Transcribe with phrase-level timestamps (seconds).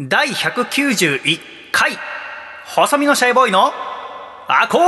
[0.00, 1.40] 第191
[1.72, 1.98] 回。
[2.66, 3.72] 細身のシャイボーイの
[4.46, 4.78] アコ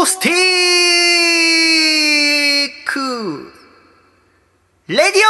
[0.00, 0.32] ースティ
[2.68, 3.52] ック。
[4.88, 5.22] レディ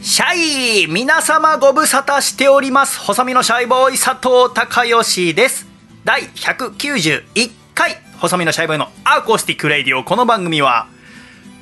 [0.00, 0.02] オ。
[0.02, 2.98] シャイ皆様ご無沙汰しております。
[3.00, 5.66] 細身のシャイボーイ佐藤孝義です。
[6.06, 8.03] 第191回。
[8.24, 10.86] 細身のシャイボーイのアコースティックレディオこの番組は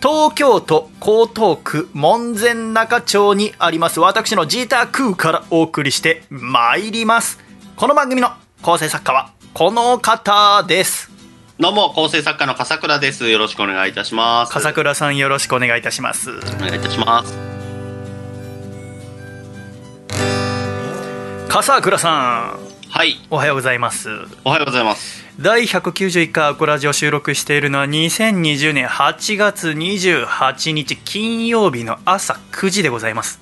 [0.01, 7.41] 東京都江東区門前仲町にあります私のジータークーからお送りしてまいります
[7.75, 8.29] この番組の
[8.63, 11.11] 構成作家はこの方です
[11.59, 13.29] どうも、構成作家の笠倉です。
[13.29, 14.53] よろしくお願いいたします。
[14.53, 17.39] 笠倉さんよろしくお願いいたしますお願いいたします。
[21.49, 24.09] 笠倉さんはい、おはようございます
[24.45, 25.22] おはようございます。
[25.41, 33.41] 第191回アコラジを収録しているのは2020年8月28日金曜日の朝9時でございます。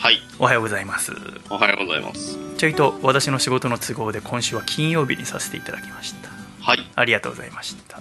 [0.00, 1.12] はい、おはようございます。
[1.48, 2.36] おはようございます。
[2.56, 6.28] ちょいと私の仕事の都合で今週は金曜日にさせていただきました。
[6.60, 8.00] はい、ありがとうございました、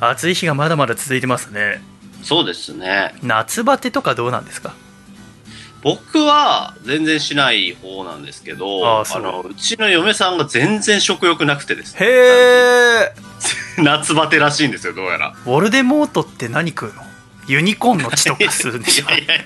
[0.00, 1.82] 暑い日がまだまだ続いてますね。
[2.22, 3.14] そうですね。
[3.22, 4.74] 夏バテとかどうなんですか？
[5.84, 13.12] 僕は全然しない方なんですけど、あの、うちの嫁さんが全然食欲なくてですね、へえ
[13.82, 15.36] 夏バテらしいんですよ、どうやら。
[15.44, 17.02] ウォルデモートって何食うの？
[17.46, 19.44] ユニコーンの血とかするんでしょ いやいやいや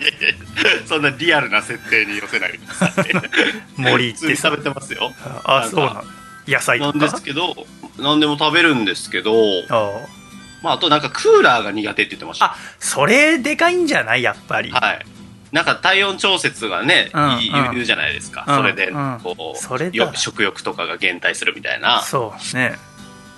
[0.86, 3.06] そんなリアルな設定に寄せないでください。
[3.76, 5.12] 森行って食べてますよ。
[5.44, 6.04] あそうなの。
[6.46, 7.66] 野菜なんとかですけど、
[7.98, 9.32] 何でも食べるんですけど、
[9.68, 9.92] あ
[10.62, 12.44] まあ、あとなんかクーラーが苦手って言ってました。
[12.46, 14.22] あそれでかいんじゃない？
[14.22, 15.06] やっぱり、はい。
[15.52, 18.44] なんか体温調節がね、うんい言うじゃないですか。
[18.46, 22.02] うんそれでうん、こう、それだよ食欲とかが減退するみたいな。
[22.02, 22.76] そうね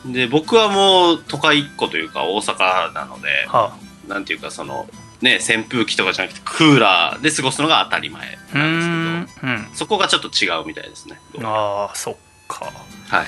[0.06, 3.76] で、僕はもう都会っ子というか大阪なので、は
[4.08, 4.88] なんていうかその、
[5.20, 11.20] ね、扇風機とかじゃなくてクーラーで過ごすのが当たり前あうーなんですけど、んうんそこがちょっと違うみたいですね。
[11.42, 12.16] ああそっ
[12.48, 12.66] か
[13.08, 13.26] はい。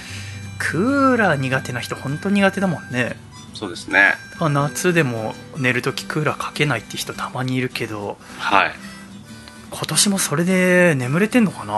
[0.59, 3.16] クーラー苦手な人本当苦手だもんね
[3.62, 4.15] そうですね。
[4.41, 8.73] 夏でも寝るときクーラーかけないって人たまにいるけどはい。
[9.71, 11.75] 今年もそれで眠れてんのかな？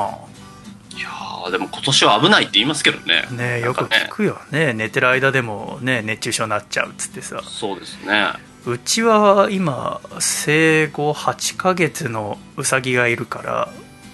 [0.99, 3.27] いやーでも今年は危ないって言いますけどね。
[3.33, 8.33] ねよく聞くよね寝てる間でもね熱中症になっちゃうっつってさそうですね。
[8.65, 13.73] うちは今生後8ヶ月のウサギがいるから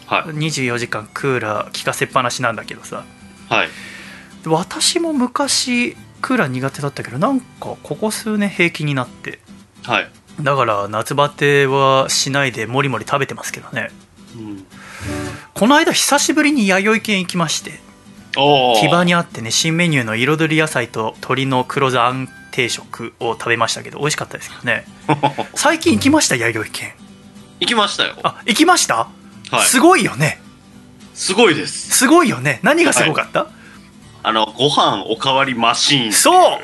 [0.08, 0.34] はい。
[0.34, 3.04] 24時間クーラー効かせっぱなしなんだけどさ
[3.48, 3.68] はい。
[4.44, 9.40] 私も昔クーラー苦手だったけどなんかここ数年平気になって。
[9.84, 10.10] はい。
[10.40, 13.90] だから夏バテはしないでもりもり食べてますけどね。
[14.36, 14.66] うん、
[15.54, 17.80] この間久しぶりに弥生県行きまして
[18.36, 18.80] おー。
[18.80, 24.84] 木場にあってね新メニューの彩り野菜と鶏の黒酢あん定食を食べましたけど美味しかったですけどね。
[25.54, 26.92] 最近行きました弥生県。
[27.60, 28.14] 行きましたよ。
[28.22, 29.08] あ行きました、
[29.50, 29.66] はい。
[29.66, 30.40] すごいよね。
[31.14, 31.90] すごいです。
[31.90, 32.60] すごいよね。
[32.62, 33.48] 何がすごかった、
[34.22, 36.60] あの、ご飯おかわりマシーンそう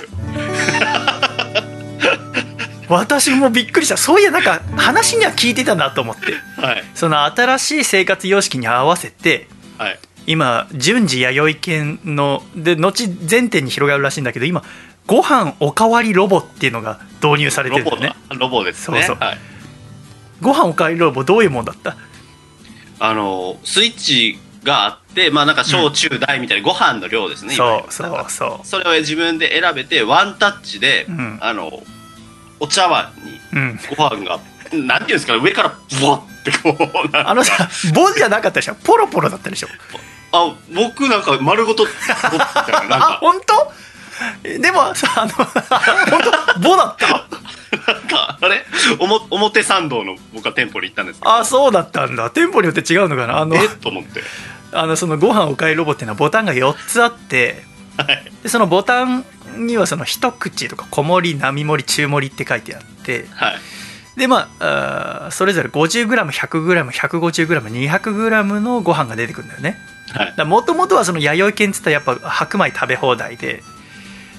[2.89, 6.85] 私もびっくりしたそういやなんか話には聞いてたなと思ってはい。
[6.95, 9.99] その新しい生活様式に合わせてはい。
[10.29, 14.63] 今順次弥生県ので後全店に広がるらしいんだけど今
[15.07, 18.37] ご飯おかわりロボっていうのが導入されてるんだよねだ。
[18.37, 19.03] ロボですね。
[19.03, 19.39] そうそうはい。
[20.41, 21.97] ご飯おかわりロボどういうもんだった？
[22.99, 27.55] あの、スイッチがあって、まあなんか小中大みたいなご飯の量ですね。
[27.55, 28.67] いわゆるそうそう。
[28.67, 31.39] そそれを自分で選べて、ワンタッチで、うん。
[31.41, 31.83] あの、
[32.61, 33.81] お茶碗にううん。
[33.97, 34.41] ご飯が、
[34.73, 38.75] なんていうんですか、上からブワってこう、あのさボじゃなかったでしょ？
[38.75, 39.69] ポロポロだったでしょ？
[40.33, 43.73] あ、僕なんか丸ごと、 あか、本当？
[44.59, 45.47] でもさあの 本
[46.55, 46.61] 当？
[46.61, 47.27] ボだった？
[47.77, 48.65] なんか、あれ？
[49.01, 53.39] おも表参道の僕は店舗に行ったんですけど、あそうだったんだ店舗によって違うのかな？
[53.39, 53.67] あのえ？
[53.67, 54.23] っと思って。
[54.73, 57.63] あのそのご飯おかえりロボっていうのはボタンが4つあって
[57.97, 58.25] はい。
[58.43, 59.25] でそのボタン
[59.67, 63.55] にはその一口とか小盛り並盛り中盛りって書いてあってはい。
[64.19, 69.79] でまあそれぞれ 50g100g150g200g のご飯が出てくるんだよね
[70.13, 70.45] はい。
[70.45, 73.63] もともとはその弥生県っつったらやっぱ白米食べ放題で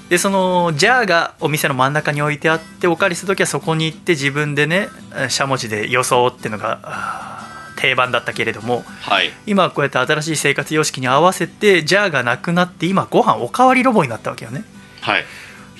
[0.08, 4.88] でそのジャーがお店の真ん中に置いてあってお借りする時はそこに行って自分でね
[5.28, 7.46] しゃもじで装っていうのが
[7.76, 9.30] 定番だったけれどもはい。
[9.46, 14.64] 今はこうやって新しい生活様式に合わせてジャーがなくなって今ご飯おかわりロボになったわけよね。
[15.00, 15.24] はい。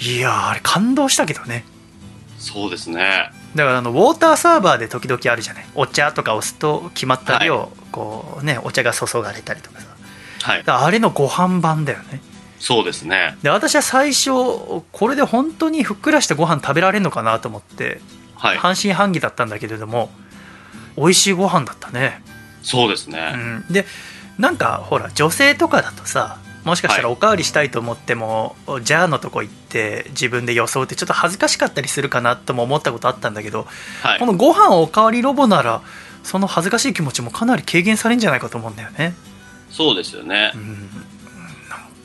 [0.01, 1.65] いやーあれ感動したけどね。
[2.39, 3.33] そうですね。
[3.57, 5.67] だからあのウォーターサーバーで時々あるじゃない。
[5.75, 9.87] お茶とか押すと決まった量、こうねお茶が注がれたりとかさ。
[10.43, 10.63] はい。
[10.65, 12.21] あれのご飯版だよね
[12.59, 13.37] そうですね。
[13.43, 18.01] で私は最初これで本当にふっくらしてご飯食べられるのかなと思って
[18.35, 18.59] はい。
[18.59, 20.11] 半信半疑だったんだけれども
[20.97, 22.23] 美味しいご飯だったね、
[22.63, 23.87] そうですうね、ん、で
[24.39, 33.67] なんかほら女性とかだとさもしかしたらはおかわりしたいと思っても、ジャーのとこ行って自分で装うってちょっと恥ずかしかったりするかなとも思ったことあったんだけど、
[34.03, 34.19] はい。
[34.19, 35.81] このご飯おかわりロボなら
[36.25, 39.15] その恥ずかしい気持ちもかなり軽減されるんじゃないかと思うんだよね。
[39.71, 40.53] そうですよね。
[40.55, 40.91] うん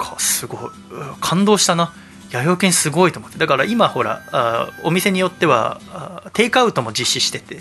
[0.04, 1.94] かすごいうん感動したな。
[2.32, 3.38] 弥生犬すごいと思って。
[3.38, 7.60] だから今ほらあお店によってはあテイクアウトも実施してて。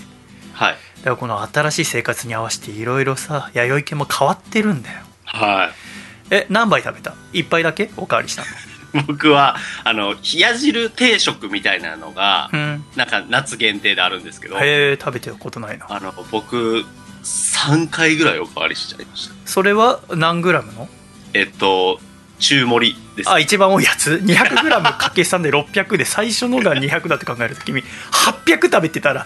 [0.55, 0.77] はい。
[0.99, 5.00] だからこの新しい生活に合わせていろいろさ弥生犬も変わってるんだよ。
[5.25, 6.35] はい。
[6.35, 7.15] え何杯食べた？
[7.33, 7.91] 一杯だけ？
[7.97, 8.44] おかわりした
[9.06, 12.85] 僕はあの冷や汁定食みたいなのが、のうん。
[12.97, 15.87] なんか夏限定であるんですけどへえ食べてることないな。
[15.89, 16.85] あの僕
[17.25, 19.35] 3回ぐらいおかわりしちゃいました。
[19.44, 20.89] それは何グラムの？
[21.35, 22.00] えっと
[22.43, 23.31] 中盛りです。
[23.31, 29.25] あ一番多いやつ？200g かけ算で600で最初のが200だって考えると君800食べてたら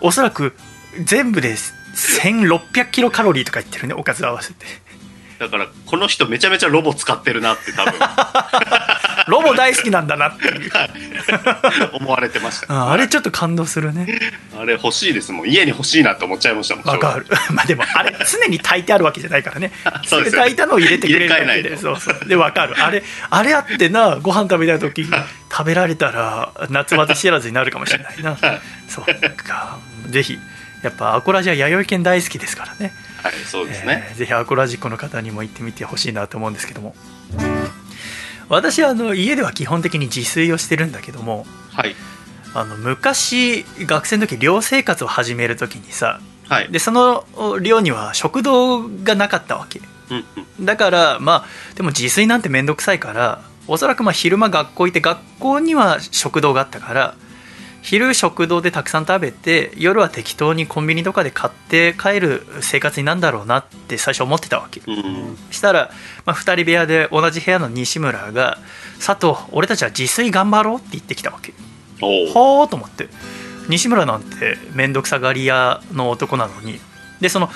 [0.00, 0.54] おそらく
[1.04, 4.66] 全部で1600キロカロリーとか言ってるねおかず合わせて。
[5.38, 7.94] だからこの人めちゃめちゃロボ使ってるなって多分
[9.28, 10.70] ロボ大好きなんだなっていう。
[11.92, 12.72] 思われてました。
[12.72, 14.06] ああれちょっと感動するね。
[14.58, 15.48] あれ欲しいですもん。
[15.48, 17.26] 家に欲しいなって思っちゃいましたもんわかる。
[17.52, 19.72] まあでもあれ常に炊いてあるわけじゃないからね。
[20.04, 22.28] そうですよ炊いたのを入れてくれるだけでそうそう。
[22.28, 22.74] でわかる。
[22.82, 25.04] あれあれあってなご飯食べたい時
[25.50, 28.36] 食べられたら夏バテ知らずになるかもしれないな。
[28.88, 29.04] そっ
[29.36, 29.78] か。
[30.08, 30.38] ぜひ
[30.82, 32.92] やっぱアコラジは弥生犬大好きですからね。
[33.22, 36.94] はいそうですね、えーぜひアコラジックの方にも行ってみてほしいなと思うんですけども
[38.52, 41.96] 私はあの家では基本的に自炊をしてるんだけどもはい。
[42.54, 46.70] あの昔学生の時寮生活を始める時にさはい。
[46.70, 47.24] でその
[47.62, 49.80] 寮には食堂がなかったわけ。
[50.10, 50.24] うん
[50.58, 50.66] うん。
[50.66, 51.46] だからまあ
[51.76, 57.14] でも自炊なんて面倒くさいからおそらくまあ昼間学校行って学校には食堂があったから
[57.82, 64.80] 昼食堂でたくさん食べて夜は適当にコンビニとかで買って帰る生活になんだろうなって最初思ってたわけ。
[64.86, 65.36] うん。
[65.50, 65.90] したら、
[66.24, 68.58] まあ、2人部屋で同じ部屋の西村が
[69.04, 71.52] 「佐藤俺たちは自炊頑張ろう」って言ってきたわけ。
[72.00, 73.08] おおはあと思って。
[73.68, 76.80] 西村なんて面倒くさがり屋の男なのに。
[77.20, 77.50] でその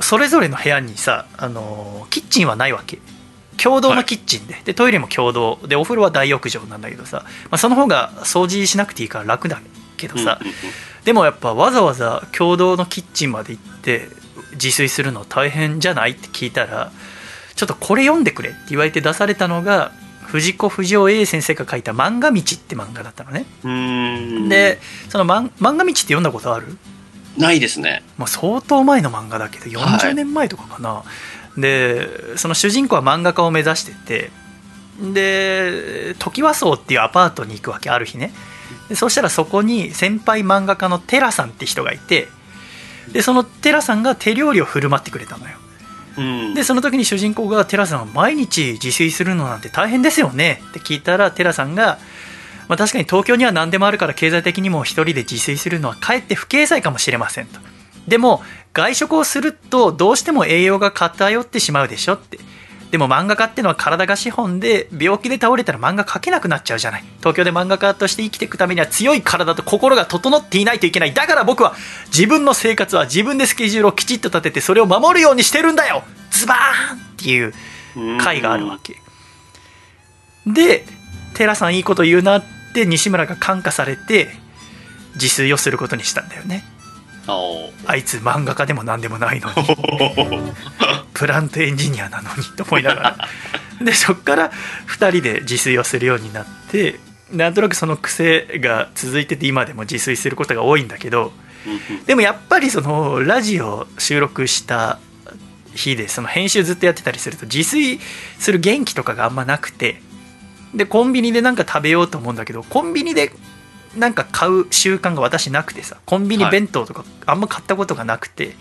[0.00, 2.98] それぞれの部屋にさあのキッチンはないわけ
[3.62, 5.58] 共同のキッチンで,、でトイレも共同。
[5.66, 9.60] でお風呂は大浴場なんだけどさ、まあ、その方が掃除しなくていいから楽だ
[9.96, 10.56] けどさ、うんうんうん。
[11.04, 14.08] でもやっぱわざわざ共同のキッチンまで行って
[14.52, 16.90] 自炊するの大変じゃないって聞いたら
[17.54, 19.92] ちょっとこれ読んでくれって言われて出されたのが
[20.22, 23.44] 藤子不二雄 A 先生が書いた「漫画道」って漫画だったのね。
[24.48, 26.78] でその漫漫画道って読んだことある？
[27.36, 28.02] ないですね。
[28.16, 31.04] もう相当前の漫画だけど40年前とかかな、
[31.60, 34.30] でその主人公は漫画家を目指してて
[35.12, 38.32] で時和荘っていうアパートに行くわけある日ね。
[38.88, 42.28] でそしたらそこに先輩漫画家のテラさんって人がいて
[43.12, 45.56] でそのテラさんが手料理を振る舞ってくれたのよ。
[46.18, 46.54] うん。
[46.54, 51.98] でその時に主人公が「テラさんは毎日自炊するのなんて大変ですよね」って聞いたらテラさんが
[52.68, 57.58] 「まあ、確かに東京には何でもあるから経済的にも一人で自炊するのはかえって不経済かもしれません」と。
[58.10, 58.42] でも
[58.74, 62.38] 外食をするとどうしても栄養が偏ってしまうでしょって。
[62.90, 67.04] でも漫画家ってのは体が資本で病気で倒れたら漫画描けなくなっちゃうじゃない。
[67.20, 71.14] 東京で漫画家として生きていくためには強い体と心が整っていないといけない。
[71.14, 71.76] だから僕は
[72.06, 76.02] 自分の生活は自分でスケジュールをきちっと立ててそれを守るようにしてるんだよ。
[76.32, 77.54] ズバーンっていう
[78.20, 78.96] 回があるわけ。
[80.46, 80.84] で
[81.34, 84.30] 寺さんいいこと言うなって西村が感化されて
[85.14, 86.64] 自炊をすることにしたんだよね。
[87.86, 89.54] あいつ漫画家でも何でもないのに。
[91.14, 93.28] プラントエンジニアなのにと思いながら。
[93.84, 94.50] でそっから
[94.88, 97.00] 2人で自炊をするようになって
[97.32, 101.32] なんとなくその癖が続いてて今でも自炊することが多いんだけど
[102.06, 104.98] でもやっぱりそのラジオ収録した
[105.74, 108.00] 日でその編集ずっとやってたりすると自炊
[108.38, 110.02] する元気とかがあんまなくて。
[110.72, 113.32] でコンビニでなんか食べようと思うんだけどコンビニで
[113.96, 118.54] なんか買う習慣が私なくてさコンビニ弁当とかあんま買ったことがなくて、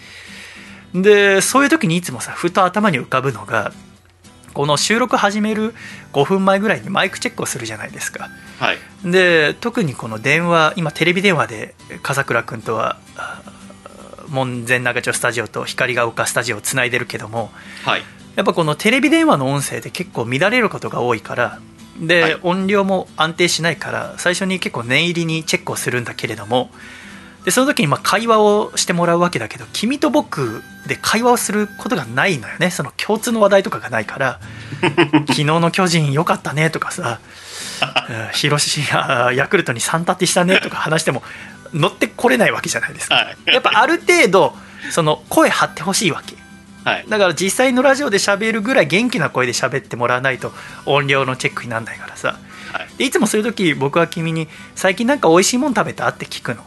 [0.93, 3.71] でそういう時にいつもさふと頭に浮かぶのが
[4.53, 5.73] この収録始める
[6.13, 8.29] 5分前ぐらいにマイクチェックをするじゃないですか。
[8.59, 8.77] はい。
[9.05, 13.41] で特にこの電話今テレビ電話で笠倉君とはあ
[14.27, 17.51] 門前仲町スタジオと光が丘スタジオをつないでるけども
[17.83, 18.01] はい。
[18.35, 21.59] やっぱこのテレビ電話の音声で結構乱れることが多いから
[21.99, 22.39] で、はい。
[22.43, 26.69] 音量も安定しないから最初に結構念入りにチェックをするんだけれども
[27.43, 32.69] ででその時にまあ会話をしてもらうわけだけど君と僕で会話をすることがないのよね。
[32.69, 34.39] その共通の話題とかがないから
[35.27, 37.19] 昨日の巨人良かったねとかさ
[38.33, 41.23] 広島ヤクルトに3立てしたねとか話しても
[41.73, 44.55] 乗ってこれないわけじゃないですか、はい、やっぱある程度
[44.91, 46.35] その声張ってほしいわけ、
[46.83, 50.51] はい、だから実際のラジオで喋るぐらい元気な声で喋ってもらわないと
[50.85, 52.39] 音量のチェックにならないからさ、
[52.71, 56.63] はい、いつもそういう時僕は君に「最近なんか美味しいもん食べた?」って聞くの。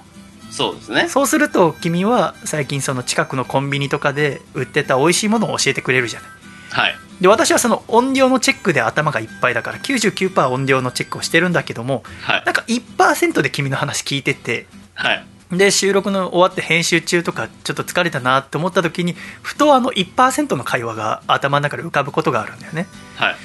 [0.50, 1.08] そうですね。
[1.08, 6.30] そうすると君は最近その近くのコンビニとかで売ってた美味しいものを教えてくれるじゃない。
[6.72, 6.96] はい。
[7.22, 22.86] で私はその音量のチェックで頭がいっぱいだから99%音量のチェックをしてるんだけども、はい、なんか1%で君の話聞いててはいで収録の終わって編集中とかちょっと疲れたなって思った時にふとあの1%の会話が頭の中で浮かぶことがあるんだよね。
[23.16, 23.36] はい、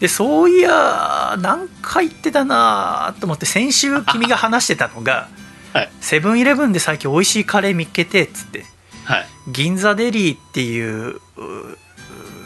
[0.00, 5.28] でそういや何回言ってたなと思って先週君が話してたのが
[6.00, 8.64] セブンイレブンで最近美味しいカレー見っけてっつって、
[9.04, 11.20] はい、銀座デリーっていう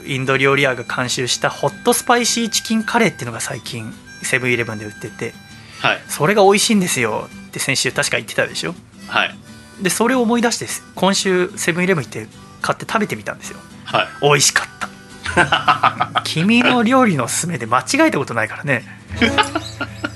[0.06, 5.32] インド料理屋が監修したホットスパイシーチキンカレーっていうのが最近セブンイレブンで売ってて、
[5.80, 8.74] はい、それが美味しいんですよって先週確か言ってたでしょ
[9.08, 9.34] はい。
[9.82, 12.26] でそれを思い出して今週セブンイレブン行って
[12.60, 14.88] 買って食べてみたんですよ、はい、美味しかった。
[16.24, 18.84] 君の料理のおすすめで間違えたことないからね。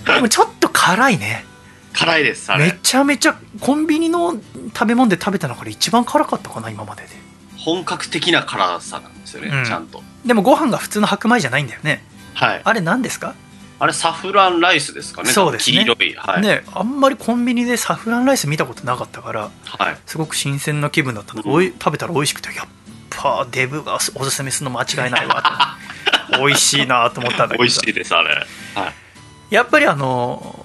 [0.04, 1.44] でもちょっと辛いね。
[1.92, 4.34] 辛いですめちゃめちゃコンビニの
[4.72, 7.08] 食べ物で食べたのから一番辛かったかな今までで。
[7.58, 10.02] 本格的な辛さなんですよね、うん、ちゃんと。
[10.24, 12.04] でもご飯が普通の白米じゃないんだよね。
[12.34, 12.62] はい。
[12.64, 13.34] あれ何ですか？
[13.82, 15.30] あれサフランライスですかね？
[15.30, 15.78] そうですね。
[15.78, 22.66] 黄色い、はい、ねあんまりコンビニでサフランライス見たことなかったから、はい、すごく新鮮な気分だったの、うん、食べたら美味しくてやっ
[23.10, 25.76] ぱデブがおすすめするの間違いないわ。
[26.30, 28.28] と 美味しいなと思ったんだけど美味しいですあれ、
[28.76, 28.94] はい、
[29.50, 30.64] やっぱりあの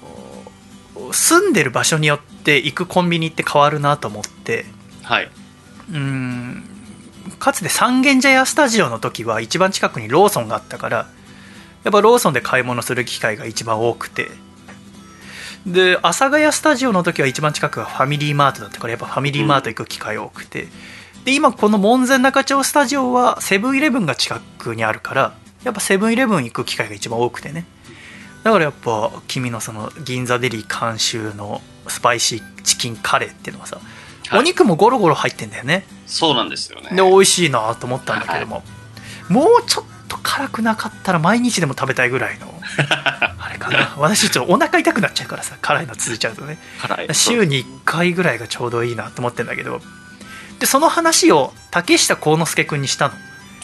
[1.10, 4.64] 住んでる場所によって行くコンビニって変わるなと思って。
[5.02, 5.30] はい。
[5.92, 6.62] うん。
[7.40, 11.08] かつて三軒茶屋スタジオの時は一番近くにローソンがあったから
[11.84, 14.28] やっぱローソンで買い物する機会が一番多くて。
[15.66, 20.68] で阿佐ヶ谷スタジオの時は一番近くがファミリーマートだったからやっぱファミリーマート行く機会多くて、
[21.24, 27.66] で今この門前仲町スタジオはセブンイレブンが近くにあるからやっぱセブンイレブン行く機会が一番多くてね。
[28.44, 33.78] だからやっぱ君のその銀座デリー監修のスパイシーチキンカレーっていうのはさ、
[34.28, 35.84] はい、お肉もゴロゴロ入ってんだよね。
[36.06, 36.90] そうなんですよね。
[36.96, 38.62] で美味しいなと思ったんだけども、は
[39.28, 42.52] い、もうちょっと辛くなかったら毎日でも食べたいぐらいの。
[43.38, 43.94] あれかな。
[43.98, 46.58] 私ちょっとお腹痛くなっちゃうからさ辛いの続いちゃうとね。
[47.12, 49.80] 週に1回ぐらいがちょうどいいなと思ってんだけど。
[50.58, 53.14] でその話を竹下幸之助君にしたの。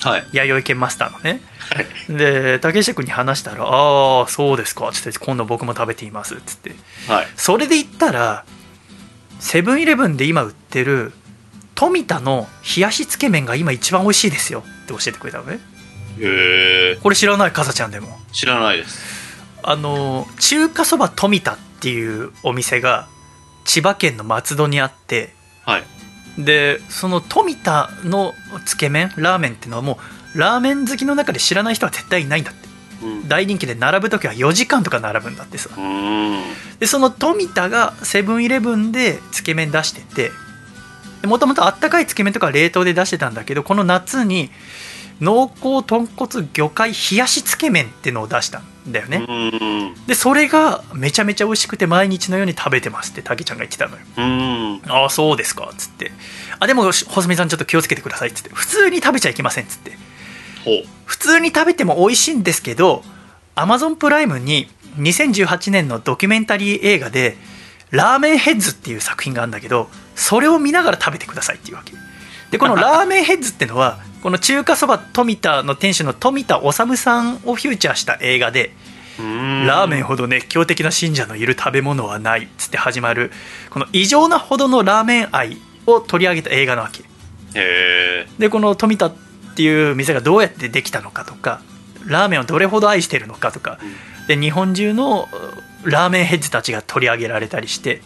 [0.02, 6.74] はい、弥生県マスターのね、はい、で竹下君に話したら「ああそうですか」っつって「今度僕も食べています」っつって、
[7.08, 8.44] はい、それで言ったら
[9.40, 11.14] セブンイレブンで今売ってる
[11.74, 15.58] 富田の冷やしつけ麺が今一番美味しいですよって教えてくれたのね
[16.18, 18.18] へえこれ知らないかさちゃんでも。
[18.32, 19.14] 知らないです。
[19.62, 23.08] あの中華そば富田っていうお店が
[23.64, 25.84] 千葉県の松戸にあってはい。
[26.38, 29.98] でその富田のつけ麺ラーメンっていうのはも
[30.34, 32.68] うラーメン好きの中で知らない人は絶対いないんだって、
[33.04, 35.70] うん、大人気で並ぶ時は4時間とか並ぶんだってさ。
[36.78, 40.32] でその富田がセブンイレブンでつけ麺出してて
[41.26, 44.50] もともとあったかいつけ麺とか冷凍で出してたんだけどこの夏に
[45.20, 49.94] 濃厚豚骨魚介冷やしつけ麺ってのを出したんだよね。
[50.06, 54.80] でそれがめちゃめちゃ美味しくて毎日のように食べてますってたけちゃんが言ってたのよ。
[54.88, 56.12] ああそうですかっつって。
[56.58, 58.50] あでも細見さんちょっと気をつけてくださいっつって。
[58.52, 59.96] 普通に食べちゃいけませんっつって。
[61.04, 63.02] 普通に食べても美味しいんですけど
[63.54, 64.68] アマゾンプライムに
[64.98, 67.36] 2018年のドキュメンタリー映画で
[67.90, 71.92] 「ラーメンヘッズ」っていう作品があるんだけどそれを見ながら食べてくださいっていうわけ
[72.54, 78.72] でこのラーメンヘッズってのは この中華そば富田の店主の富田治さんをフューチャーした映画で
[79.18, 83.32] ラーメンほど熱狂的な信者のいる食べ物はないっつって始まる
[83.70, 87.02] この異常なほどのラーメン愛を取り上げた映画なわけ。
[88.38, 89.14] でこの富田っ
[89.56, 91.60] ていう店がどうやってできたのかとか
[92.06, 93.78] ラーメンをどれほど愛してるのかとか
[94.28, 95.28] で日本中の
[95.84, 98.00] ラーメンヘッズたちが取り上げられたりして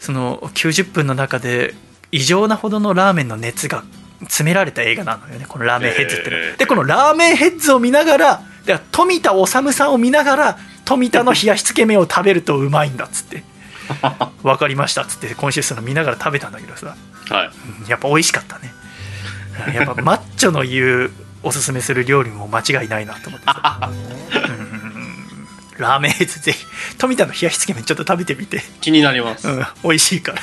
[0.00, 1.74] その90分の中で
[2.12, 3.84] 異常なほどのラーメンの熱が
[4.20, 5.46] 詰められた映画なのよね。
[5.48, 13.42] このラーメンヘッズっての、えー、でこのラーメンヘッズを見ながらで富田治さんを見ながら富田の冷やしつけ麺を食べるとうまいんだっつって。
[14.42, 16.96] 分かりましたっつって今週その見ながら食べたんだけどさ、
[17.28, 17.44] は
[17.86, 18.72] い、やっぱ美味しかったね。
[19.74, 21.10] やっぱマッチョの言う
[21.42, 23.90] おすすめする料理も間違いないなと思ってさ。
[25.76, 26.64] ラーメンヘッズぜひ
[26.98, 28.62] 富田の冷やしつけ麺ちょっと食べてみて。
[28.80, 30.38] 気になります、うん、美味しいから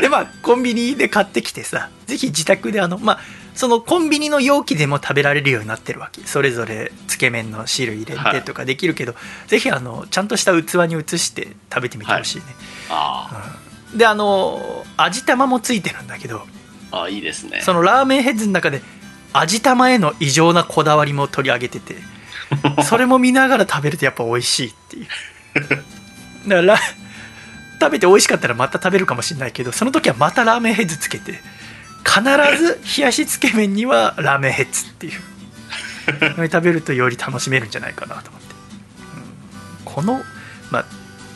[0.00, 3.18] でまあコンビニで買ってきてさぜひ自宅であのまあ
[3.54, 6.22] そのコンビニの容器でも食べられるようになってるわけ。
[6.22, 12.44] それぞれつけ麺の汁入れてとかできるけど、はい、ぜひあのちゃんとした器に移して食べてみてほしいね、
[12.88, 13.28] は
[13.90, 16.46] い、うん、であの味玉もついてるんだけど
[16.92, 17.60] あいいですね。
[17.60, 18.82] そのラーメンヘッズの中で
[19.32, 21.96] 味玉への異常なこだわりも取り上げてて
[22.84, 25.06] それも見ながら食べるとやっぱ美味しいっていう。
[26.48, 26.78] だから
[27.80, 31.40] 食べて美味しかったらまた食べるかもしれないけどその時はまたラーメンヘッズつけて
[32.04, 32.22] 必
[32.56, 35.20] ず冷やしつけ麺にはラーメンヘッズっていう。
[36.48, 40.22] 食べるとより楽しめるんじゃないかなと思って、うん、この、
[40.70, 40.84] まあ、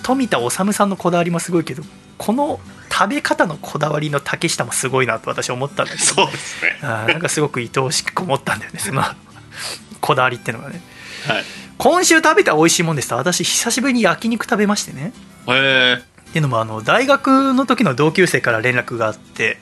[0.02, 1.82] 富田治さんのこだわりもすごいけど
[2.18, 2.60] この
[2.90, 6.78] 食べ方のこだわりの竹下もすごいなと私は思ったんだけどそうですね。
[6.82, 9.02] あなんかすごく愛おしく思ったんだよねその
[10.00, 10.80] こだわりってのがね、
[11.26, 11.44] はい、
[11.76, 15.12] 今週食べた美味しいもんです私久しぶりに焼肉食べましてね。
[15.48, 19.58] へえっていうのもあの大学の時の同級生から連絡があって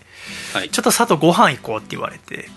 [0.54, 2.48] はい、ちょっと佐藤ご飯行こうって言われて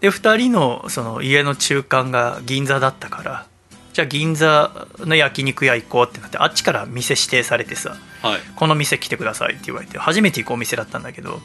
[0.00, 3.46] で2人のその家の中間が銀座だったから
[3.92, 11.40] じゃあ銀座の焼肉屋行こうってなってあっちから店指定されてさ、はい、この店来てくださいって言われて初めて行くお店だったんだけど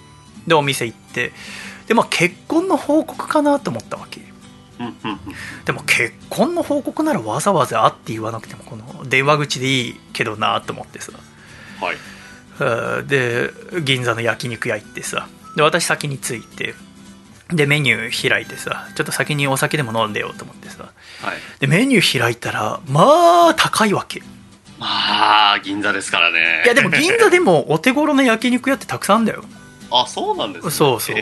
[0.47, 1.31] でお店行って
[1.87, 4.21] でまあ結婚の報告かなと思ったわけ。
[5.65, 11.11] でも結婚の報告ならわざわざ会って言わなくてもこの電話口でいいけどなと思ってさ、
[11.81, 13.51] はい、で
[13.83, 16.75] 銀座の焼肉屋行ってさで私先に着いて
[17.49, 20.89] でメニュー開いてさちょっと先にお酒でも飲んでよと思ってさ、は
[21.33, 24.21] い、でメニュー開いたらまあ高いわけ。
[24.79, 26.63] まあ銀座ですからね。
[26.65, 29.43] いやでも銀座でもお手頃な焼肉屋ってたくさんだよ。
[29.91, 30.71] あそうなんですね。
[30.71, 31.15] そうそう。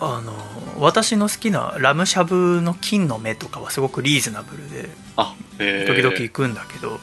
[0.00, 0.32] あの
[0.78, 6.98] 私の好きなラムしゃぶの金の目とかはすごくリーズナブルであ時々行くんだけど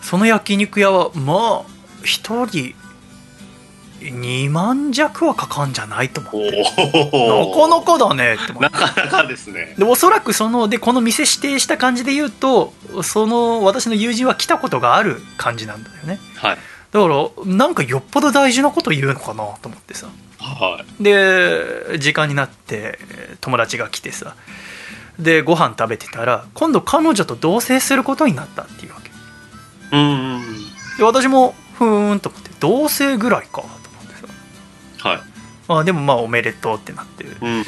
[0.00, 1.73] その焼肉屋はまあ
[2.04, 2.74] 1人
[4.00, 6.66] 2万弱はかかんじゃないと思ってな
[7.54, 9.74] かなかだねってなかなかですね。
[9.78, 16.58] でおそらくそのでこの店指定した感じで言うとその私の友人は来たことがある感じなんだよね、はい、
[16.92, 22.98] だからなんかよっぽど大事なこと言うのかなと思ってさ、はい、で時間になって
[23.40, 24.36] 友達が来てさ。
[25.16, 29.12] でご飯食べてたら今度彼女と同棲することになったっていうわけ。
[29.96, 30.42] うん。
[30.98, 33.62] で私もふーんと思って同棲ぐらいか
[35.02, 35.20] はい。
[35.68, 37.64] まあ、でもまあおめでとうってなって、うん、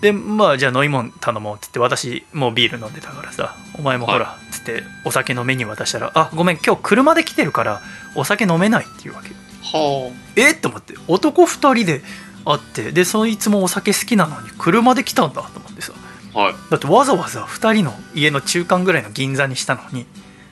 [0.00, 7.82] でまあじゃあ飲み物頼もうっつって私もうビール飲んでたからさお前もほらっつってお酒のメニュー渡したら「あごめん今日車で来てるから
[8.14, 9.30] お酒飲めない」っていうわけ。
[9.30, 10.16] はあ。
[10.36, 10.52] え？
[10.52, 12.02] っと思って男2人で
[12.44, 15.92] 会ってでそいつもお酒好きなのに車で来たんだと思ってさ、
[16.34, 20.06] はい、だってわざわざ2人の家の中間ぐらいの銀座にしたのに、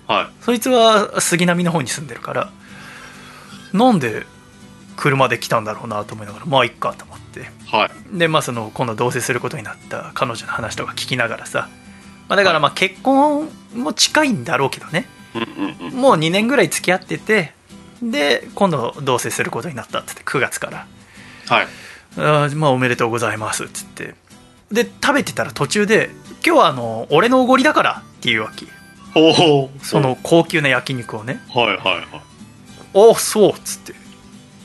[0.08, 2.50] はい、そいつは杉並の方に住んでるから
[3.72, 4.26] なんで
[4.96, 11.68] 車で来たんだろうなと思いながらまあいっかと思って、はい、でまあその今度同棲することになった彼女の話とか聞きながらさ、
[12.28, 15.06] まあ、だからまあ結婚も近いんだろうけどね、
[15.92, 17.52] もう2年ぐらい付き合ってて
[18.02, 20.86] で今度同棲することになったっつって9月から。
[21.48, 21.66] はい。
[22.18, 24.14] あまあおめでとうございますっつって。
[24.70, 26.10] で食べてたら途中で
[26.44, 28.66] 「今日はあの俺のおごりだから」っていうわけ。
[29.82, 31.40] その高級な焼肉をね。
[31.54, 32.31] はいはいはい
[32.94, 33.94] おそうっつって。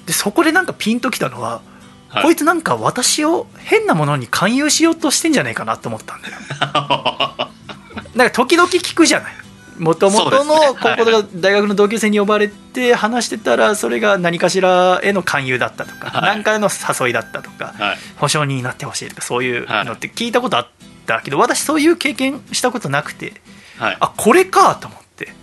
[0.05, 1.61] でそこでなんかピンときたのは、
[2.09, 6.35] はい、こいつなんか私を変なものに勧誘しようとしてんじゃないかなと思ったんだよ。
[8.15, 9.33] なんか時々聞くじゃない。
[9.79, 17.75] もともとの高校とか大学の同級生に呼ばれて話してたらそれが何かしらへの勧誘だったとか、何かへの誘いだったとか、
[18.17, 20.67] 保証人になってほしいとかそういうのって聞いたことあっ
[21.05, 23.33] たけど私そういう経験したことなくて、
[23.79, 25.33] あこれかと思って、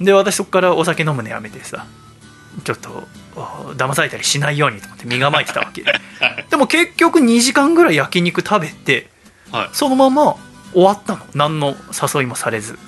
[0.00, 1.86] で私そこからお酒飲むのやめてさ。
[2.64, 3.06] ちょっと
[3.76, 5.84] 騙されたりしないようにと思って身構えてたわけ。
[6.50, 9.08] でも結局2時間ぐらい焼肉食べて、
[9.52, 10.36] はい、そのまま
[10.72, 11.20] 終わったの。
[11.34, 11.76] 何の
[12.14, 12.78] 誘いもされず。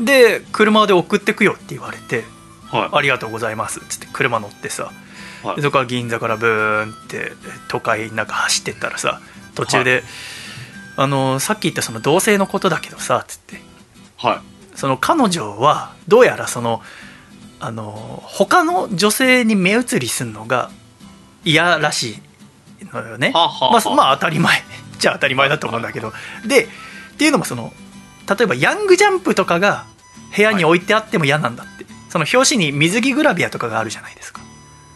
[0.00, 2.24] で車で送ってくよって言われて
[2.70, 4.90] 「はい、ありがとうございます」っつって車乗ってさ、
[5.44, 7.32] はい、そこから銀座からブーンって
[7.68, 9.20] 都会の中走ってったらさ
[9.54, 10.02] 途中で、
[10.96, 13.60] あのさっき言ったその同性のことだけどさっつって、
[14.16, 14.40] はい、
[14.74, 16.82] その彼女はどうやらその
[17.60, 20.70] あの他の女性に目移りするのが
[21.44, 22.18] 嫌らし
[22.82, 24.62] いのよね、ははまあ、まあ当たり前。
[24.98, 26.12] じゃあ当たり前だと思うんだけど。
[26.46, 27.72] でっていうのもその
[28.28, 29.84] 例えばヤングジャンプとかが
[30.34, 34.40] 部屋に置いてあっても嫌なんだって、はい、その表紙に水着グラビアとかがあるじゃないですか。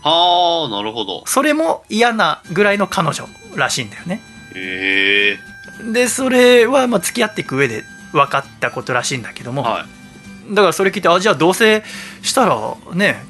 [0.02, 1.22] はあなるほど。
[1.26, 4.20] それも嫌なぐらいの彼女らしいんだよね。
[4.54, 5.38] へ
[5.82, 5.92] え。
[5.92, 9.86] でそれはまあ付き合っていく上で分かったことらしいんだけども、は
[10.50, 10.54] い。
[10.54, 11.82] だからそれ聞いてあじゃあ同棲
[12.22, 13.22] したらね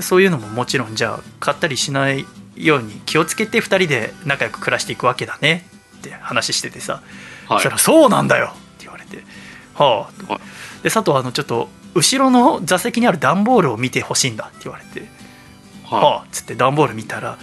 [0.00, 5.66] そういうのももちろんじゃあ買ったりしないように気をつけて2人で仲良く暮らしていくわけだね
[5.98, 7.02] って話しててさ、
[7.48, 9.24] はい、そしたら「そうなんだよ」って言われて
[9.74, 15.06] 「はあ」はい、で佐藤あのちょっと後ろの座席にある段ボールを見てほしいんだって言われて
[15.84, 17.38] 「はあ」っつって段ボール見たら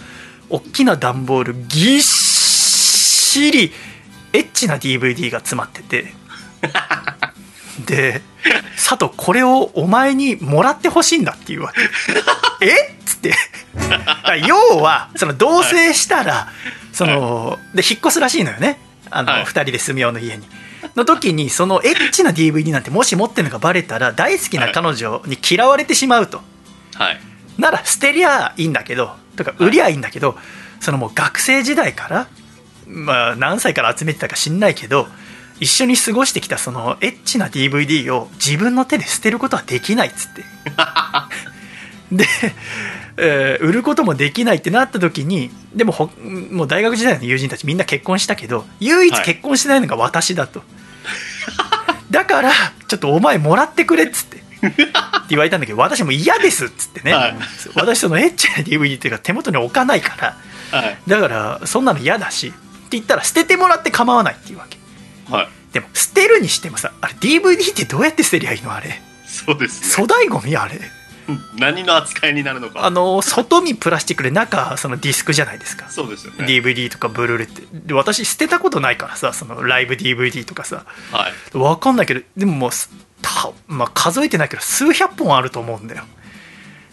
[0.48, 3.72] 大きな段ボールぎっしり
[4.32, 6.14] エッチな DVD が詰まってて
[7.86, 8.22] で
[8.76, 11.72] 佐藤これをお前にもらってほしいんだっていうわ
[12.60, 12.64] け。
[12.66, 12.88] え？
[12.88, 13.34] っつって。
[14.46, 16.48] 要はその同棲したら
[16.92, 18.78] そので引っ越すらしいのよね。
[19.10, 20.46] あの、はい、2人で住みようの家に。
[20.96, 26.42] の時にそのエッチな DVD なんてもし持ってるのがバレたら大好きな彼女に嫌われてしまうと、
[26.94, 27.20] はい、
[27.58, 30.36] なら捨てりゃいいんだけどとか売りゃいいんだけど、
[30.80, 32.28] そのもう学生時代から
[32.86, 35.08] まあ何歳から集めてたか知んないけど
[35.64, 40.44] 一緒に過ごしてきたそのエッチな DVD を自分の手で捨てることはできないっつって。
[42.12, 42.26] で、
[43.16, 46.10] えー、売ることもできないってなった時にでもほ
[46.50, 50.64] もう大学時代の友人たちみんな結婚したけど唯一結婚してないのが私だと、は
[52.10, 52.52] い、だから
[52.86, 54.36] ちょっとお前もらってくれっつって。
[54.36, 54.82] って
[55.30, 57.36] 言われたんだけど私も嫌ですっつってね、はい、
[57.74, 60.36] 私そのエッチな DVD っていうか手元に置かないか
[60.72, 62.56] ら、はい、だからそんなの嫌だしって
[62.92, 64.78] 言ったら捨ててもらって構わないっていうわけ
[65.28, 69.00] はい、でも捨てるにしてもさあれ DVD ってどうやって捨てりゃいいのあれ。
[69.26, 70.78] そうです、ね、粗大ごみあれ。
[71.58, 72.84] 何の扱いになるのか。
[72.84, 75.88] あの外見プラスチックで中そのディスクじゃないですか。
[75.88, 76.44] そうですよね。
[76.44, 77.62] DVD とかブルーレって。
[77.72, 82.70] で私捨てたことないからさそのライブ DVD とかさ、はい、分かんないけどでももう
[83.22, 86.04] た、まあ、数えてないけど数百本あると思うんだよ。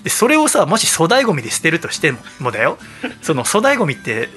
[0.04, 2.78] でそれをさもし粗大ごみで捨てるとしてもだよ。
[3.22, 4.30] その粗大ごみって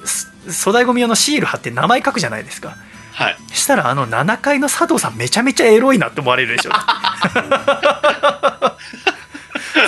[0.63, 2.75] 粗大ごみ用のシール貼って名前書くじゃないですか
[3.15, 6.71] はい、したらあの7階の佐藤さんめちゃめちゃエロいなって思われるでしょ。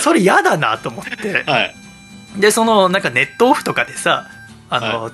[0.02, 1.76] それ嫌だなと思って、はい、
[2.40, 4.28] でそのなんかネットオフとかでさ
[4.70, 5.12] あの、はい、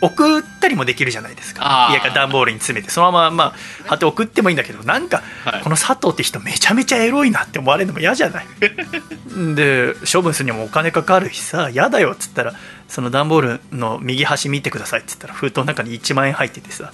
[0.00, 1.88] 送ったりもできるじゃないですか。
[1.92, 8.46] 家から段ボールに詰めてそのまま、まあ、貼って送ってもいいんだけどなんか、はい、この佐藤って人めちゃめちゃエロいなって思われるのも嫌じゃない？
[9.54, 12.54] で処分するにもお金かかるしさ嫌だよっつったら
[12.92, 16.92] その段ボールの右端見てくださいっつったら封筒の中に1万円入っててさ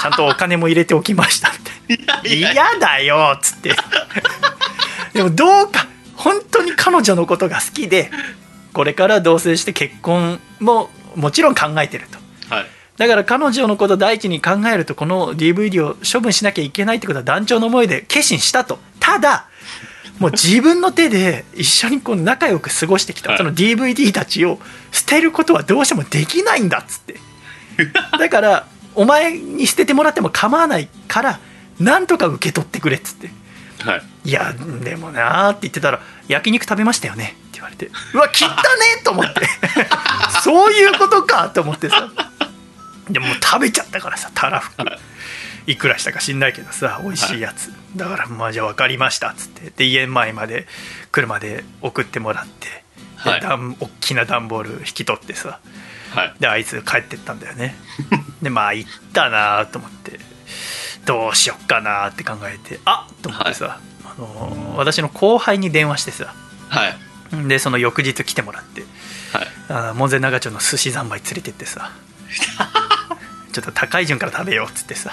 [0.00, 1.52] ちゃんとお金も入れておきましたっ
[2.22, 2.34] て。
[2.34, 3.76] 嫌だよっつって。
[5.12, 8.10] でもどうか本当に彼女のことが好きで
[8.72, 18.78] これから同棲して結婚ももちろん考えてると、はい、だから彼女のこと第一に考えるとこの DVD を処分しなきゃいけないってことは団長の思いで決心したと。
[19.00, 19.48] ただ
[20.18, 24.58] もう自分の手で一緒にこう仲良く過ごしてきたその DVD たちを
[24.92, 27.20] 捨てることはどうしてもできないんだっつって。
[28.18, 31.40] だからお前に捨ててもらっても構わないから
[31.78, 33.28] なんとか受け取ってくれっつって、
[33.80, 37.36] はい、いやでもなーって言ってたら焼肉食べましたよね？
[37.48, 37.90] って言われて。
[38.14, 38.62] うわ切ったね
[39.04, 39.42] と思って。
[40.42, 42.10] そういうことかと思ってさ。
[43.10, 44.98] でも食べちゃったからさたらふく、は
[45.66, 49.30] いいくらしたか知んないけどさ美味しいやつ、はい、だからまあじゃあ分かりました。
[49.30, 49.70] っつって。
[49.70, 50.66] で家前まで
[51.12, 52.84] 車で送ってもらって、
[53.16, 53.40] はい、
[53.80, 55.60] 大きな段ボール引き取ってさ、
[56.10, 57.74] はい、であいつ帰ってったんだよね。
[58.42, 60.20] でまあ行ったなと思って。
[61.06, 63.22] どうしよっかなって考えてあっ！
[63.22, 66.34] と思ってさ、はい、あの私の後輩に電話してさ、
[66.68, 68.82] はい、でその翌日来てもらって、
[69.32, 71.92] はい、あ門前仲町の寿司三昧連れてってさ
[73.56, 75.10] ちょっと高い順から食べようっつってさ。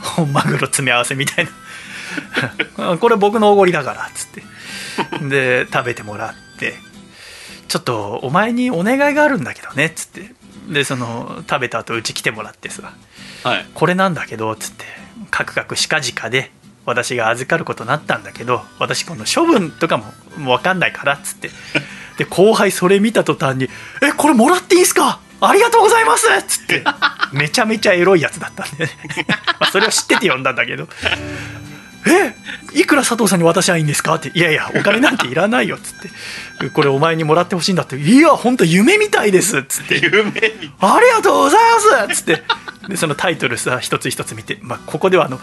[0.00, 1.48] 本マグロ詰め合わせみたい
[2.78, 2.96] な。
[2.98, 5.28] これ僕のおごりだからっつって。
[5.28, 6.78] で食べてもらって。
[7.66, 10.32] ちょっとお前にお願いがあるんだけどねっつって。
[10.68, 12.92] でその食べた後うち来てもらってさ、
[13.42, 14.84] はい、これなんだけどっつって。
[15.32, 16.52] カクカクしかじかで
[16.86, 21.50] 私が預かることになったんだけど私この処分とかも分かんないからっつって。
[22.18, 23.68] で後輩それ見た途端に
[24.00, 25.18] 「えこれもらっていいんすか？
[25.48, 26.84] ありがとうございます!」っつって
[27.32, 28.90] めちゃめちゃエロいやつだったんで、ね、
[29.60, 30.88] まあそれを知ってて呼んだんだけど
[32.06, 32.34] 「え
[32.78, 35.94] いくら佐藤さんに渡しゃいいんですか?」って「いやいやお金なんていらないよ」っつっ
[36.60, 40.22] て「これお前にもらってほしいんだ」って「いや本当夢みたいです」っつって「夢
[40.80, 41.60] ありがとうござい
[42.06, 42.42] ます」っつって。
[42.88, 45.40] でそのタイトルさ一つ一つ見て、まあ、ここではあの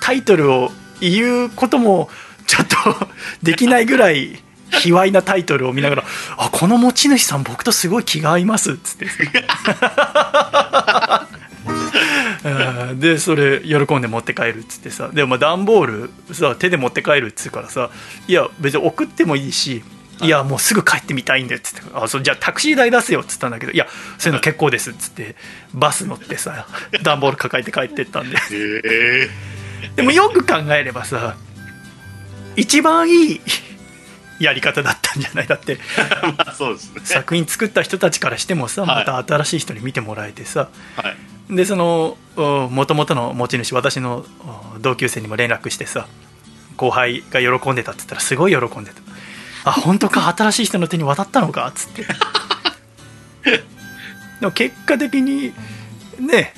[0.00, 2.10] タイトルを言うことも
[2.46, 3.08] ちょっと
[3.42, 6.04] できないぐらい卑猥なタイトルを見ながら
[6.36, 9.06] 「あこの持ち主さん僕とすごい気が合います」っつって。
[12.96, 15.08] でそれ喜んで持って帰るっつってさ。
[15.12, 17.90] でも段ボールさ手で持って帰るっつうからさ
[18.28, 19.82] いや別に送ってもいいし
[20.20, 20.28] い。
[20.28, 21.82] やもうすぐ帰ってみたいんでっつって。
[21.94, 23.86] あそじゃあタクシー代出すよっつったんだけどいや
[24.18, 25.36] そういうの結構ですっつって
[25.72, 26.66] バス乗ってさ
[27.02, 28.36] 段ボール抱えて帰ってったんで。
[29.96, 31.36] でもよく考えればさ
[32.56, 33.40] 一番いい
[34.40, 35.78] やり方だったんじゃないだって。
[36.36, 37.00] まあそうですね。
[37.04, 39.06] 作品作った人たちからしてもさはい。
[39.06, 41.08] また新しい人に見てもらえてさ、は
[41.50, 41.56] い。
[41.56, 44.24] でそのもともとの持ち主私の
[44.76, 46.06] お同級生にも連絡してさ
[46.76, 49.00] 後輩が喜んでたって言ったらすごい喜んでた。
[49.70, 50.34] あ本当か？
[50.36, 51.66] 新しい人の手に渡ったのか？
[51.68, 52.06] っつって。
[54.40, 55.52] でも結果的に
[56.18, 56.54] ね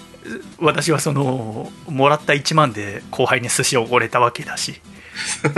[0.59, 4.81] 私はそのもらった1万で後輩に寿司をおごれたわけだし。
[5.43, 5.49] そ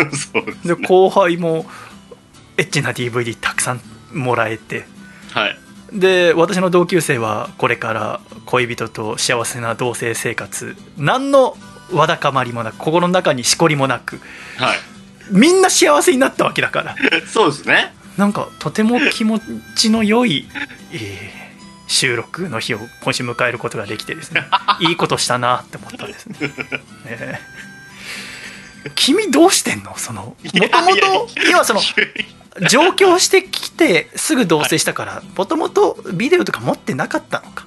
[0.41, 1.67] うですで後輩も
[2.59, 3.81] エッチな DVD たくさん
[4.13, 4.85] もらえて。
[5.33, 5.57] はい。
[5.93, 10.77] で私の同級生はこれから恋人と幸せな同棲生活。
[10.99, 11.57] 何の
[11.93, 14.21] わだかまりもなく心の中にしこりもなく
[14.59, 14.77] はい。
[15.31, 16.97] みんな幸せになったわけだから。
[17.27, 17.95] そうですね。
[18.19, 19.41] なんかとても気持
[19.77, 20.47] ちの良い、
[20.93, 21.39] えー
[21.91, 24.45] 収録の日を今週迎えることができてですね。
[24.81, 26.37] いいことしたなって思ったんですね、
[27.07, 28.93] えー。
[28.95, 29.97] 君どうしてんの？
[29.97, 31.81] そのもともと今その
[32.69, 37.67] 上京してきてすぐ同棲したからもともとビデオとか持ってなかったのか。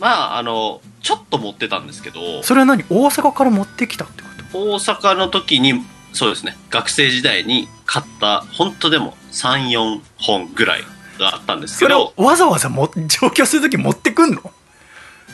[0.00, 2.84] まああのちょっと持ってたんですけどそれは何？
[2.90, 4.58] 大阪から持ってきたってこと？
[4.58, 5.74] 大阪の時に
[6.12, 6.56] そうですね。
[6.70, 10.82] 学生時代に買った本当でも34本ぐらい
[11.18, 14.50] があったんですけそれをどわざわざも上京する時持ってくんの？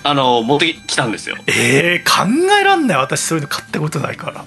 [0.05, 1.37] あの持ってきたんですよ。
[1.47, 2.29] えー、考
[2.61, 2.97] えらんない。
[2.99, 4.45] 私そういうの買ったことないから。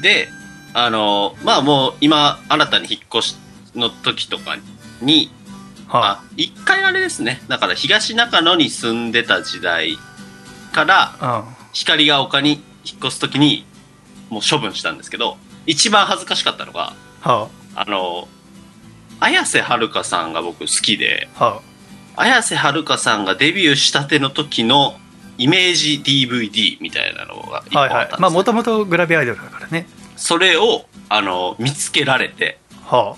[0.00, 0.28] で
[0.72, 3.36] あのまあもう今新たに引っ越し
[3.74, 4.56] の時とか
[5.00, 5.30] に
[5.88, 7.42] はあ一回あれですね。
[7.48, 9.98] だから東中野に住んでた時代
[10.72, 13.64] からあ、光が丘に引っ越す時に
[14.28, 18.28] もう処分したんですけど一番恥ずかしかったのがうんはあの
[19.18, 21.62] 綾瀬はるかさんが僕好きであは
[22.16, 24.94] 綾瀬はるかさんがデビューしたての時の
[25.38, 29.86] イメージ DVD みたいなのが一ったんです、はいまあもともとグラビアアイドルだからね。
[30.16, 33.16] それをあの見つけられては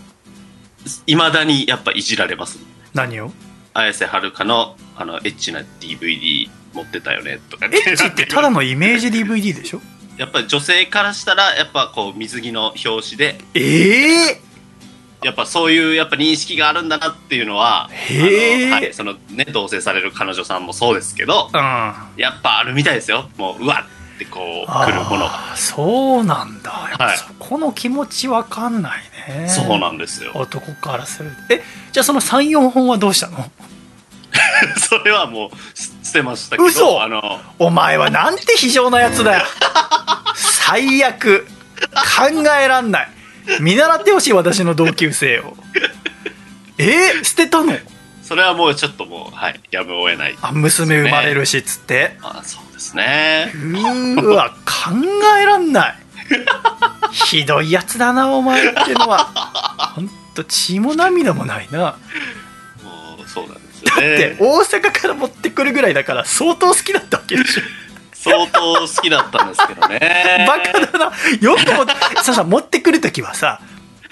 [1.07, 2.59] いまだにやっぱいじられます。
[2.95, 3.33] 何を？
[3.75, 9.81] 綾瀬はるかのあのエッチな DVD 持ってたよねとかエッチってただのイメージ DVD でしょ？
[10.19, 13.39] やっぱり女性からしたらやっぱこう水着の表紙で。
[13.55, 14.41] ええ
[15.23, 18.67] やっぱそういうやっぱ認識があるんだなっていうのはへー。
[18.67, 21.61] あのはい、そのね同棲される彼女さんもそうですけどうん。
[21.61, 23.31] あやっぱあるみたいですよ。
[23.37, 25.31] もううわってこう来るものが。
[25.31, 26.89] ーそうなんだ。
[26.91, 27.19] やっぱはい。
[27.19, 29.03] そこの気持ちわかんない
[29.41, 29.49] ね。
[29.49, 30.33] そうなんですよ。
[30.35, 33.39] 男からするえじゃあその34本はどうしたの？
[34.79, 37.03] それはもうす捨てましたけど嘘！
[37.03, 39.47] あのお前はなんて非情なやつだよ。
[40.35, 41.47] 最悪。
[41.93, 42.29] 考
[42.63, 43.09] えらんない。
[43.61, 45.57] 見習ってほしい私の同級生を。
[46.79, 47.77] えー、捨てたの？
[48.23, 52.17] それはもうちょっともうはいやむを得ないあ娘生まれるしっつって。
[52.23, 53.53] あそうですね。
[53.55, 54.91] うーわ考
[55.41, 55.95] えらんない。
[57.13, 59.25] ひどいやつだなお前ってのは。
[59.95, 61.97] ほんと血も涙もないな。
[62.83, 67.63] もうそうなんですよだってね大阪から持ってくるぐらいだから相当好きだったわけでしょ。
[68.15, 70.45] 相当好きだったんですけどね。
[70.49, 71.13] バカだな。
[71.41, 71.87] よくも
[72.23, 73.61] ささ持ってくる時はさ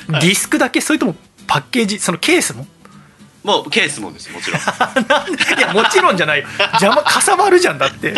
[0.09, 1.15] ディスクだけそれとも
[1.47, 2.67] パッケージそのケースも？
[3.43, 4.61] もうケースもですもちろん。
[5.59, 6.47] いやもちろんじゃないよ。
[6.59, 8.15] 邪魔かさばるじゃんだって。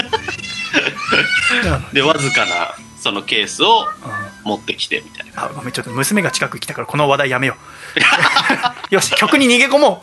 [1.92, 3.86] でわずかなそのケースを
[4.44, 5.44] 持ってきてみたいな。
[5.44, 7.56] あごめんちょっと娘が近く来たからこの話題やめよ
[8.90, 8.94] う。
[8.94, 10.02] よし曲に逃げ込も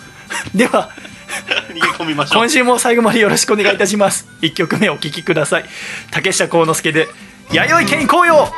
[0.53, 0.57] う。
[0.57, 0.89] では
[1.69, 2.43] 逃げ込みましょう。
[2.43, 4.27] 今週も最後までよろしくお願いいたします。
[4.41, 5.65] 1曲目お聴きください。
[6.11, 7.07] 竹下幸之助で
[7.51, 8.53] 「やよい軒行こうよ。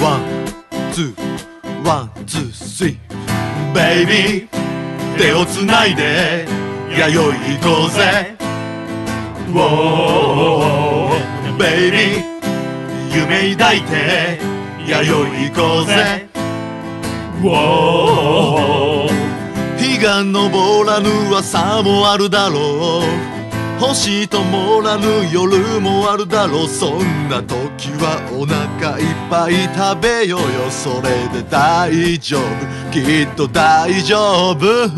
[0.00, 2.92] One, two, one, two, three.
[2.92, 4.48] Baby、
[5.16, 6.46] 手をつないで、
[6.90, 8.36] 弥生行こうぜ。
[9.48, 12.32] ウォー、 baby、
[13.14, 14.38] 夢抱いて、
[14.86, 16.28] 弥生行こうぜ。
[17.40, 23.31] ウォー、日が昇らぬ朝もあるだろう。
[23.82, 26.68] 星ともらぬ夜もあるだろう。
[26.68, 30.70] そんな時はお腹いっぱい食べようよ。
[30.70, 32.42] それで大丈夫。
[32.92, 34.88] きっと大丈夫。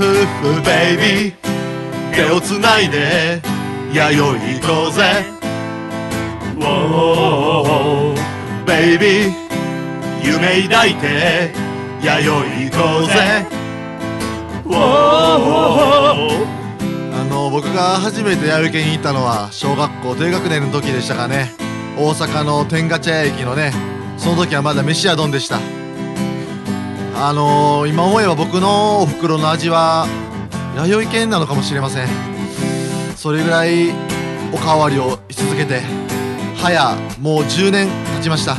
[0.62, 1.34] ベイビー
[2.14, 3.40] 手をつないで
[3.94, 5.24] 弥生行こうぜ。
[8.66, 9.32] ベイビー
[10.22, 11.54] 夢抱いて
[12.02, 13.46] 弥生行こうぜ。
[14.66, 16.53] あの
[17.54, 21.52] 僕が初めて弥生県に行ったのは小学校低学年の時でしたかね。
[21.96, 23.72] 大阪の天下茶屋駅のね
[24.18, 25.60] その時はまだ飯屋丼でした。
[27.14, 30.08] あのー、今思えば僕のお袋の味は
[30.74, 32.08] 弥生県なのかもしれません。
[33.14, 33.92] それぐらい
[34.52, 35.80] おかわりをし続けて
[36.56, 38.56] 早もう10年経ちました。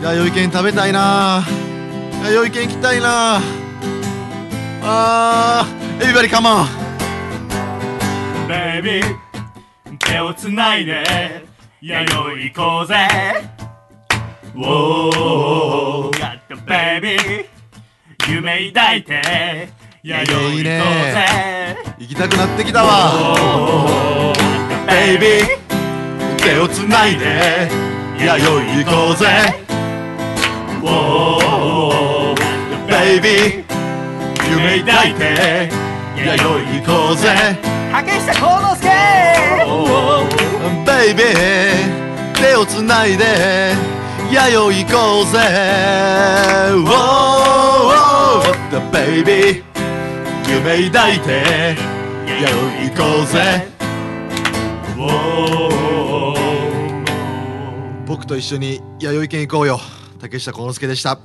[0.00, 1.42] 弥生県食べたいな。
[2.24, 3.42] 弥生県行きたいな。
[4.80, 6.87] あーエビバリカモン。
[8.48, 9.18] ベイビー
[9.98, 11.04] 手をつないで。
[11.82, 12.96] 弥生行こうぜ。
[14.54, 17.44] Whoa Got the baby
[18.26, 19.68] 夢抱いて。
[20.02, 21.76] 弥生行こうぜ。
[21.98, 24.34] 行きたくなってきたわ。
[24.34, 24.38] Got
[24.78, 25.44] the baby
[26.38, 27.68] 手をつないで。
[28.18, 29.26] 弥生行こうぜ。
[30.80, 32.34] Whoa
[32.88, 33.62] Baby
[34.50, 35.87] 夢抱いて
[36.18, 36.42] 弥生
[36.82, 37.56] 行こうぜ
[37.92, 38.88] 竹下幸之助
[40.84, 41.22] Baby
[42.34, 43.72] 手をつないで
[44.30, 45.38] 弥生行こうぜ
[46.86, 49.62] Oh, The baby
[50.48, 51.76] 夢抱いて
[52.26, 52.50] 弥生
[52.90, 53.68] 行こうぜ
[58.06, 59.78] 僕と一緒に弥生県行こうよ
[60.20, 61.18] 竹下幸之助でした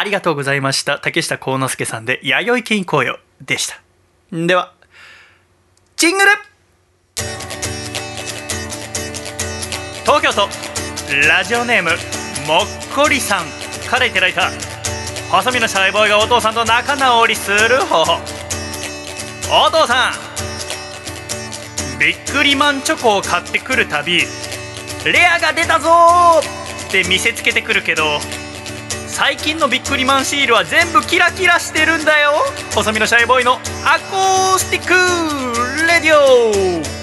[0.00, 0.98] ありがとうございました。
[0.98, 3.18] 竹下幸之助さんで弥生県行よ。
[3.42, 3.78] でした。
[4.32, 4.72] では
[5.98, 6.30] ジングル。
[10.06, 10.48] 東京都。
[11.28, 11.90] ラジオネーム
[12.48, 13.44] もっこりさん。
[13.90, 14.50] からいただいた。
[15.30, 18.14] 細身のシャイボーイがお父さんと仲直りする方法。
[19.66, 21.98] お父さん。
[21.98, 24.22] ビックリマンチョコを買ってくるたび
[25.04, 28.18] レアが出たぞーって見せつけてくるけど
[29.12, 32.32] 最近のビックリマンシールは全部キラキラしてるんだよ。
[32.74, 36.99] 細身のシャイボーイのアコースティックレディオ。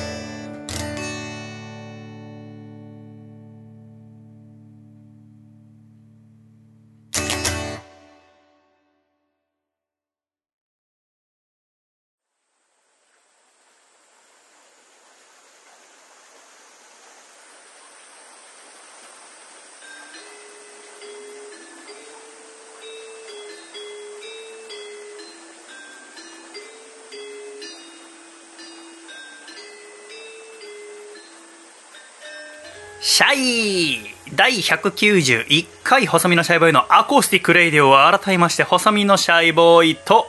[34.38, 36.71] 第191回細身のシャイボーイ。
[36.71, 40.28] のアコースティックレイディオを改めまして細身のシャイボーイと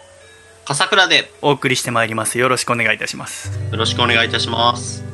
[0.64, 2.38] 笠倉でよお送りしてまいります。
[2.38, 3.52] よろしくお願いいたします。
[3.70, 5.04] よろしくお願いいたします。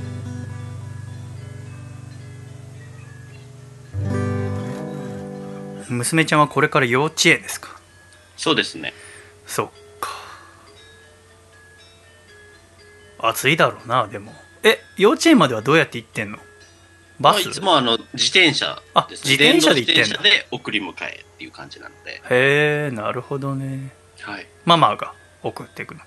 [5.89, 7.71] 娘ちゃんはこれから幼稚園ですか？
[8.37, 8.95] そうですね。
[9.45, 10.11] そっか。
[13.19, 14.33] 暑いだろうなでも。
[14.63, 16.39] え幼稚園まではどうやって行ってんの？
[17.19, 17.35] バス？
[17.35, 23.93] まあいつもあの自転車あです自転車で行ってん自転車で送り迎えっていう感じなので、へえなるほどね。
[24.21, 26.01] はい、ママが送ってくの。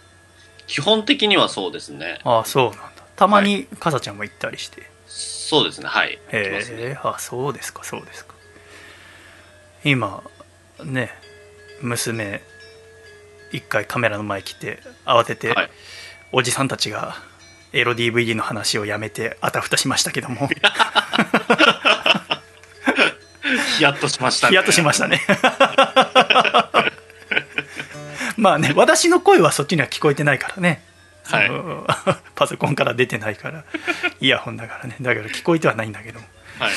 [0.66, 2.20] 基本的にはそうですね。
[2.24, 3.04] ああそうなんだ。
[3.16, 5.88] たまにかさちゃんも行ったりして、そうですね。
[5.88, 6.18] はい。
[6.30, 6.78] へ来ますね。
[6.80, 8.34] えあそうですかそうですか。
[9.84, 10.24] 今
[10.84, 11.12] ね
[11.82, 12.42] 娘
[13.52, 15.70] 一回カメラの前来て慌てて、はい。
[16.32, 17.16] おじさんたちが
[17.74, 20.50] エロ DVD の話をやめてあたふたしましたけども
[23.78, 24.50] ヒヤッとしましたね。
[24.50, 25.22] ヒヤッとしましたね。
[28.38, 30.84] まあね私の声はそっちには聞こえてないからね。
[31.24, 31.52] はい。
[32.36, 33.64] パソコンから出てないから。
[34.20, 34.96] イヤホンだからね。
[35.02, 36.26] だから聞こえてはないんだけども。
[36.60, 36.72] はい。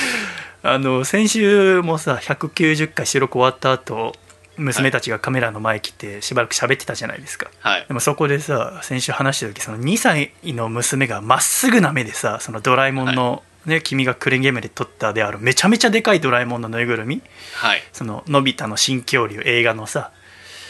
[0.63, 4.15] あの先週もさ190回収録終わった後
[4.57, 7.49] 娘たちがカメラの前来てしばらく喋ってたじゃないですか。
[7.61, 7.85] はい。
[7.87, 17.21] でもそこでさ先週話した時その2歳の娘がまっすぐな目でさそのドラえもんの、ね君がクレーンゲームで撮ったであるめちゃめちゃでかいドラえもんのぬいぐるみ。
[17.55, 17.83] はい。
[17.93, 20.11] そののび太の新恐竜映画のさ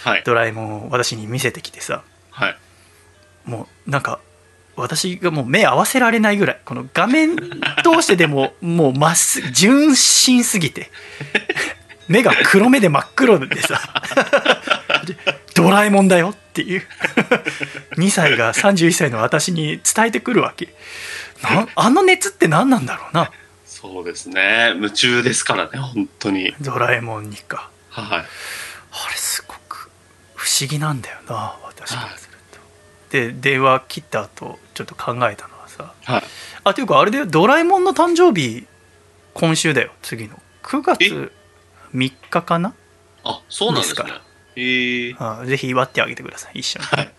[0.04, 0.24] はい。
[0.26, 2.04] ドラえもんを私に見せてきてさ。
[2.32, 2.58] はい。
[3.46, 4.20] もうなんか
[4.76, 10.90] 私がもう目合わせられないぐらいこの画面通してでも もうまっすぐ純真すぎて
[12.08, 13.80] 目が黒目で真っ黒でさ
[15.06, 15.16] で
[15.56, 16.88] ドラえもんだよっていう。
[17.98, 20.66] 2歳が31歳の私に伝えてくるわけ。
[20.66, 20.72] な
[21.76, 21.90] あ？
[21.90, 23.32] の熱って何なんだろうな。
[23.66, 24.74] そうですね。
[24.76, 26.54] 夢中ですからね本当に。
[26.62, 27.70] ドラえもんにか。
[27.90, 28.20] はい。
[28.20, 28.26] あれ
[29.16, 29.90] すごく
[30.36, 32.60] 不思議なんだよな私からすると。
[33.12, 35.94] で電話切った後ちょっと考えたのはさ。
[36.04, 36.24] はい。
[36.64, 38.68] あというかあれだよドラえもんの誕生日
[39.34, 40.40] 今週だよ次の。
[40.64, 41.32] 9月
[41.96, 42.74] 3日かな？
[43.24, 44.22] あそうなんですから。
[44.56, 47.14] へえあぜひ祝ってあげてください一緒に、はい。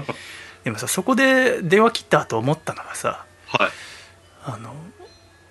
[0.64, 3.24] でもさそこで電話切った後思ったのがさ
[3.58, 3.70] はい
[4.46, 4.74] あの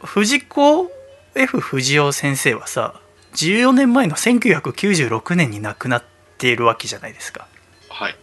[0.04, 0.92] 藤子
[1.36, 3.02] F 不二雄先生はさ
[3.34, 6.04] 14年前の1996年に亡くなっ
[6.38, 7.48] ているわけじゃないですか
[7.90, 8.16] はい。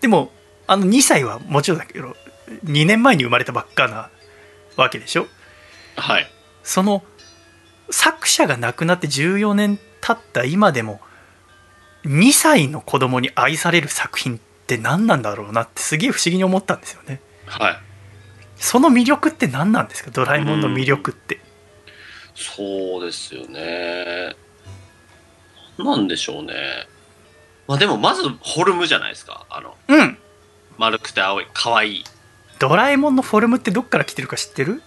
[0.00, 0.30] でも
[0.66, 2.14] あの2歳はもちろんだけど
[2.64, 4.10] 2年前に生まれたばっかな
[4.76, 5.26] わけでしょ
[5.96, 6.26] はい。
[6.62, 7.02] その
[7.90, 11.00] 作者が亡くなって14年経った今でも
[12.04, 17.91] 2歳の子供に愛される作品って何なんだろうなってすげえ不思議に思ったんですよねはい。
[18.62, 20.10] その魅力って何なんですか？
[20.12, 21.40] ドラえもんの魅力って
[22.34, 24.34] そうですよね。
[25.78, 26.54] なんでしょうね。
[27.66, 29.46] まあでも、まず、フォルムじゃないですか。
[29.50, 30.18] あの、うん
[30.78, 32.04] 丸くて青い、可愛い。
[32.58, 34.82] ドラえもんのフォルムってどっから来てるか知ってる？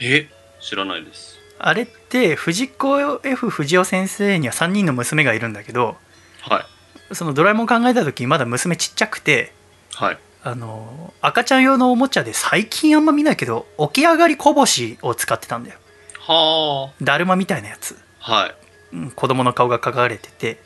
[0.00, 0.28] え
[0.60, 1.38] 知らないです。
[1.58, 5.96] あれって藤子 F 不二雄先生には3人の娘がいるんだけど
[6.40, 6.66] は
[7.10, 7.14] い。
[7.14, 9.52] そのドラえもん考えた時まだ娘ちっちゃくて
[9.94, 10.18] はい。
[10.42, 15.78] あの赤ちゃん用のおもちゃで最近あんま見ないけど起き上がりこぼしを使ってたんだよ
[16.18, 18.32] はだるまみたいなやつあ。
[18.32, 18.54] はい。
[18.92, 20.60] うん子供の顔が描かれてて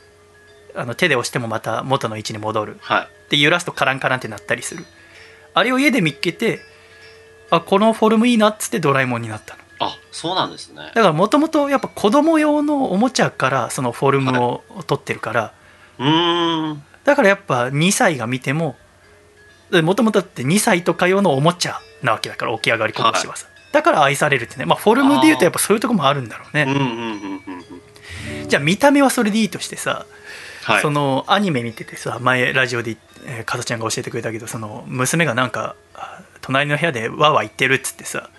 [0.75, 3.07] あの手で押してもまた元の位置に戻るはい。
[3.29, 4.85] で揺らすとカランカランってなったりする
[5.53, 6.59] あれを家で見っけて
[7.49, 10.91] あこのフォルムいいなっつってドラえもんになったのあ、そうなんですね。
[10.93, 15.53] だからもともとやっぱ子供用のおもちゃからそのフォルムを取ってるから、
[15.99, 16.83] うーん。
[17.03, 18.77] だからやっぱ2歳が見ても
[19.71, 27.41] もともとだって2歳とか用のおもちゃなわけだから起き上がりこぼしはさ、だから愛されるってねまあフォルムで言うとやっぱそういうとこもあるんだろうね。
[28.47, 30.05] じゃあ見た目はそれでいいとしてさ、
[30.63, 30.81] はい。
[30.81, 38.29] そのアニメ見ててさ前ラジオで、えー、かさちゃんが教えてくれたけどその娘がなんかあ隣の部屋でわーわー言ってるっつってさ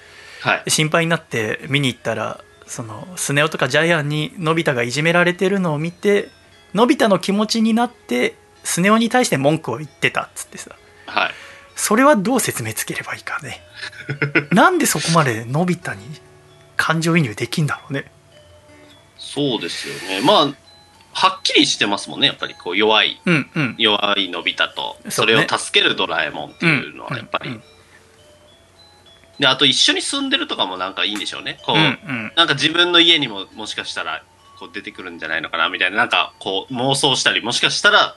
[0.43, 0.71] はい。
[0.71, 6.29] 心配になって見に行ったらそのスネ夫とかジャイアンにのび太がいじめられてるのを見て
[6.75, 10.73] のび太の気持ちになってスネ夫に対して文句を言ってたっつってさ
[11.07, 11.35] はい。
[11.75, 13.61] それはどう説明つければいいかね
[14.51, 16.03] なんでそこまでのび太に
[16.79, 18.11] 感情移入できんだろうね
[19.19, 20.23] そうですよね。
[20.23, 20.55] まあ、
[21.13, 22.27] はっきりしてますもんね。
[22.29, 27.51] やっぱりこう弱い、うんうん弱いのび太と、それねを助けるドラえもんっていうのはやっぱり。
[27.51, 27.63] うん
[29.39, 31.59] で、あと一緒に住んでるとかもなんかいいんでしょうね。
[31.67, 34.23] こう、うんうんなんか自分の家にももしかしたら
[34.59, 38.17] こう出てくるんじゃないのかなみたいな、なんかこう妄想したり、もしかしたら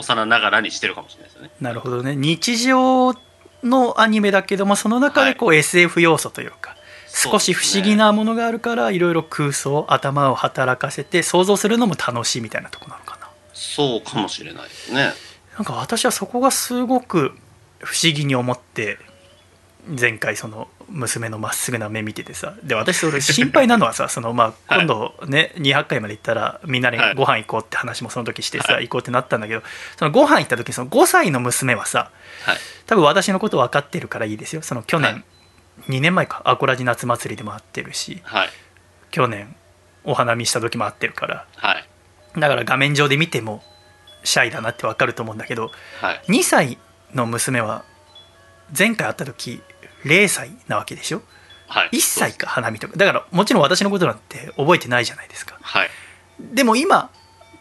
[0.00, 1.50] 幼ながらにしてるかもしれないですよね。
[1.60, 3.14] なるほどね日常
[3.62, 6.76] のアニメだけどもその中でこう SF 要素というか、
[7.08, 15.12] 少し不思議なものがあるからいろいろ空想頭を働かせて想像するのも楽しいみたいなとこなのかなそうかもしれないですね。
[15.56, 17.34] なんか私はそこがすごく
[17.80, 18.98] 不思議に思って
[19.86, 29.62] 前回その娘のまっすぐな目見ててさで私それ心配なのはさ そのまあ今度ね200回まで行ったらみんなでご飯行こうって話もその時してさはい行こうってなったんだけど
[29.96, 32.10] そのご飯行った時にその5歳の娘はさ
[32.44, 32.58] はい。
[32.86, 35.24] 多分私のこと分かってるからいいですよその去は年
[35.88, 38.50] 2年前かアコラジ夏祭りでも会ってるしはい。
[39.10, 39.54] 去年
[40.04, 41.84] お花見した時も会ってるからはい。
[42.38, 43.62] だから画面上で見ても
[44.24, 45.70] シャイだなって分かると思うんだけど
[46.00, 46.22] はい。
[46.28, 46.78] 2歳
[47.14, 47.84] の娘は
[48.76, 49.62] 前回会った時
[50.04, 51.22] 0歳なわけでしょ？
[51.68, 51.90] はい。
[51.92, 55.90] 1歳か花見とかだからもちろん私のことなんて覚えてないじゃないですかはい。
[56.40, 57.10] でも今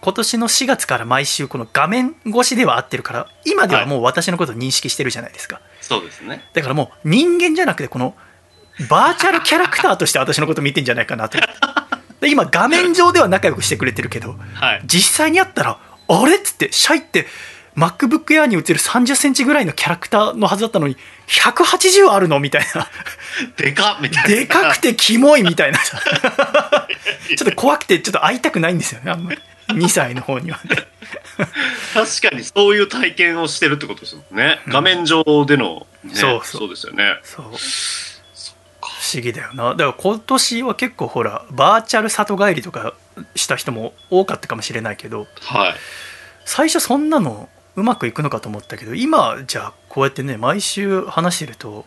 [0.02, 6.44] 今年の4月から毎週この画面越しでは会ってるから今ではもう私のことを認識してるじゃないですかそうですね。
[6.54, 8.16] だからもう人間じゃなくてこの
[8.90, 14.82] バーチャルキャラクターとして私のこと見てんじゃないかなと思ってで今画面上では仲良くしてくれてるけどはい。
[14.86, 15.78] 実際に会ったら
[16.08, 16.38] あれ？
[16.38, 17.26] っつってシャイって
[17.76, 20.98] MacBook Air に映る3 0センチぐらいのキャラクターのはずだったのに
[21.28, 22.40] 180あるの？
[22.40, 22.88] みたいな。
[23.58, 24.02] でかっ！
[24.02, 24.30] みたいな。
[24.30, 25.80] でかくてキモいみたいな。
[25.80, 26.00] さ
[27.38, 29.40] ちょっと怖くてちょっと会いたくないんですよねあんまり。
[29.70, 30.76] 2歳の方にはね。
[31.94, 34.60] 確かにそういう体験をしてるってことですもんね。
[34.68, 36.62] 画面上での、ね、そうそう。
[36.62, 37.18] そうですよね。
[37.24, 37.46] そう。
[37.46, 39.72] 不思議だよな。
[39.72, 42.94] だから今年は結構ほらバーチャル里帰りとか
[43.36, 45.76] した人も多かったかもしれないけどはい。
[46.46, 47.48] 最初そんなの
[47.80, 51.86] うまくいくのかと思ったけど今じゃあこうやってね毎週話してると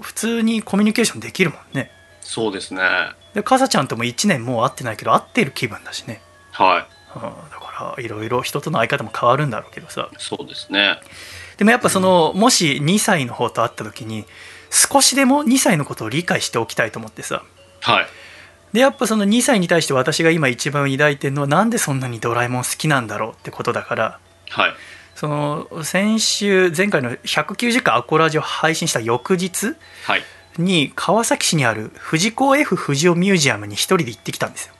[0.00, 1.90] 普通にコミュニケーションできるもんね
[2.20, 2.82] そうですね。
[3.34, 6.20] でかさちゃんとも1年もう会ってないけど会ってる気分だしね、
[6.52, 10.14] はうん、だからいろいろ人との会い方も変わるんだろうけどさい。
[10.18, 10.98] そうですね。
[11.56, 14.24] でもやっぱそのもし2歳の方と会った時に
[14.70, 17.42] 少しでも2歳のことを理解しておきたいと思ってさ
[17.80, 18.06] はい。
[18.72, 24.18] でやっぱその2歳に対して私が今一番抱いてるのはなんでそんなにドラえもん好きなんだろうってことだから
[24.50, 24.74] はい。
[25.22, 30.22] その先週前回の190回アコラジを配信した翌日はい。
[30.58, 34.74] に川崎市にある藤子 F 不二雄ミュージアムに一人で行ってきたんですよ。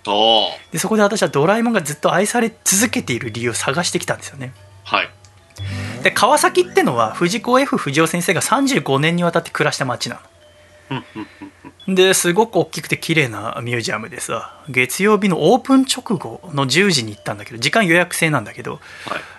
[0.72, 5.10] でそこで私はドラえもんがずっと愛され続けている理由を探してきたんですよねはい。
[6.02, 10.24] で川崎ってのは藤子 F 不二雄先生が35年にわたって暮らした町なのう
[11.88, 18.82] ですごく大きくて綺麗なミュージアムでさ月曜日のオープン直後の10時に行ったんだけど時間予約制なんだけどはい。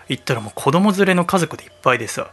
[0.10, 2.32] 行ったらもう子供連れの家族でいっぱいでさ。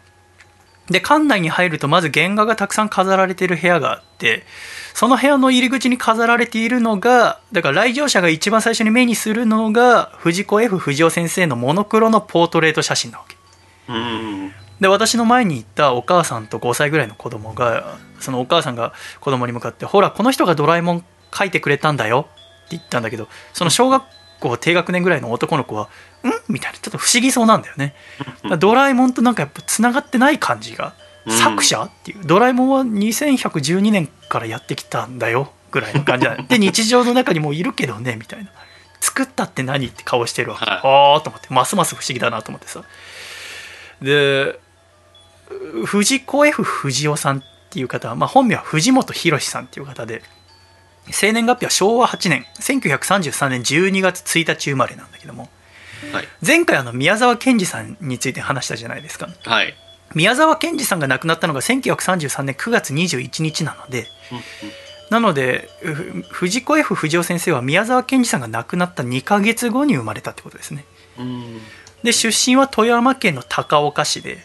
[0.88, 4.42] で館内に入るとまず原画がたくさん飾られてる部屋があって
[4.92, 13.36] その部屋の入り口に飾られているのがだから来場者が一番最初に目にするのが藤子 F 不二雄先生のモノクロのポートレート写真なわけ。
[13.88, 22.26] うんで私の前に行ったお母さんと5歳ぐらいの子供がそのお母さんが子供に向かって「ほらこの人がドラえもん描いてくれたんだよ」
[22.66, 24.02] って言ったんだけどその小学
[24.40, 25.88] 校低学年ぐらいの男の子は
[26.24, 26.78] 「ん?」みたいな。
[26.78, 27.94] ちょっと不思議そうなんだよね。
[28.58, 30.94] ドラえもんとなんかやっぱつながってない感じが
[31.26, 31.36] うん。
[31.36, 31.82] 作者？
[31.84, 32.24] っていう。
[32.24, 35.52] ドラえもんは2112年からやってきたんだよ。
[35.70, 36.36] ぐらいの感じだ。
[36.36, 38.50] ね で日常の中にもういるけどねみたいな。
[39.00, 39.86] 作ったって何？
[39.86, 40.80] って顔してるわけ、はい。
[40.82, 41.48] ああと思って。
[41.50, 42.82] ますます不思議だなと思ってさ。
[44.00, 44.58] で
[45.84, 50.22] 藤子 F 不二雄さんっていう方は、まあ、本名は藤本博さんっていう方で
[51.10, 55.48] 生年月日は昭和8年1933年12月1日生まれなんだけども
[56.12, 56.28] はい。
[56.44, 59.28] 前回あの宮沢賢治さんについて話したじゃないですか。
[59.44, 59.74] はい。
[60.14, 64.08] 宮沢賢治さんが亡くなったのが1933年9月21日なので
[65.08, 70.84] なのでふ藤子 F 不二雄先生は宮沢賢治さんが亡くなった2ヶ月後に生まれたってことですね。
[71.18, 71.60] うん。
[72.02, 74.38] で出身は富山県の高岡市で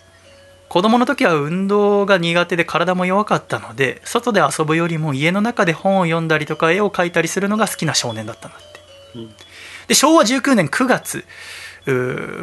[0.75, 8.59] 子供の時は運動が苦手で体も弱かったので外で遊ぶよりも家の中で本を読んだりとか絵を描いたりするのが好きな少年だったんだっ
[9.13, 9.29] て、うん。
[9.87, 11.23] で昭和19年9月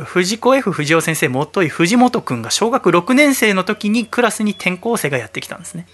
[0.06, 5.86] 藤子 F 不二雄先生もとい藤本くんが小学6年生の時にクラスに転校生がやってきたんですね。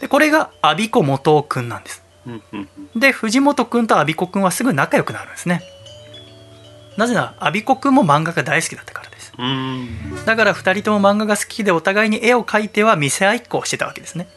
[0.00, 2.02] でこれが阿鼻子元雄くんなんです。
[2.26, 5.62] うんうんで藤本くんと阿鼻子くんはすぐ仲良くなるんですね。
[6.96, 9.11] なぜなら阿鼻子くんも漫画が大好きだったから
[10.26, 14.28] だから2人とも漫画が好きでお互いに絵を描いては見せ合いっこをしてたわけですね。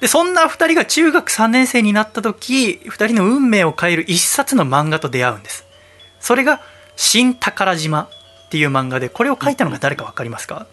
[0.00, 5.64] でそんな2人が中学3年生になった時2人の運命を変える一冊の漫画と出会うんです。
[6.20, 6.60] それが
[6.96, 8.02] 「新宝島」
[8.46, 10.66] っていう漫画でこれを描いたのが誰か分かりますか？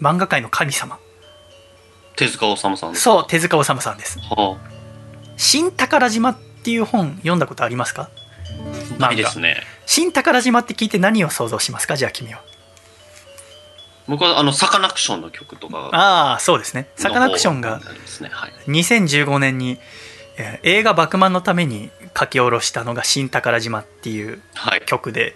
[0.00, 0.98] 漫画界の神様。
[2.16, 4.18] 手塚治虫さんですそう手塚治虫さんです。
[4.20, 4.56] は
[5.36, 8.10] 「新宝島」っていう本読んだことありますか？
[8.98, 11.96] あないですね新宝島って聞いて何を想像しますか？
[11.96, 12.40] じゃあ君は。
[14.06, 16.86] 僕はあのサカナクションの曲とかがああそうですね。
[16.94, 18.28] サカナクションがありますね。
[18.32, 18.52] はい。
[18.68, 19.78] 2015年に、
[20.36, 24.82] えー映画「バクマン」のために書き下ろしたのが「新宝島」っていうはい。
[24.86, 25.34] 曲で、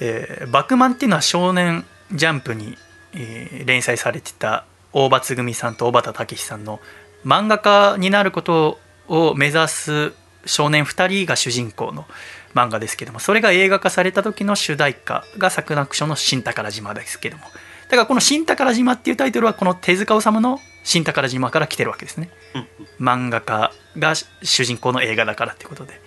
[0.00, 2.78] えーバクマンっていうのは少年ジャンプに、
[3.12, 4.64] えー連載されてた
[4.94, 6.80] 大場つぐみさんと小畑武史さんの
[7.26, 8.78] 漫画家になること
[9.08, 10.12] を目指す
[10.44, 12.06] 少年2人が主人公の
[12.54, 17.44] 漫画ですけどもそれが映画化された時の主題歌がサクナクションの「新宝島」ですけども。
[17.88, 22.30] だからこの「新宝島」っていうタイトルはこの手塚治虫の「新宝島」から来てるわけですね。
[22.54, 22.66] うん
[23.00, 26.00] 漫画家が主人公の映画だからってことで。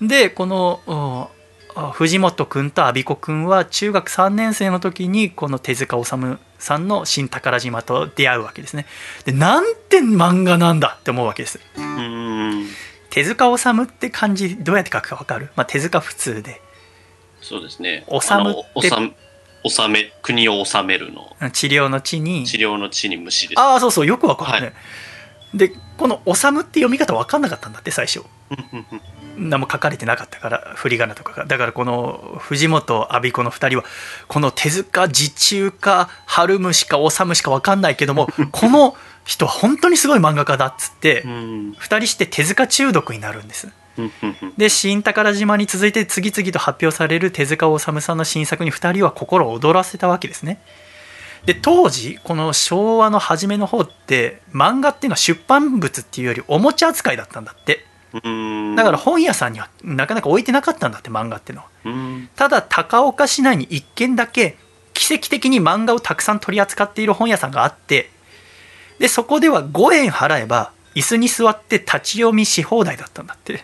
[0.00, 8.86] でこのお藤本くんと阿鼻子くんは中学3年生の時にこの手塚治虫さんの「新宝島」と出会うわけですね。
[9.24, 11.60] でなんて漫画なんだって思うわけです。
[11.76, 12.68] うん
[13.14, 16.60] 手塚治虫って漢字どうやって書くか分かる、まあ、手塚普通で。
[17.40, 18.04] そうですね。
[18.08, 18.90] 治む治
[19.70, 21.36] 治め国を治めるの。
[21.52, 22.44] 治療の地に。
[22.44, 23.60] 治療の地に虫です。
[23.60, 24.72] ああそうそうよく分かるね、は
[25.54, 28.24] でこの「治む」って読み方分かんなかったんだって最初。
[29.36, 31.44] 何も書かれてなかったから振り仮名とかが。
[31.44, 33.84] だからこの藤本阿鼻子の2人は
[34.26, 41.30] この手塚自中か春虫か治むしか分かんないけども この人は本当にすごい漫画家だっつってうん。
[41.72, 43.68] 2人して手塚中毒になるんです。
[44.56, 50.60] で新宝島に続いて次々と発表される手塚治虫さんの新作に2人は心を躍らせたわけですね。
[51.46, 57.86] で当時この昭和の初めの方って漫画っていうのは出版物っていうよりおもちゃ扱いだったんだって。
[58.22, 58.74] うん。
[58.76, 61.68] だから本屋さんにはなかなか置いてなかったんだって漫画っていうのは。
[61.84, 62.28] うん。
[62.34, 64.56] ただ高岡市内に1軒だけ
[64.92, 68.10] 奇跡的に漫画をたくさん取り扱っている本屋さんがあって
[69.04, 73.62] でそこでは5円払えば椅子に座って立ち読みし放題だったんだって。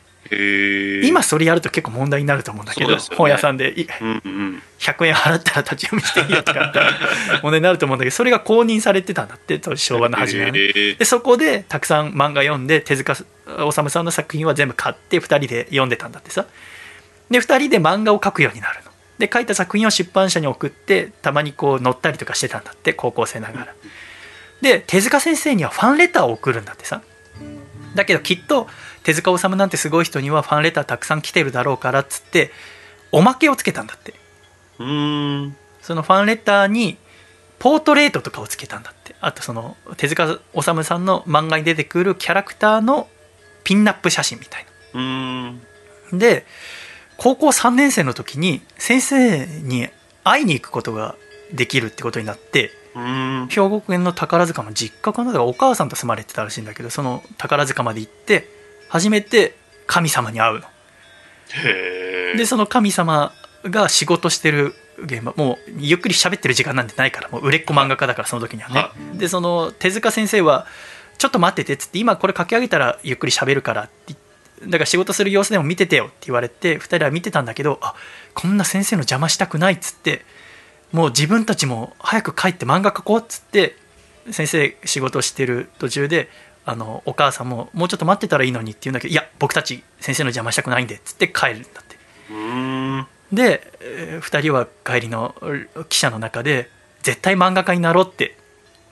[1.02, 2.98] 今それやると結構問題になると思うんだけど、ね。
[3.16, 3.80] 本屋さんで。
[3.80, 6.78] いうんうん100円払ったら立ち読みしていいよとかって
[7.42, 10.72] 問題になると思うんだけどそれが公認されてたんだって昭和の初めはね。
[10.98, 13.24] でそこでたくさん漫画読んで手塚治
[13.56, 16.44] 虫さんの作品は全部買って2人で読んでたんだってさ。
[17.30, 18.90] で2人で漫画を描くようになるの。
[19.18, 23.74] で書いた作品を出版社に送ってたまにこう載ったりとかしてたんだって高校生ながら
[24.60, 27.02] で手塚先生にはファンレターを送るんだってさ。
[27.94, 28.68] だけどきっと
[29.02, 32.52] 手塚治虫なんてすごい人にはファンレターたくさん来てるだろうからっつって
[33.10, 34.14] おまけをつけたんだって。
[34.78, 35.56] うん。
[35.82, 36.98] そのファンレターに
[37.58, 39.14] ポートレートとかをつけたんだって。
[39.20, 43.08] あとその手塚治虫さんの漫画に出てくるキャラクターの
[43.64, 45.60] ピンナップ写真みたいうーん。
[46.12, 46.46] なで
[47.16, 49.88] 高校3年生の時に先生に
[50.24, 51.16] 会いに行くことが
[51.52, 53.48] できるってことになってうーん。
[53.48, 55.42] 兵庫県の宝塚の実家かな？
[55.42, 58.48] お母さんと住まれてたらしいんだけどその宝塚まで行って
[58.88, 62.36] 初めて神様に会うのへえ。
[62.36, 63.32] でその神様
[63.64, 64.74] が仕事してる
[65.04, 70.66] 現場もうゆっくり喋ってる時間なんてないからもう売れっ子漫画家だからその時にはね、はでその手塚先生は
[71.18, 74.30] 「ちょっと待ってて」っつって「今これ書き上げたらゆっくり喋るから」って言って
[74.66, 77.94] だから仕事する様子でも見ててよって言われて2人は見てたんだけどあ
[78.34, 80.22] こんな先生の邪魔したくないっつって
[80.92, 83.76] もう自分たちも早く帰って漫画描こうっつって
[84.30, 86.28] 先生仕事してる途中で
[86.64, 91.96] あのお母さんももうちょっと待ってたらいいのにって言うんだけどいや僕たち先生の邪魔したくないんでっつって帰るんだって。
[93.32, 95.34] で、え2人は帰りの
[95.88, 96.68] 記者の中で
[97.02, 98.36] 絶対漫画家になろうって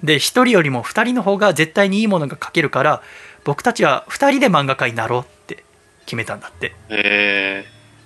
[0.02, 3.02] で1人よりも2人の方が絶対にいいものが描けるから
[3.44, 5.64] 僕たちは2人で漫画家になろうって
[6.06, 7.64] 決めたんだってへえ。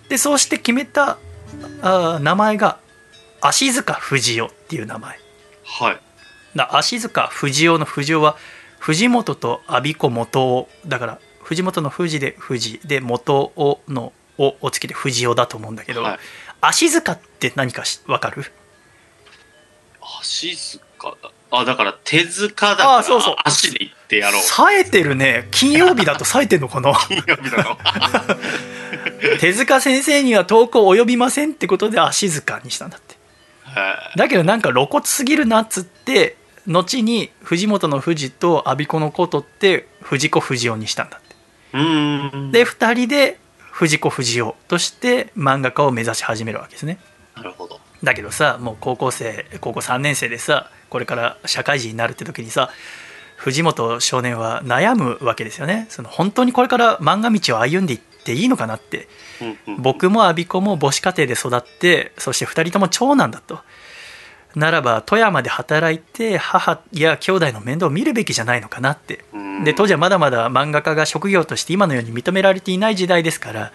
[0.08, 1.18] でそうして決めた
[1.82, 2.78] あー名前が
[3.42, 5.18] 足塚不二雄っていう名前
[5.64, 6.00] はい。
[6.56, 8.36] だ足塚不二雄の不二雄は
[8.78, 16.18] 藤本と我孫子元尾だから藤本の富士で富士で元尾の尾をつけて不二雄だと思うんだけど、はい。
[16.60, 18.44] 足塚って何かし分かる？
[20.20, 20.80] 足塚
[21.22, 21.30] だ。
[21.50, 24.42] あ、だから手塚だからあそうそう足で行ってやろう。
[24.42, 26.94] 冴えてるね金曜日だと 冴えてんのかな？
[26.94, 27.76] 金曜日だろ
[29.40, 33.11] 手塚先生には投稿及びませんってことで足塚にしたんだってはい
[34.16, 41.32] だけどなんか露骨すぎるなっつって後に藤本の藤と我孫子の子を取って藤子不二雄にしたんだって。
[42.52, 46.98] で2人で藤子不二雄として漫画家を目指し始めるわけですね
[47.34, 47.80] なるほど。
[48.02, 52.70] だけどさもう高校生高校3年生でさこれから社会人になるって時にさ
[53.36, 59.08] 藤本少年は悩むわけですよねその本当にこれから漫画道を歩んでいっていいのかなって
[59.78, 63.58] 僕も我孫子も母子家庭で育ってそして2人とも長男だと
[64.54, 69.24] ならば富山で働いて母や兄弟の面倒を見るべきじゃないのかなって
[69.64, 73.72] で当時はまだまだ漫画家が職業として今のように認められていない時代ですから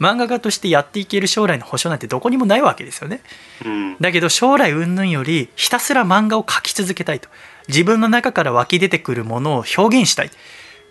[0.00, 3.20] 漫画家としてやっていける将来の保証なんてどこにもないわけですよね
[3.64, 7.28] うんだけど将来云々よりひたすら漫画を描き続けたいと
[7.68, 10.30] 自分の中から湧き出てくるものを表現したい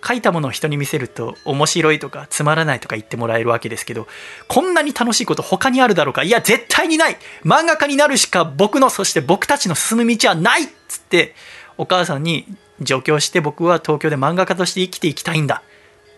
[0.06, 4.08] 書いたものを人に見せると面白いとかつまらないとか言ってもらえるわけですけど
[4.48, 6.24] こんなに楽しいこと他にあるだろうか？
[6.24, 7.18] いや絶対にない。
[7.44, 11.36] 漫画家になるしか僕のそして僕たちの進む道はないっつって
[11.78, 12.46] お母さんに
[12.82, 15.64] 上京して僕は東京で漫画家として生きていきたいんだ。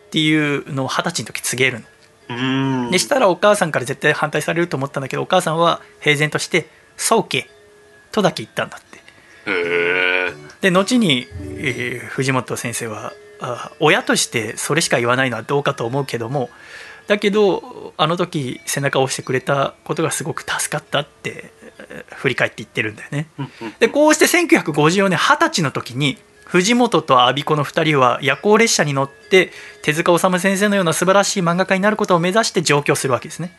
[0.07, 1.83] っていうのを二十歳の時告げる
[2.27, 2.91] の。
[2.91, 6.67] でしたらお母さんから絶対反対されると思ったんだけどお母さんは平然として
[6.97, 7.49] 「そうけ」
[8.11, 9.03] とだけ言ったんだって。
[10.61, 11.27] で後に、
[11.59, 13.13] えー藤本先生はあ
[13.79, 16.49] 親としてそれしか言わないのはどうかと思うけども
[17.07, 21.51] だけどあの時背中を押してくれたことがすごく助かったって
[21.89, 23.27] えー振り返って言ってるんだよね。
[23.79, 33.57] でこうして1954年二十歳の時に藤本と我孫子の2人は夜行列車に乗って手塚治虫先生のような素晴らしい漫画家になることを目指して上京するわけですね。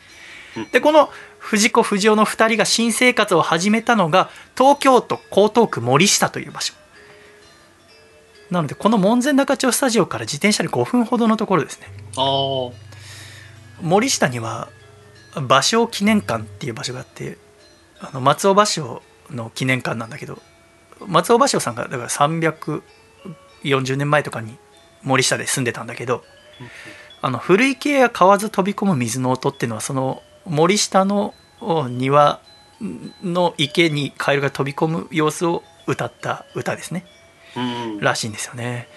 [0.72, 6.72] でこの藤子不二雄の2人が新生活を始めたのが東京都江東区森下という場所
[8.51, 11.88] なのでこの門前仲町スタジオから自転車で5分ほどのところですね。
[12.16, 12.86] ああ
[13.82, 14.68] 森下には
[15.34, 17.38] 芭蕉記念館っていう場所があって
[18.01, 19.03] あの松尾芭蕉
[19.34, 20.40] の記念館なんだけど
[21.07, 24.57] 松尾芭蕉さんがだから340年前とかに
[25.03, 26.24] 森下で住んでたんだけど
[27.20, 32.40] あの古池や河津飛び込む水の音っていうのはその森下のお庭
[33.22, 37.05] の池にカエルが飛び込む様子を歌った歌ですね。
[37.11, 37.16] うん
[38.00, 38.88] らしいんですよね。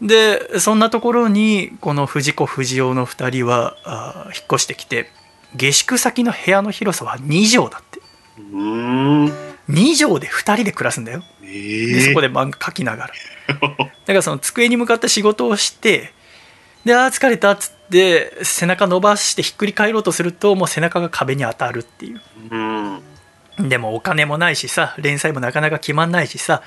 [0.00, 5.10] でそんなところにこの藤子不二雄の2人は引っ越してきて
[5.56, 8.00] 下宿先の部屋の広さは2畳だって。
[8.38, 9.26] うーん。
[9.70, 11.22] 2畳で2人で暮らすんだよ。
[11.42, 13.12] えでそこでで漫画描きながら。
[13.48, 16.12] だからその机に向かって仕事をして
[16.84, 22.20] であー疲れたっつって背中伸ばしてひっくり返ろうとするともう背中が壁に当たるっていう。
[22.50, 22.56] う
[23.62, 23.68] ん。
[23.68, 26.62] でもお金もないしさ連載もなかなか決まんないしさ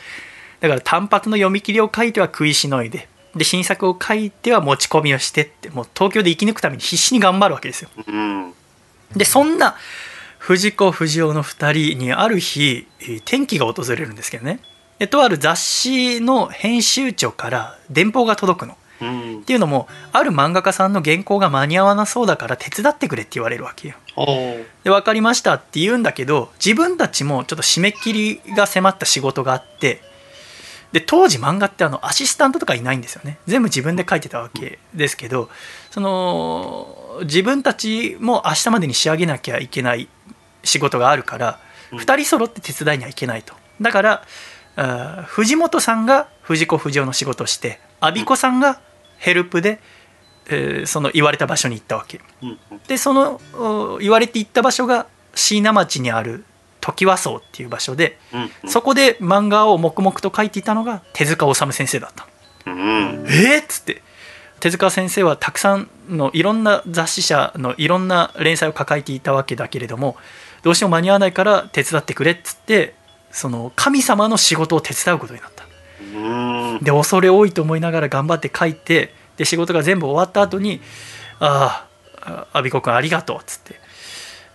[0.62, 3.09] だから単発の読み切りを書いては食いしのいで。
[3.36, 5.70] で新作を書いては持ち込みをしてって。
[5.70, 7.89] もう東京で生き抜くために必死に頑張るわけですよ。
[8.07, 8.53] うん。
[9.16, 9.76] でそんな
[10.38, 14.59] 藤子不二雄の2人にある日えー転機が訪れるんですけどね。
[14.99, 18.78] でとある雑誌の編集長から電報が届くの。
[19.01, 19.39] うん。
[19.39, 19.43] っ。
[19.43, 23.95] ていうのもある漫画家さんの原稿が間に合わなそうだから手伝ってくれって言われるわけよ。
[24.84, 30.01] で分かりましたって言うんだけど自分たちもちょっと締め切りが迫った仕事があって
[30.91, 33.37] で当時漫画ってあのアシスタントとかいないんですよね。
[33.47, 35.49] 全部自分で書いてたわけですけど
[35.89, 40.09] その自分たちも明日までに仕上げなきゃいけない
[40.63, 41.59] 仕事があるから
[41.91, 41.99] うん。
[41.99, 43.53] 2人揃って手伝いにはいけないと。
[43.79, 44.25] だから
[45.25, 48.81] 藤本さんが藤子不二雄の仕事をして我孫子さんが
[49.17, 49.79] ヘルプで、
[50.47, 52.19] えーその言われた場所に行ったわけ。
[52.41, 52.59] うん。
[52.87, 56.43] でそのお言われて行った場所が椎名町にある
[56.82, 58.17] 常盤荘っていう場所で。
[58.67, 62.27] そこで漫画を黙々と書いていたのが手塚治虫先生だった
[62.69, 63.25] のうん。
[63.29, 64.01] えっ、っつって
[64.59, 70.17] 手塚先生はたくさんのいろんな雑誌社のいろんな連載を抱えていたわけだけれども
[70.61, 72.93] どうしても間に合わないから手伝ってくれっつって
[73.32, 75.65] その神様の仕事を手伝うことになった
[76.15, 76.79] うん。
[76.84, 80.82] で恐れ多いと思いながら頑張って書いてで仕事が全部終わった後に
[81.39, 81.88] 「あ
[82.21, 83.79] あ阿鼻子君ありがとう」っつって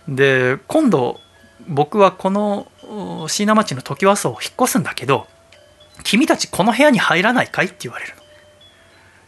[0.07, 1.19] で今度
[1.67, 5.27] 僕はこのお椎名町の常盤荘を引っ越すんだけど
[6.03, 7.65] 君たちこの部屋に入らないかい？
[7.67, 8.13] って言われる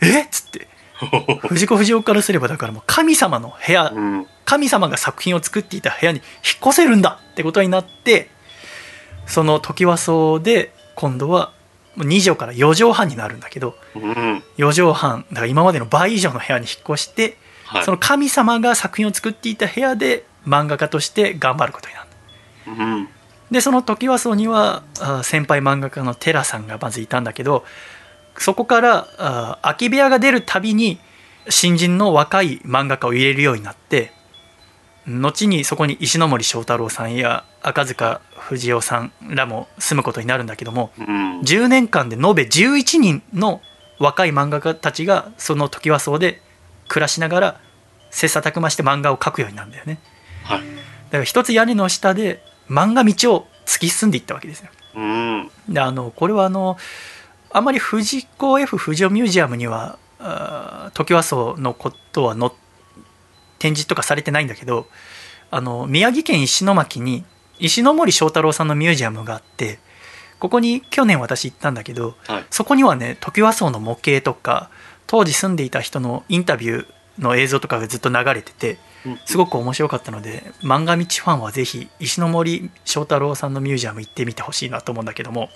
[0.02, 0.08] の。
[0.20, 0.22] え？
[0.24, 0.68] っつって
[1.48, 4.28] 藤子不二雄からすればだからもう神様の部屋うん。
[4.46, 6.26] 神様が作品を作っていた部屋に引っ
[6.62, 8.30] 越せるんだってことになって
[9.28, 11.52] その常盤荘で今度は
[11.96, 14.44] もう2畳から4畳半になるんだけどうん。
[14.58, 17.84] 4畳半だから今までの倍以上の部屋に引っ越してはい。
[17.84, 21.99] その神様が作品を作っていた部屋で漫画家として頑張ることになる
[22.78, 23.10] うん。
[23.52, 27.66] でその常盤荘にはあ先輩漫画家の寺さんがまずいたんだけど
[28.38, 31.00] そこからあ空き部屋が出るたびに
[31.50, 34.12] 新人の若い漫画家を入れるようになって
[35.08, 41.40] 後にそこに石ノ森章太郎さんや赤塚不二夫さんらも住むことになるんだけどもうん。
[41.42, 43.62] 10年間で延べ11人の
[43.98, 46.42] 若い漫画家たちがその常盤荘で
[46.88, 47.62] 暮らしながら
[48.12, 50.00] 切磋琢磨して漫画を描くようになるんだよね
[50.44, 50.60] はい。
[50.60, 55.52] だから一つ屋根の下で漫画道を突き進んでいったわけですようん。
[55.68, 56.78] であのこれはあの
[57.52, 62.54] あまり藤子 F 不二雄ミュージアムにはあー常盤荘のことはの
[63.58, 64.88] 展示とかされてないんだけど
[65.52, 67.24] あの宮城県石巻に
[67.58, 69.80] 石ノ森章太郎さんのミュージアムがあって
[70.40, 72.46] ここに去年私行ったんだけどはい。
[72.50, 74.70] そこにはね常盤荘の模型とか
[75.08, 76.88] 当時住んでいた人のインタビュー
[77.22, 78.78] の映像とかがずっと流れてて
[79.26, 85.50] すごく面白かったので漫画道ファンはぜひ石森章太郎さんのミュージアム行ってみてほしいなと思うんだけども。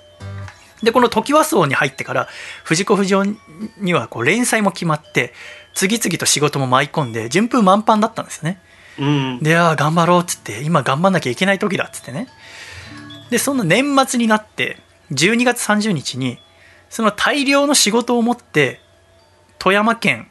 [0.82, 2.28] でこの常盤荘に入ってから
[2.66, 3.38] 藤子不二雄
[3.78, 5.34] にはこう連載も決まって
[5.74, 8.62] 次々と仕事も舞い込んで順風満帆だったんですよね。
[9.00, 9.40] うん。
[9.40, 12.28] でああ頑張ろうっつって今頑張んなきゃいけない時だっつってね。
[13.30, 14.78] でそんな年末になって
[15.12, 16.38] 12月30日に
[16.90, 18.80] その大量の仕事を持って
[19.58, 20.28] 富山県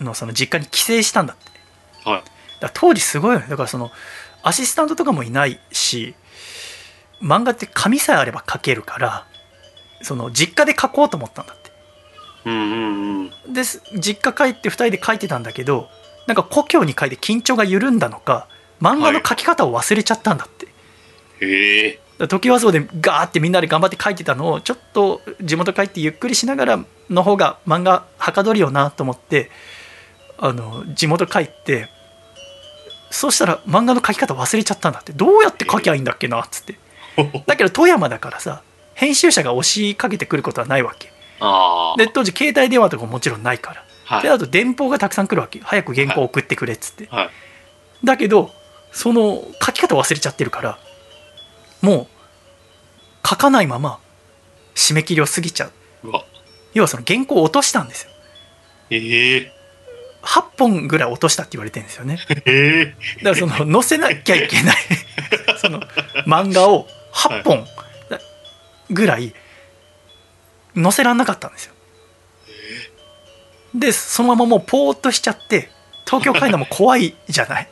[0.00, 2.08] のその実家に帰省したんだって。
[2.08, 2.22] はい。
[2.66, 3.90] だ当時すごいよねだからその
[4.42, 6.14] アシスタントとかもいないし
[7.22, 9.26] 漫画って紙さえあれば描けるから
[10.02, 11.70] その実家で描こうと思ったんだって
[12.44, 13.52] うんうんうん。
[13.52, 15.88] です実家帰って2人で描いてたんだけど
[16.26, 18.48] なんか故郷に帰って緊張が緩んだのか
[18.80, 20.66] 漫画の描き方を忘れちゃったんだって、
[21.40, 21.90] へえ。
[21.92, 29.50] だから時はそうでガーってみんなで頑張って描いてたのをちょっと地元帰ってゆっくりしながらの方が漫画はかどるよなと思って
[30.38, 31.88] あの地元帰って
[33.10, 36.78] そうしたら漫画の描き方忘れちゃったんだってどうやって描きゃいいんだっけなっつって
[37.46, 38.62] だけど富山だからさ
[38.94, 41.12] 編集者が押しかけてくることはないわけ。
[41.98, 44.22] で当時携帯電話とかももちろんないからはい。
[44.22, 47.30] であと電報がたくさん来るわけ早く原稿送ってくれっつって、はい。
[48.04, 48.50] だけど
[48.92, 50.78] その書き方忘れちゃってるから
[51.82, 52.08] も
[53.22, 53.98] う書かないまま
[54.74, 55.72] 締め切りを過ぎちゃう。
[56.74, 58.10] 要はその原稿を落としたんですよ
[58.90, 59.52] へえ。
[60.26, 62.96] 8本ぐらい落としたって言われてるんですよねへえ。
[63.22, 64.76] だからその載せなきゃいけない
[65.58, 65.80] その
[66.26, 67.66] 漫画を8本
[68.90, 69.32] ぐらい
[70.74, 71.74] 載せらんなかったんですよ
[73.74, 75.70] でそのままもうポーっとしちゃって
[76.06, 77.68] 東京帰るのも怖いじゃない。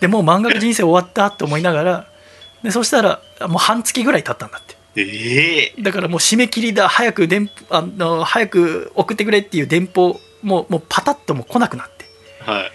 [0.00, 2.06] でもう漫画家人生終わったと思いながら
[2.62, 5.82] でそしたらもう半月ぐらい経ったんだってええ。
[5.82, 12.04] だからもう締め切りだ早く電あの早く送ってくれっていう電報もうもうパタッともう来なくなって
[12.40, 12.72] はい。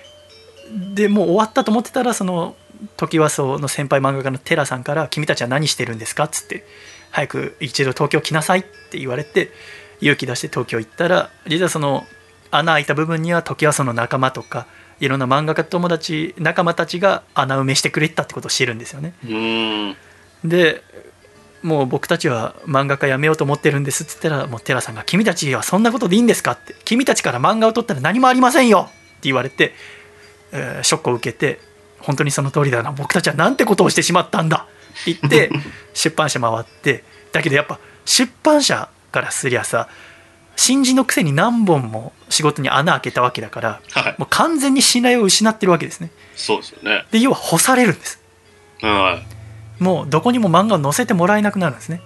[0.95, 2.55] でもう終わったと思ってたらその
[2.97, 6.65] 時は荘の先輩漫画家のテラさんから「君たちは何してるんですか?」っつって
[7.11, 9.51] 「早く一度東京来なさい」って言われて
[10.01, 12.05] 勇気出して東京行ったら実はその
[12.51, 14.65] 穴開いた部分には時はその仲間とか
[14.99, 19.13] いろんな漫画家友達仲間たちが穴埋めしてくれてたってことを知るんですよね。
[19.24, 19.97] うーん。
[20.43, 20.84] で
[21.62, 29.74] もう僕たちは漫画家やめようと思ってるんですっつったらもう寺さんが「君たちはそんなことでいいんですか?」って「君たちから漫画を撮ったら何もありませんよ!」って言われて、
[30.51, 31.60] えーショックを受けて
[31.99, 34.68] 「本当にその通りだな僕たちはなんてことをしてしまったんだ」
[35.01, 35.49] って言って
[35.93, 37.03] 出版社回って
[37.34, 39.88] だけどやっぱ出版社からすりゃさ
[40.55, 44.16] 新人のくせに何本も仕事に穴開けたわけだからはい。
[44.18, 47.05] もう完全に信頼を失ってるわけですねそうですよね。
[47.12, 48.20] で要は干されるんです
[48.82, 49.22] は
[49.80, 52.01] もうどこにも漫画を載せてもらえなくなるんですね。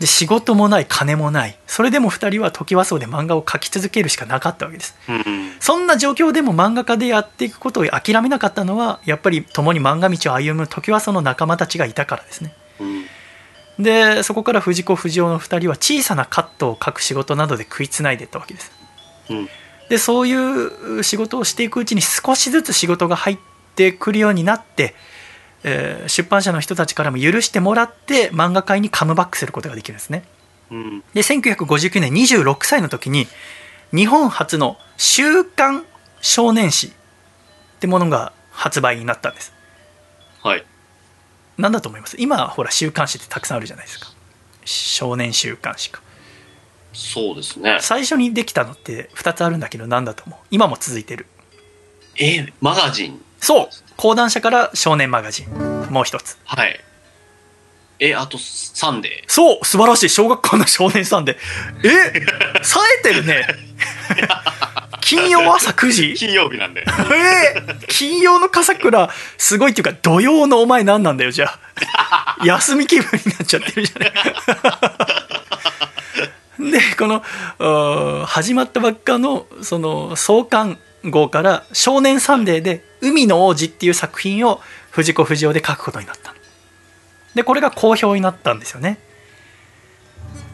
[0.00, 5.52] で仕事もない金もないそれでも2人は時はそうで漫画を描き続けるしかなかったわけですうん。
[5.60, 13.04] そんな状況でも漫画家でやっていくことを諦めなかったのはやっぱり共に漫画道を歩む時はその仲間たちがいたからですねうん。
[13.82, 18.72] でそこから藤子不二雄の2人は小さなカットを描く仕事などで食いつないでいったわけです
[19.28, 19.48] うん。
[19.90, 23.38] でそういう仕事をしていくうちに少しずつ仕事が入っ
[23.74, 24.94] てくるようになって、
[25.64, 30.24] えー出版社の人たちからも許してもらって漫画界にカムバックすることができるんですね
[30.70, 31.00] うん。
[31.14, 33.26] で1959年26歳の時に
[33.94, 35.84] 日本初の「週刊
[36.20, 36.90] 少年誌」っ
[37.80, 39.52] てものが発売になったんです
[40.42, 40.64] はい。
[41.58, 42.16] 何だと思います？
[42.18, 44.12] 今ほら週刊誌ってたくさんあるじゃないですか
[44.64, 46.00] 少年週刊誌か
[46.92, 47.78] そうですね。
[47.80, 50.38] 最初にできたのって2つあるんだけど何だと思う？
[50.50, 51.26] 今も続いてる
[52.16, 53.22] え、マガジン。
[53.40, 53.68] そう。
[53.96, 55.88] 講談社から少年マガジン。
[55.90, 56.38] もう一つ。
[56.44, 56.80] はい。
[57.98, 59.58] え、あと、サンデそう。
[59.64, 60.08] 素晴らしい。
[60.08, 61.36] 小学校の少年さんで。
[61.84, 62.22] え？
[62.62, 63.46] 冴えてるね。
[65.02, 66.02] 金曜朝9時？
[66.04, 66.14] ー。
[66.14, 66.82] 金曜日なんで。
[66.82, 67.60] え？
[67.60, 69.10] ー、金曜の笠倉。
[69.36, 72.36] すごいっていうか土曜のお前何なんだよじゃあ。
[72.44, 74.12] 休み気分になっちゃってるじゃない。
[76.70, 77.22] でこの
[78.26, 86.32] 始まったばっかのその創刊号から「少年サンデー」で「海の王子」っていう作品を藤子不二雄で書くことになった。
[86.32, 86.36] の
[87.34, 88.98] でこれが好評になったんですよね。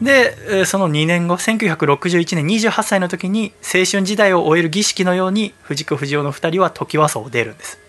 [0.01, 7.79] でえーその2年後1961年28歳の時に青春時代を終える儀式のように藤子不二雄の2人は時和荘を出るんです。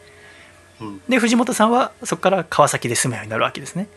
[0.80, 1.00] うん。
[1.08, 3.88] で藤本さんはそこから川崎で住むようになるわけですね。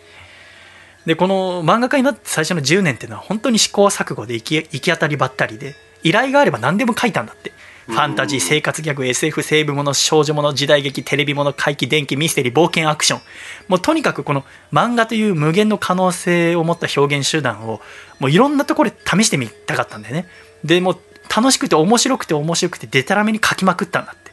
[1.06, 7.52] でこの漫画家になって最初の10年っていうのは本当に試行錯誤で行き行き当たりばったりで依頼があれば何でも書いたんだって
[7.92, 13.22] ファンタジー生活ギャグ SF 西部もの少女もの時代劇テレビもの怪奇電気ミステリー冒険アクション。
[13.68, 17.82] もうとにかくこの漫画という無限の可能性を持った表現手段を
[18.20, 20.26] もういろんなところで試してみたかったんだよね。
[20.64, 24.32] でもう楽しくて面白くて面白くてデタラメに書きまくったんだって。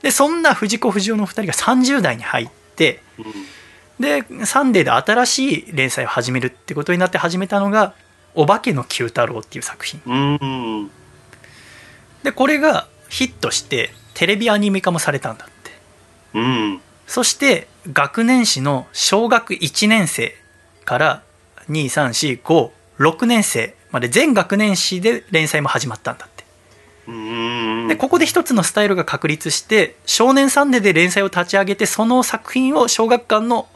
[0.00, 3.24] でそんな藤子不二雄の2人が30代に入ってうん。
[4.00, 7.92] でサンデーで新しい連載を始めるってことになって始めたのが
[8.34, 10.00] 「お化けの Q 太郎」っていう作品。
[10.06, 10.90] うん。
[12.24, 15.70] でこれがヒットしてテレビアニメ化もされたんだって
[16.34, 16.80] うん。
[17.06, 20.34] そして学年誌の小学1年生
[20.84, 21.22] から
[21.68, 26.44] 23456年生まで全学年誌で連載も始まったんだって
[27.08, 27.88] うん。
[27.88, 33.68] でここで一つのスタイルが確立して少年サンデーで連載を立ち上げてその作品を小学館の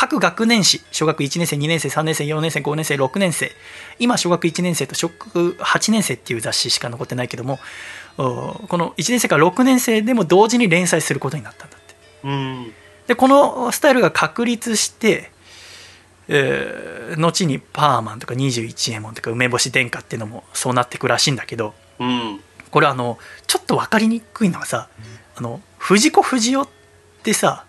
[0.00, 3.50] 各学年誌小学1年生2年生3年生4年生5年生6年生
[3.98, 7.58] 今小学1年生と小学8年生っていう雑誌しか残ってないけども
[8.16, 12.72] おこの1年生から6年生でも同時に連載することになったんだってうん。
[13.08, 15.32] でこのスタイルが確立して、
[16.28, 22.40] えー後にパーマンとか21エモンとか梅干し殿下っていうのもそうなってくらしいんだけどうん。
[22.70, 23.18] これあの
[23.48, 24.88] ちょっと分かりにくいのはさ
[25.34, 26.64] あの藤子不二雄っ
[27.24, 27.64] てさ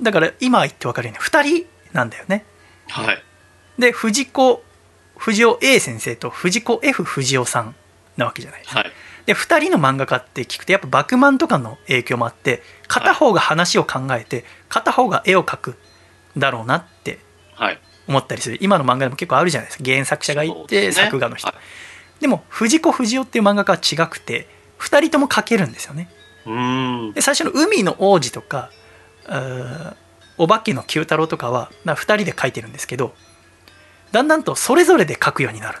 [0.00, 2.44] だから今言って分かるように2人なんだよね
[2.88, 3.22] はい。
[3.78, 4.62] で藤子
[5.16, 7.74] 不二雄 A 先生と藤子 F 不二雄さん
[8.16, 8.92] なわけじゃないですかはい。
[9.26, 15.78] で2人の漫画家って聞くとやっぱ「バクマン」とかの影響もあって片方が話を考えて片方が絵を描く
[16.36, 17.18] だろうなって
[17.54, 17.80] はい。
[18.08, 21.56] 思ったりする今の漫画でも結構あるじゃないですか原作者がいて、ね作画の人、はい
[22.20, 26.08] でも藤子不二雄っていう漫画家は違くて2人とも描けるんですよね
[26.46, 27.12] うん。
[27.14, 28.76] で最初の「海の王子」とか「うー
[30.38, 33.14] お化けの九太郎」とかは2人で描いてるんですけど
[34.12, 35.78] だんだんとそれぞれで描くようになる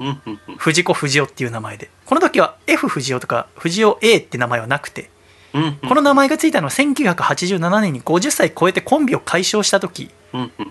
[0.00, 0.16] の
[0.58, 5.10] 藤子不二雄っていう名前でこの時は F 不二雄とか藤雄 A って名前はなくて
[5.54, 5.78] うん。
[5.88, 10.10] この名前がついたのは1987年に50歳超えてコンビを解消した時。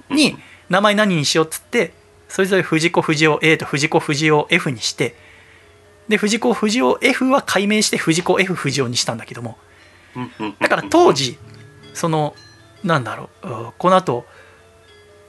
[0.10, 0.38] に
[0.70, 1.94] 名前何にしようっつって
[2.30, 5.16] それぞれ藤子不二雄 A と藤子不二雄 F にして
[6.08, 9.58] で藤子不二雄 F は改名して藤子 F 不二雄にしたんだけども。
[10.60, 11.38] だから当時
[11.98, 12.36] その
[12.84, 14.26] なんだろううんこの後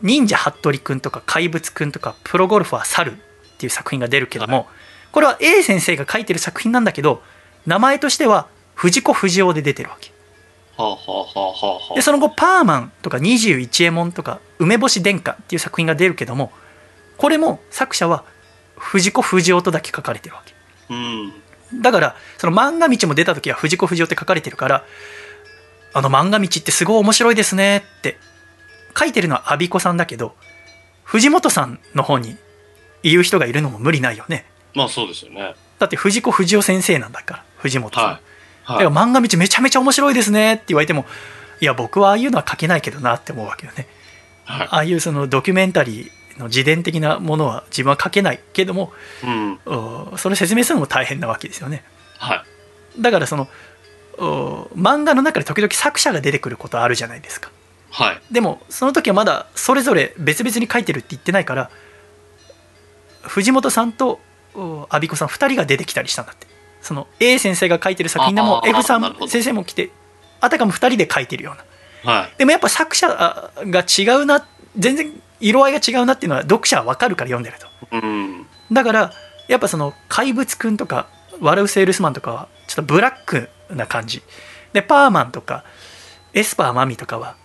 [0.03, 3.15] 忍者服部くんとか怪物くんとかプロゴルファー猿っ
[3.59, 4.69] ていう作品が出るけども、
[5.11, 7.23] これは A 先生が書いてる作品なんだけど
[7.67, 10.13] 名前としては藤子不二雄で出てるわけ。
[11.97, 16.53] でその後「パーマン」とか「21エモン」とか「梅干し殿下」っていう作品が出るけども
[17.17, 18.23] これも作者は
[18.77, 20.55] 藤子不二雄とだけ書かれてるわけ。
[20.91, 21.33] うん。
[21.83, 24.85] だからその漫画道も出た時は藤子不二雄って書かれてるから
[25.93, 28.19] あの漫画道ってすごい面白いですねって
[28.99, 30.35] 書いてるのは我孫子さんだけど
[31.05, 32.37] 藤本さんの方に
[33.03, 34.45] 言う人がいるのも無理ないよね。
[34.75, 35.55] まあそうですよね。
[35.79, 38.15] だって藤子不二雄先生なんだから藤本さん、はい。
[38.15, 38.21] だ
[38.75, 41.07] からはい漫画道めちゃめちゃ面白いですねって言われても
[41.61, 43.87] いや僕はああいうのは書けないけどなって思うわけよね。
[44.45, 44.69] はい。
[44.71, 48.93] ああいうそのドキュメンタリーの自伝的なものは自分は書けないけども
[49.25, 51.83] うんおそれ説明するのも大変なわけですよね
[52.19, 52.45] は
[52.97, 53.49] いだからそのお
[54.19, 57.51] 漫画の中で時々作者が出てくることあるじゃないですか。
[57.91, 58.21] はい。
[58.31, 61.71] でもその時はまだそれぞれ別々に書いてるって言ってないから
[63.23, 64.21] 藤本さんと
[64.55, 66.47] お我孫子さん2人が出てきたりしたんだって。
[66.81, 69.91] その A 先生が書いてる作品でも F さん先生も来て
[70.41, 71.55] あたかも2人で書いてるよ
[72.05, 72.13] うな。
[72.13, 72.35] はい。
[72.39, 74.47] でもやっぱ作者が違うな
[74.77, 77.67] 全然色合いが違うなっていうのは読者は分かるから読んでると。
[77.93, 78.47] うん。
[78.71, 79.13] だから
[79.49, 81.09] やっぱその怪物くんとか
[81.41, 84.23] 笑うセールスマンとかはちょっとブラックな感じ。
[84.73, 85.65] でパーマンとか
[86.35, 87.37] エスパーマミとかは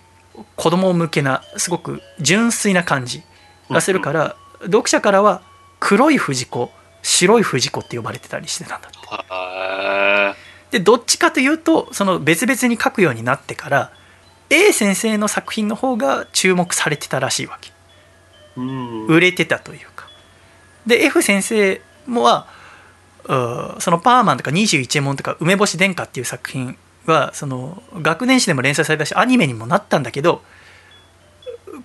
[0.55, 3.23] 子供向けなすごく純粋な感じ
[3.69, 5.41] がするから読者からは
[5.79, 6.71] 黒い藤子
[7.01, 8.97] 白い藤子って呼ばれてたりしてたんだって。
[9.07, 10.35] は
[10.71, 13.91] でどっちかというとその別々に書くようになってから
[14.49, 17.69] A 先生の作品の方が注目されてたらしいわけ。
[17.69, 17.71] い
[18.57, 19.05] うん。
[19.07, 20.07] 売れてたというか。
[20.85, 22.47] で F 先生もは
[23.25, 30.41] そのパーマンとか21エモンとか梅干し殿下っていう作品はその学年誌でも連載されたしアニメにもなったんだけど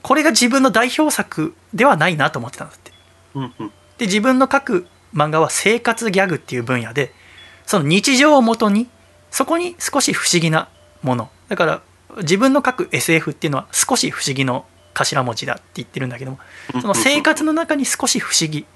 [0.02, 2.92] これが自分の代表作ではないなと思ってたんだって。
[3.34, 3.72] うんうん。
[3.98, 7.12] で自分の書く漫画は生活ギャグっていう分野で
[7.66, 8.88] その日常をもとに
[9.30, 10.68] そこに少し不思議な
[11.02, 11.30] もの。
[11.48, 11.82] だから
[12.18, 16.38] 自分の書く SF っていうのは少し不思議の頭文字だって言ってるんだけども
[16.80, 18.66] その生活の中に少し不思議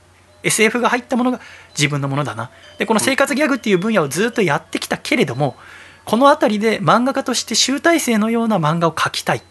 [0.42, 1.40] SF が入ったものが
[1.70, 2.50] 自分のものだな。
[2.78, 5.56] でこの生活ギャグっていう分野をずっとやってきたけれども
[6.04, 9.42] この辺りで漫画家として集大成のような漫画を描きたい。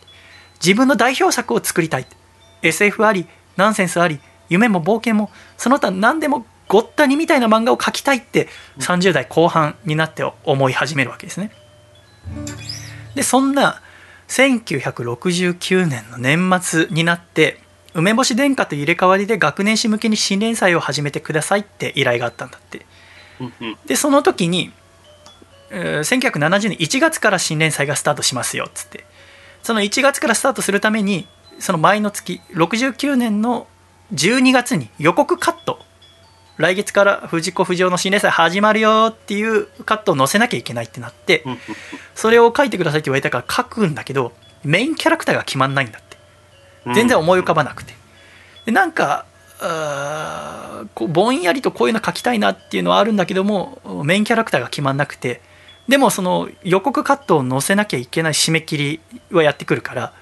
[0.63, 2.05] 自分の代表作を作りたい。
[2.61, 3.25] SF あり
[3.57, 4.19] ナンセンスあり
[4.49, 8.47] 夢も冒険もその他何でもごったにみたいな漫画を描きたいって
[8.79, 11.51] 30代後半になって思い始めるわけですね。
[13.15, 13.81] でそんな
[14.27, 17.59] 1969年の年末になって
[17.93, 22.85] 梅干し殿下と入れ替わりで学年誌向けに新連載を始めてくださいって依頼があったんだって。
[23.39, 23.77] うんうん。
[23.85, 24.71] でその時に、
[25.69, 29.05] えー1970年1月から新連載がスタートしますよっつって。
[29.63, 31.27] その1月からスタートするために
[31.59, 33.67] その前の月69年の
[34.13, 35.79] 12月に予告カット。
[36.57, 41.43] 来月から藤子不二雄の新連載始まるよっていうカットを載せなきゃいけないってなって
[42.13, 44.31] それを書いてくださいって言われたから書くんだけど
[44.63, 46.05] メインキャラクターが決まんないんだって。
[46.05, 46.10] うん
[46.93, 47.93] 全然思い浮かばなくて。
[48.65, 49.25] でなんか
[50.95, 55.41] こうぼんやりとこういうの書きたいなっていうのはあるんだけどもメインキャラクターが決まんなくて。
[55.87, 59.01] でもその予告カットを載せなきゃいけない締め切り
[59.31, 60.13] はやってくるから。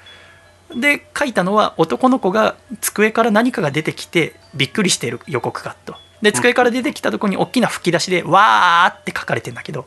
[0.75, 5.95] で書いたのは男の子が机から何かが出てきてびっくりしている予告カット。
[6.21, 9.85] で机から出てきたところに大きな吹き出しで「わー」って書かれてんだけど。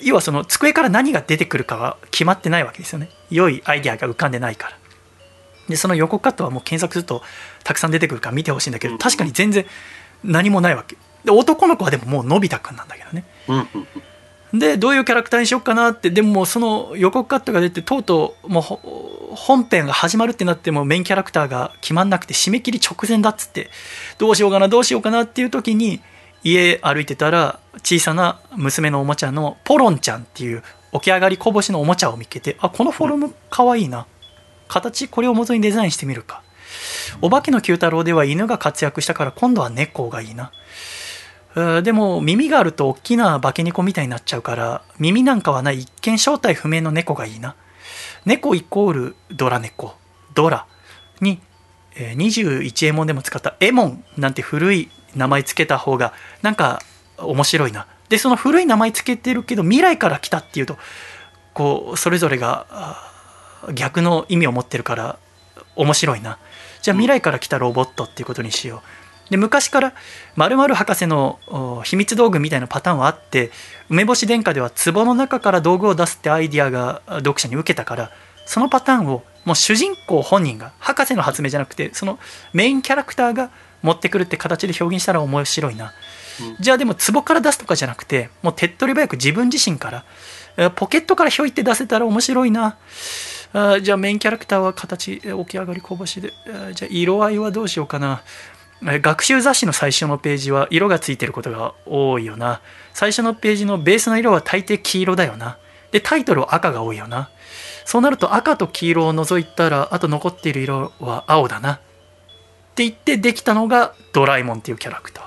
[0.00, 3.08] 要はその机から何が出てくるかは決まってないわけですよね。
[3.30, 4.77] 良いアイデアが浮かんでないから
[5.68, 7.22] でその予告カットはもう検索すると
[7.64, 9.66] たくさん出てくるから見てほしいんだけどうん確かに全然
[10.24, 10.96] 何もないわけ。
[11.24, 13.24] で男の子はでももうのび太くんなんだけどね。
[13.48, 13.86] うんうん
[14.54, 18.80] でどういうキャラクターにしようかなってでももうその予告カットが出てとうとうもうほ
[19.34, 23.68] 本編が始まるってなってもメインキャラクターが決まんなくて締め切り直前だっつって
[24.16, 26.00] どうしようかなどうしようかなっていう時に
[26.44, 30.62] 家歩いてたら小さな娘のおもちゃのポロンちゃんっていう
[30.94, 34.06] 起き上がりこぼしのおもちゃを見つけてあこのフォルムかわいいな
[34.68, 36.42] 形これを元にデザインしてみるか。
[37.22, 40.52] お化けの九太郎では犬が活躍したから今度は猫がいいな。
[41.82, 47.56] でも耳があると大きな化け猫みたいになっちゃうから耳なんかはない一見正体不明の猫がいいな。
[48.24, 49.94] 猫イコールドラ猫。
[50.34, 50.66] ドラ。
[51.20, 51.40] に、
[51.96, 53.56] 21エモンでも使った。
[53.60, 56.12] エモンなんて古い名前つけた方が
[56.42, 56.80] なんか
[57.16, 57.86] 面白いな。
[58.08, 60.76] でその古い名前つけてるけど未来から来たっていうと
[61.54, 63.07] こうそれぞれが
[63.74, 65.18] 逆の意味を持ってるから
[65.76, 66.38] 面白いな。
[66.82, 68.82] じゃあ未来から来たロボットっていうことにしよ
[69.28, 69.30] う。
[69.30, 69.94] で昔から
[70.36, 73.50] 〇〇博士のお秘密道具みたいなパターンはあって
[73.90, 78.10] 梅干し殿下では壺の中から道具を出すってアイディアがあ読者に受けたから
[78.46, 82.18] そのパターンをもう主人公本人が博士の発明じゃなくてその
[82.54, 83.50] メインキャラクターが
[83.82, 85.92] 持ってくるって形で表現したら面白いな、
[86.40, 86.56] うん。
[86.58, 90.04] じゃあでも壺から出すとかじゃなくてもう手っ取り早く自分自身から
[90.56, 92.78] えポケットからひょいって出せたら面白いな
[93.52, 98.22] あじゃあメインキャラクターは形え起き上がりこぼしであじゃあ色合いはどうしようかな。
[98.86, 102.60] え学習雑誌の最初のページは色がついてることが多いよな。
[102.92, 105.58] 最初のページのベースの色は大抵黄色だよな。
[105.90, 107.30] でタイトルは赤が多いよな。
[107.84, 111.74] そうなると赤と黄色を除いたらあと残っている色は青だな。
[111.74, 111.80] っ
[112.74, 115.24] て言ってできたのがドラえもんっていうキャラクター。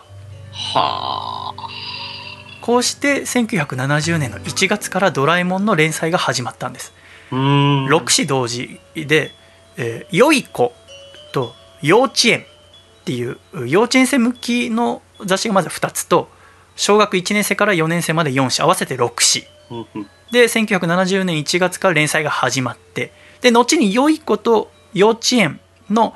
[0.52, 1.68] はあ。
[2.62, 6.94] こうして1970年の1月からドラえもんの連載が始まったんです。
[7.32, 9.32] 6子同時で
[9.78, 10.74] 「えーよい子」
[11.34, 12.42] と「幼稚園」
[13.02, 16.30] っていう幼稚園生向きの雑誌がまず2つと
[16.76, 19.48] 小学1年生から4年生まで4子合わせて6子。
[20.32, 23.12] で1970年1月から連載が始まって
[23.42, 25.60] で後に「よい子」と「幼稚園」
[25.90, 26.14] の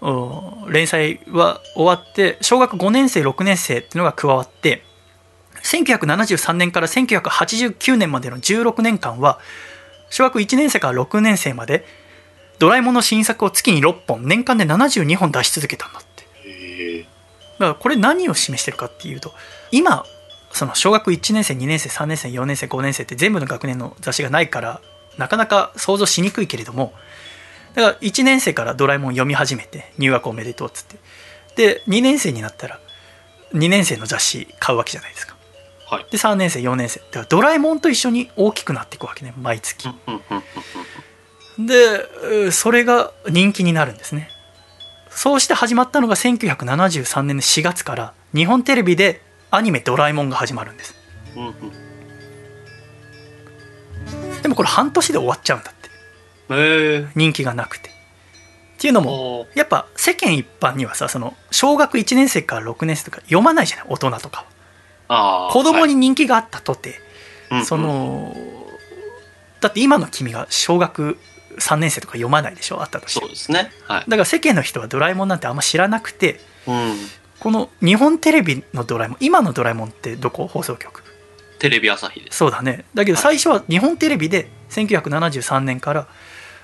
[0.00, 4.84] お連載は終わって小学5年生6年生っていうのが加わって
[5.62, 9.38] 1973年から1989年までの16年間は
[10.10, 11.84] 小学1年生から6年生まで
[12.58, 16.24] ドラえもんの新作を月に6本年間で72本出し続けたんだって。
[17.58, 19.32] だからこれ何を示してるかっていうと
[19.70, 20.04] 今
[20.50, 24.80] その小学1年生2年生3年生4年生5年生って全部の学年の雑誌がないから
[25.18, 26.92] なかなか想像しにくいけれども
[27.74, 30.96] だから1年生からドラえもん読み始めて入学おめでとうっつって。
[31.56, 32.80] で2年生になったら
[33.52, 35.33] 2年生の雑誌買うわけじゃないですか
[35.94, 36.06] はい。
[36.10, 37.00] で3年生4年生。
[37.00, 39.88] だからドラえもんと一緒に大きくなっていくわけね毎月。
[41.58, 44.28] でうそれが人気になるんですね。
[45.10, 49.22] そうして始まったのが1973年の4月から日本テレビで
[49.52, 50.94] アニメ「ドラえもん」が始まるんです。
[54.42, 55.88] でもこれ半年で終わっちゃうんだって。
[56.54, 57.08] へえ。
[57.14, 57.88] 人気がなくて。
[57.88, 64.44] っていうのもやっぱ世間一般にはさその小学1年生から6年生とか読まないじゃない大人とか
[65.52, 67.00] 子供にはい人気があったとて、
[67.50, 68.36] うんうんその
[69.60, 71.16] だって今の君が小学
[71.58, 72.82] 3年生とか読まないでしょ？
[72.82, 73.70] あったとしてそうですね。
[73.84, 74.04] はい。
[74.08, 76.96] だから世間の人はドラえもんなんてあんま知らなくてうん。
[77.40, 81.02] この日本テレビのドラえもん今のドラえもんってどこ放送局？
[81.58, 82.36] テレビ朝日です。
[82.38, 86.08] そうだねだけどはい最初は日本テレビで1973年から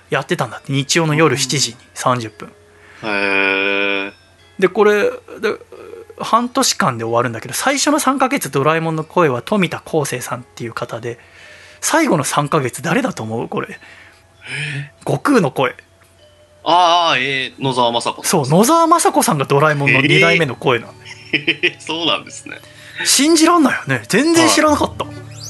[0.09, 2.49] やってたんだって日曜の夜7時に30分
[3.03, 4.13] へえ。
[4.59, 5.57] でこれで
[6.23, 11.19] 半年間で終わるんだけど最初の3ヶ月ドラえもんの声は富田康生さんっていう方で
[11.81, 13.47] 最後の3ヶ月誰だと思う？
[13.49, 13.79] これ。
[15.05, 15.75] 悟空の声。
[16.63, 20.93] ああ、えー、野沢雅子そう野沢雅子さんがドラえもんの2代目の声なの、
[21.33, 21.37] へ
[21.77, 22.59] ーそうなんですね。
[23.03, 24.03] 信じらんないよね。
[24.07, 25.05] 全然知らなかった、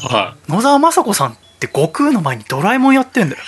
[0.08, 3.42] は野沢雅子さんって悟空の前にドラえもんやってんだよ。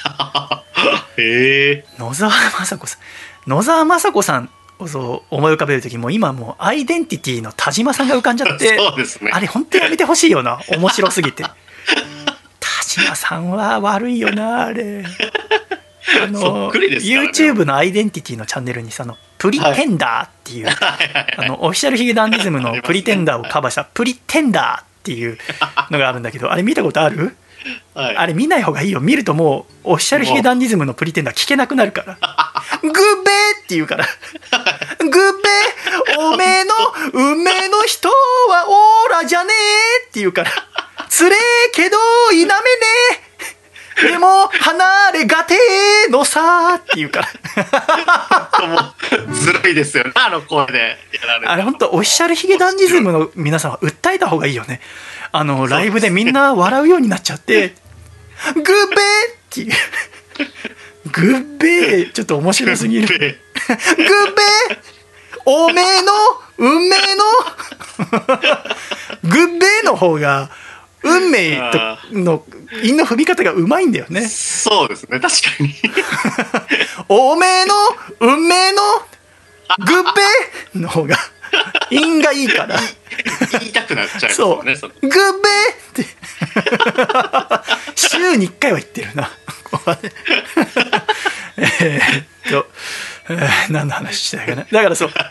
[1.18, 1.86] え。
[1.98, 3.50] 野沢雅子さん。
[3.50, 4.48] 野沢雅子さんを
[4.88, 9.32] そう思い浮かべる時も今もうアイデンティティの田島さんが浮かんじゃって ね。
[9.32, 10.60] あれ本当やめてほしいよな。
[10.78, 11.44] 面白すぎて。
[11.44, 11.54] 田
[12.84, 15.04] 島さんは悪いよなあれ。
[15.06, 16.78] あそのね。
[16.98, 20.68] YouTube のアイデンティティのチャンネルにさあのプリテンダーっていう、
[21.38, 25.38] あのオフィシャルヒゲダンディズムのプリテンダーをカバーしたプリテンダーっていう
[25.92, 27.36] のがあるんだけどあれ見たことある？
[27.94, 28.18] はい。
[28.18, 29.00] あれ見ない方がいいよ。
[29.00, 32.18] 見るともうオフィシャルヒゲダンディズムのプリテンダー聞けなくなるから。
[32.82, 34.06] グッベーって言うから。
[35.00, 36.74] グッベーおめえの
[37.14, 40.52] 運命の人はオーラじゃねえって言うから。
[41.10, 41.40] つれえ
[41.74, 41.98] けど
[42.32, 42.52] 否めね
[43.20, 43.23] え
[44.02, 45.56] でも離れがて
[46.08, 48.68] えのさって言うから。
[48.68, 48.80] も
[49.32, 50.12] うずるいですよね。
[50.16, 50.98] あの声で。
[51.46, 54.82] あれ本当オフィシャルヒゲダンディズムの皆さんは訴えた方がいいよね。
[55.32, 57.76] あのライブでみんな笑うようになっちゃって
[58.54, 58.72] グッベーっ
[59.50, 59.74] ていう。
[61.12, 63.08] グッベーちょっと面白すぎる。
[63.08, 63.40] グッベー。
[65.46, 66.14] おめえの
[66.58, 67.24] 運命の。
[69.24, 70.50] グッベーの方が
[71.04, 72.46] 運命との
[72.84, 75.20] 韻の踏み方がうまいんだよねそうですね。
[75.20, 75.76] 確かに。
[77.10, 77.76] おめえの
[78.20, 78.82] 運命の
[79.86, 81.18] グッベーの方が
[81.90, 82.80] 韻がいいから
[83.60, 84.76] 言いたくなっちゃう、よね。
[84.76, 86.06] そのグッベーって
[87.96, 89.30] 週に1回は言ってるな
[89.72, 90.12] ここはね
[91.58, 92.68] えーっと、
[93.30, 93.36] え
[93.70, 94.66] ー何の話したいかな。
[94.70, 95.10] だからそう。
[95.16, 95.30] あ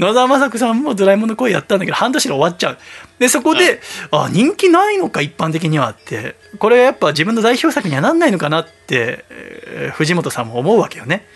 [0.00, 2.78] の野沢雅子さんもドラえもんの声やったんだけど半年で終わっちゃう。
[3.18, 3.80] でそこで、
[4.10, 6.34] あ人気ないのか一般的にはって。
[6.58, 11.26] これやっぱ自分の代表作にはなんないのかなって、えー藤本さんも思うわけよね。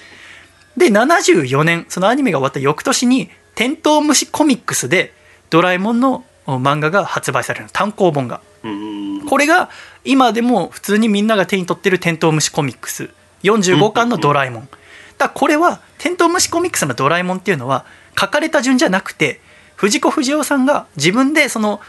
[0.76, 5.12] で74年そのアニメが終わった翌年に「テントウムシコミックス」で
[5.50, 7.70] ドラえもんの漫画が発売されるの。
[7.70, 8.40] 単行本が。
[9.28, 9.68] これが
[10.04, 13.10] 今でも普通にみんなが手に取ってるテントウムシコミックス。
[13.44, 14.68] 45巻のドラえもん。
[14.68, 14.78] だ
[15.20, 17.84] からこれはテントウムシコミックスのドラえもんっていうのは
[18.18, 19.40] 書かれた順じゃなくて
[19.76, 21.80] 藤子不二雄さんが自分でその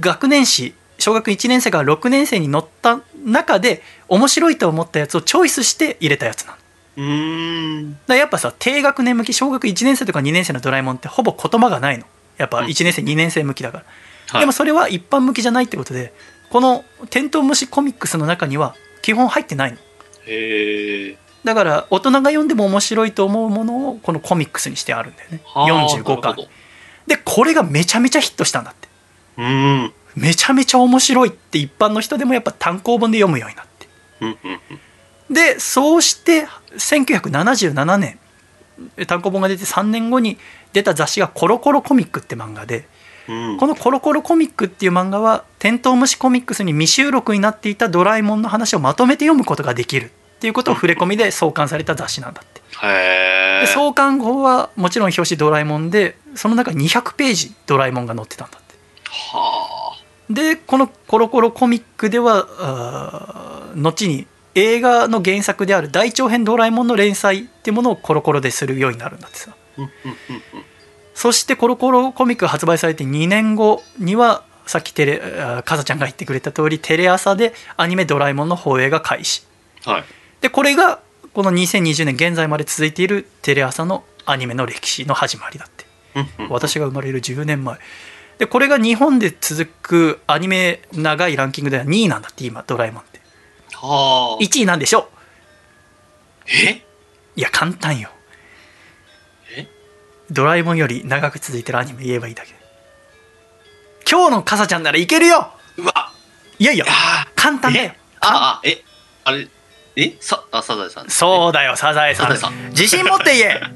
[0.00, 6.58] 学年誌小学1年生から6年生に載った中で面白いと思ったやつをチョイスして入れたやつなの。
[6.96, 7.98] うーん。
[8.06, 12.06] だやっぱさ低学年向き小学1年生とか2年生のドラえもんってほぼ言葉がないの
[12.38, 13.84] やっぱうん1年生、2年生向きだから、
[14.28, 16.12] はい、でもそれは一般向きじゃないってことで
[16.50, 19.78] この「テントウムシコミックス」の中には基本入ってないの
[20.26, 21.16] へえ。
[21.46, 25.40] だから大人が読んでも面白いと思うものをこのコミックスにしてあるんだよね。
[25.44, 26.48] はあ45なるほ巻ど。
[27.06, 28.88] でこれがめちゃめちゃヒットしたんだって。
[29.38, 29.92] うーん。
[30.16, 33.86] めちゃめちゃ面白いって一般の人でもやっぱ単行本で読むようになって。
[34.22, 34.60] うんうん
[35.30, 35.34] うん。
[35.34, 38.18] でそうして1977年
[39.06, 40.38] 単行本が出て3年後に
[40.72, 42.88] 出た雑誌が「コロコロコミック」って漫画で
[43.28, 43.56] うん。
[43.56, 52.60] この「コロコロコミック」っていう漫画は「テントウムシコミックス」に未収録になっていたドラえもんの話をまとめて読むことができるっていうことを触れ込みで創刊された雑誌なんだって。
[53.60, 58.74] で創刊後はもちろん表紙ドラえもんでその中に200ページドラえもんが載ってたんだって
[59.08, 60.32] はあ。
[60.32, 69.54] でこの「コロコロコミック」では後に映画の原作である大長編ドラえもんの連載っていうものをコロコロでするようになるんだってさ。
[71.14, 75.18] そしてコロコロコミックが発売されて2年後にはさっきテレ
[75.64, 79.44] かさちゃんが言ってくれた通りテレ朝でアニメ「ドラえもん」の放映が開始
[79.84, 80.04] はい。
[80.46, 81.00] でこれが
[81.34, 85.84] この2020年現在まで続いているテレ朝のアニメの歴史の始まりだって。
[86.48, 87.78] 私が生まれる10年前。
[88.38, 93.20] でこれが日本で続くアニメ長いランキングでは2位なんだって今ドラえもんって。
[93.74, 94.40] はあ。
[94.40, 95.08] 1位なんでしょ
[96.46, 96.74] え？
[96.74, 98.10] ういや簡単よ。
[99.56, 99.66] え？
[100.30, 102.54] ドラえもんより長く続いてるアニメ言えばいいだけ。
[104.08, 105.50] 今日のかさちゃんならいけるよ。
[105.76, 106.12] うわ。
[106.60, 107.90] いやいやあ簡単だよ。
[107.90, 107.98] え？
[108.20, 108.84] ああ、え、
[109.24, 109.48] あれ、
[109.96, 110.14] え？
[110.20, 111.10] さ、あ、サザエさん。
[111.10, 112.70] そうだよサザエさん。
[112.70, 113.60] 自信持って言え。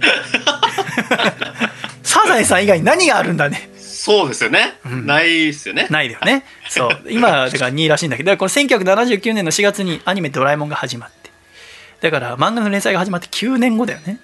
[2.03, 3.71] サザエさん以外に何があるんだね。
[3.79, 4.79] そうですよね。
[4.89, 5.07] ん。
[5.07, 5.87] ないっすよね。
[5.91, 6.45] ないだよね。
[6.69, 7.01] そう。
[7.09, 11.31] 今だから2位らしいんだけどだからこの1979年の4月にアニメ「ドラえもん」が始まって。
[12.01, 14.19] だから漫画の連載が始まって9年後だよね。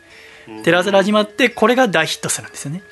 [0.65, 2.83] テレ朝で始まってこれが大ヒットするんですよね。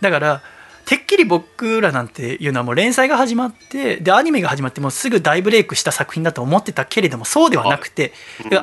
[0.00, 0.42] だから
[0.88, 8.14] てっきり僕らなんていうのはもう連載が始まってでアニメが始まってもうすぐ大ブレイクした作品だと思ってたけれどもそうではなくて、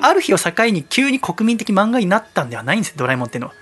[0.01, 3.53] ある日を境に急に国民的漫画になったんではないんですよドラえもんっていうのは。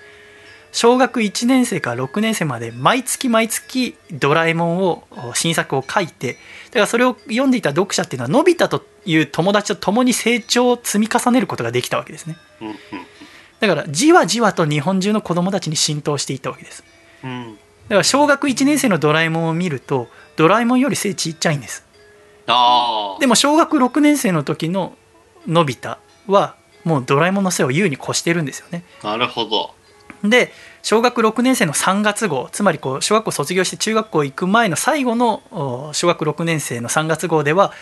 [0.72, 5.04] 小学1年生から6年生まで毎月毎月ドラえもんを
[5.34, 6.38] 新作を書いて
[6.70, 12.36] だからそれを読んでいた読者っていうのはのび太という友達と共に成長を積み重ねることができたわけですね。
[13.60, 16.82] だからじわじわと日本中の子供たちに浸透していったわけです。
[17.22, 17.58] うん。
[17.84, 21.84] だから小学1年生のドラえもんを見るとドラえもんより背ちっちゃいんです
[22.46, 23.20] ああ。
[23.20, 24.96] でも小学6年生の時の
[25.46, 29.74] のび太はもうドラえもんの背を優に越してるんですよねなるほど。
[30.22, 30.52] で
[30.82, 37.72] 小学6年生の3月号つまりこう小学校卒業して中学校行く前の最後のお小学6年生の3月号では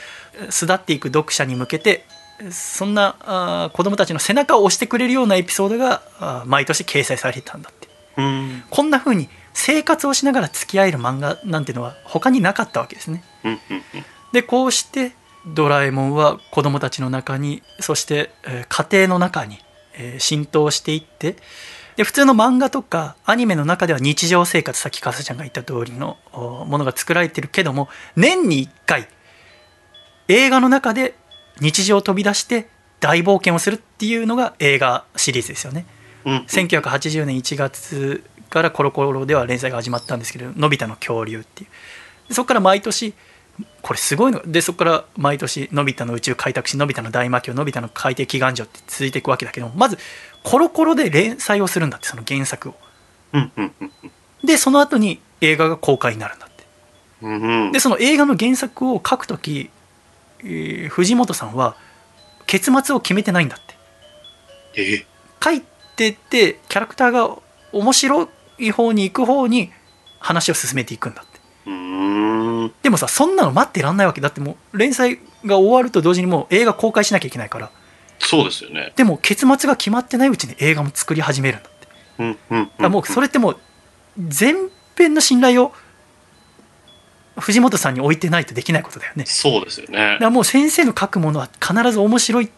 [0.51, 2.05] 巣立っていく読者に向けて
[2.51, 8.65] そんな子供たちの背中を押してくれるようなエピソードが毎年掲載されてたんだってうん。
[8.71, 13.23] こんな風に生活をしながら付き合える漫画なんていうのは他になかったわけですね。
[14.33, 15.13] でこうして
[15.47, 19.59] ドラえもんは子供たちの中にそして、えー家庭の中に、
[19.95, 21.37] えー浸透していって
[21.97, 29.09] で普通の漫画とかアニメの中では日常生活さっきかさちゃんが言った通りのおものが作られてるけども年に1回
[30.29, 31.15] 映画の中で
[31.61, 32.69] 日常を飛び出して
[33.01, 35.87] 大冒険をするっていうのが映画シリーズですよね。
[36.25, 36.37] うん。
[36.49, 42.29] 1980年1月からコロコロでは連載が始まったんですけど「のび太の恐竜」っていう。
[42.29, 43.15] でそこから毎年
[43.81, 44.43] これすごいの。
[44.45, 49.99] でそこから毎年「のび太の宇宙開拓史」「のび太の大魔教」「のび太の海底祈願所」って続いていくわけだけどもまず
[50.43, 52.75] コロコロで連載をするんだってその原作を。
[54.45, 57.73] でその後に映画が公開になるんだって。
[57.73, 59.71] でその映画の原作を書く時、
[60.41, 61.77] えー藤本さんは
[62.47, 63.75] 結末を決めてないんだって。
[64.77, 65.07] え
[65.43, 65.63] 書い
[65.97, 67.37] てってキャラクターが
[67.73, 68.27] 面白い
[68.73, 69.71] 方に行く方に
[70.19, 71.33] 話を進めていくんだって。
[72.83, 77.71] でもさそんなの待ってらんないわけだってもう連載が終わると同時にもう映画公開しなきゃいけないから
[78.21, 78.93] そうですよね。
[78.95, 82.67] でも結末が決まってないうちに映画も作り始めるんだってだうんうん。
[82.67, 83.57] からもうそれってもう
[84.29, 85.73] 全編の信頼を
[87.39, 90.25] 藤本さんに置いてないとできないことだよねそうですよねだか。
[90.25, 92.51] らもう先生の書くものは必ず面白いっ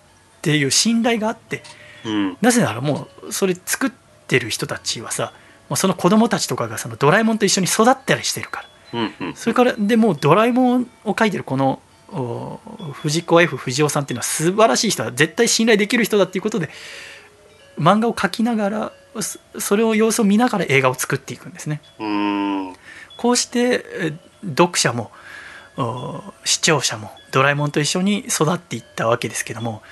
[0.43, 1.63] ていう信頼があって
[2.05, 2.37] うん。
[2.43, 3.91] なぜならもうそれ作っ
[4.27, 5.33] てる人たちはさ
[5.69, 8.69] もうその子供たちとかがそのドラえもんと一緒に育ったりしてるから。
[9.35, 11.81] それからでもうドラえもんを書いてるこの
[12.13, 12.61] お
[12.93, 16.71] 藤子 F 不二雄さんっていうのは素晴らしい人は絶対信頼できる人だっていうことで
[17.77, 21.81] 漫画を描きながらそそれを様子を見ながら映画を作っていくんですね。
[21.99, 22.05] う。
[23.17, 24.13] こうしてえ
[24.49, 25.11] 読者も
[25.77, 29.83] お視聴者もドラえもんと一緒に育っていったわけですけども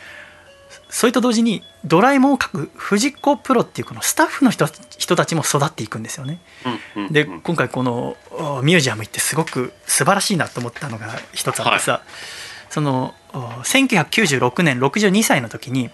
[0.93, 4.67] それと同時にドラえもんを描く藤子プロっていうこのスタッフの人
[4.99, 6.39] 人たちも育っていくんですよね。
[7.11, 12.03] でうん今回このおミュージアム行ってすごく素晴らしいなと思ったのが一つあってさ、
[12.69, 15.91] そのお1996年62歳の時に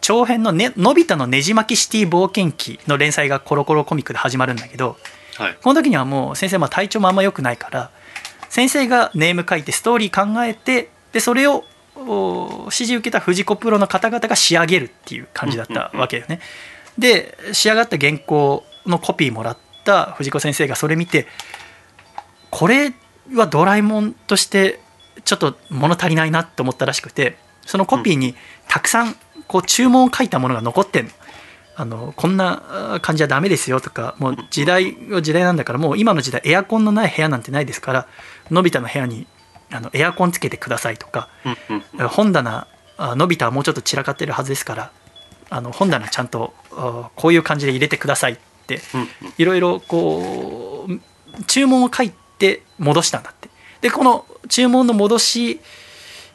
[0.00, 4.96] 長編の、ね「のび太のねじ巻きシティ冒険記」の連載がコロコロコミックで始まるんだけど
[5.36, 5.58] はい。
[5.62, 7.90] この時にはもう先生まあ体調もあんま良くないから
[8.48, 11.64] 先生がネーム書いてストーリー考えてでそれをお
[11.98, 16.40] 指示受けた藤子プロの方々が仕上げるっていう感じだったわけよね。
[16.98, 21.26] で仕上がった原稿のコピーもらった藤子先生がそれ見て
[22.50, 22.92] これ
[23.34, 24.80] はドラえもんとして
[25.24, 28.34] ちょっと物足りないなって思ったらしくてそのコピーに
[28.68, 29.14] たくさん
[29.46, 31.10] こう注文を書いたものが残ってんの。
[31.80, 38.08] あのこんなあ感じはダメですよとかもう時代は時代なんだからもう今の時代エアコンのない部屋なんてないですから
[38.50, 39.28] のび太の部屋に
[39.70, 41.56] あのエアコンつけてくださいとかうん
[42.00, 42.66] うん本棚
[42.96, 44.90] あのび太はもうちょっと散らかってるはずですから
[45.50, 48.36] あの本棚ちゃんとあこういう感じで入れてくださいっ
[48.66, 48.80] て
[49.38, 53.48] いろいろこう注文を書いて戻したんだって。
[53.80, 55.60] でこの注文の戻し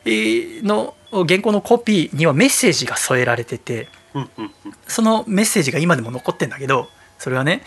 [0.05, 3.87] えーの原稿のコピーにはメッセージが添えられてて
[4.87, 6.87] そのメッセージが今でも残ってんだけど
[7.19, 7.61] それはね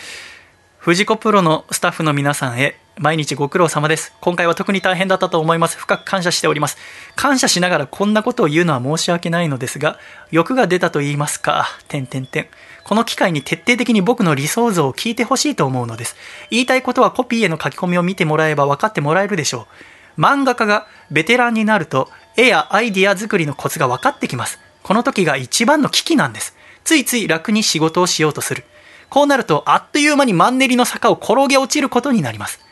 [0.78, 4.14] 藤子プロのスタッフの皆さんへ毎日ご苦労様です。
[4.22, 5.76] 今回は特に大変だったと思います。
[5.76, 6.78] 深く感謝しております。
[7.14, 9.98] 感謝しながらこんなことを言うのは申し訳ないのですが
[10.30, 11.66] 欲が出たと言いますか。
[11.88, 12.48] 点点点
[12.84, 16.16] この機会に徹底的に僕の理想像を聞いてほしいと思うのです。
[16.48, 19.68] 言いたいことはコピーへの書き込みを見てもらえば分かってもらえるでしょ
[20.16, 20.20] う。
[20.20, 22.08] 漫画家がベテランになると
[22.38, 24.58] 絵やアイディア作りのコツが分かってきます。
[24.82, 26.56] この時が一番の危機なんです。
[26.82, 28.64] ついつい楽に仕事をしようとする。
[29.10, 32.65] こうなるとあっという間にマンネリの坂を転げ落ちることになります。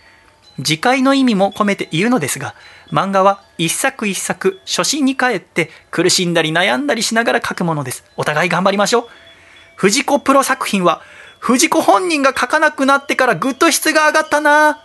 [0.62, 2.54] 次回の意味も込めて言うのですが
[2.90, 8.04] 漫画は一作一作初心に帰って苦しんだり悩んだりしながら書くものです。
[8.16, 9.08] お互い頑張りましょう。
[9.76, 11.02] 藤子プロ作品は
[11.40, 14.80] 藤子本人が書かなくなってからぐっと質が上がったな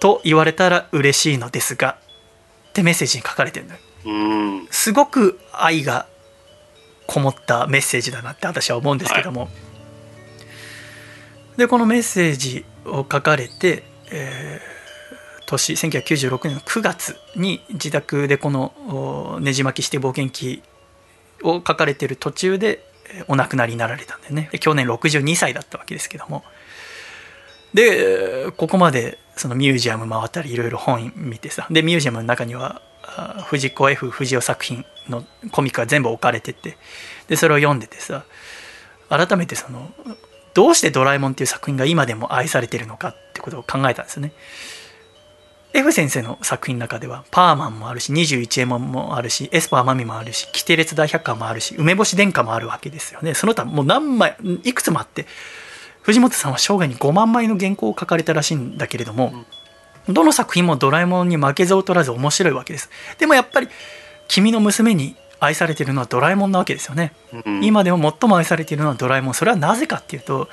[0.00, 1.98] と言われたら嬉しいのですが
[2.68, 3.80] ってメッセージに書かれてるのよ。
[4.06, 4.12] う
[4.62, 4.68] ん。
[4.70, 6.06] すごく愛が
[7.06, 9.48] こもったメッセージだなって私は思うんですけども、
[11.56, 13.82] でこのメッセージを書かれて、
[14.12, 14.79] えー
[15.50, 20.62] 年1996年の9月に自宅でこのねじ巻きして冒険記
[21.42, 22.84] を書かれてる途中で
[23.28, 24.50] お亡くなりになられたんでね。
[24.60, 26.44] 去年62歳だったわけですけども。
[27.74, 31.66] でここまでそのミュージアム回ったりいろいろ本見てさ。
[31.70, 32.82] でミュージアムの中には
[33.46, 36.76] 藤子 F 不二雄作品のコミックが全部置かれてて。
[37.28, 38.24] でそれを読んでてさ
[39.08, 39.92] 改めてその
[40.54, 44.32] どうして「ドラえもん」っていう作品が今でも愛されてるのかってことを考えたんですよね。
[45.72, 53.34] F 先生の作品の中ではパーマンもあるし21エモンもあるしエスパーマミもあるしキテレツ大百科もあるし梅干し殿下もあるわけですよね。
[53.34, 55.26] その他もう何枚いくつもあって
[56.02, 59.32] 藤本さんは生涯に5万枚の原稿を書かれたらしいんだけれども、
[60.08, 62.90] どの作品もドラえもんに負けず劣らず面白いわけです。
[63.18, 63.68] でもやっぱり
[64.26, 67.12] 君の娘に愛されているのはドラえもんなわけですよね、
[67.44, 67.64] うん。
[67.64, 69.34] 今でも最も愛されているのはドラえもん。
[69.34, 70.48] それはなぜかっていうと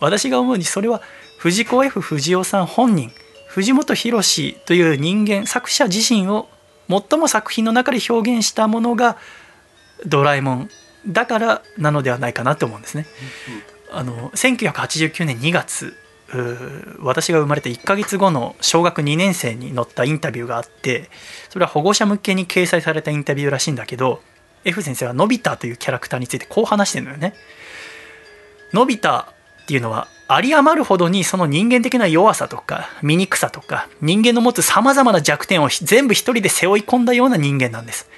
[0.00, 1.02] 私が思うにそれは
[1.38, 3.12] 藤子 F 不二雄さん本人
[3.58, 6.48] 藤本弘という人間作者自身を
[6.88, 9.16] 最も作品の中で表現したものが
[10.06, 10.70] ドラえもん
[11.08, 13.06] だからなのではないかなと思うんですね。
[13.90, 15.96] あの1989年2月
[17.00, 21.10] 私が生まれて1ヶ月後の小学2年生に載ったインタビューがあって
[21.48, 24.22] それは保護者向けに掲載されたインタビューらしいんだけど
[24.64, 27.34] F 先生はのび太というキャラクターについてこう話してるのよね。
[28.72, 29.08] のび太
[29.64, 38.08] っていうのはあり余るほどにその人間的な弱さとか醜さとか人間の持つさまざまな弱点を全部一人で背負い込んだような人間なんです。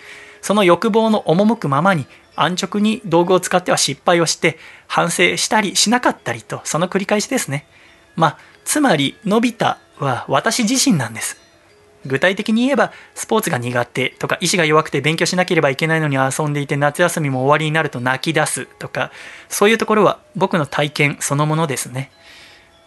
[0.43, 7.67] その欲望の赴くままに安直に道具を使っては失敗をして反省したりしなかったりとその繰り返しですね。
[8.17, 11.40] まあつまりのび太は私自身なんです。
[12.07, 19.11] 具体的に言えばスポーツが苦手とか意志が弱くて勉強しなければいけないのに遊んでいて夏休みも終わりになると泣き出すとか
[19.49, 22.11] そういうところは僕の体験そのものですね。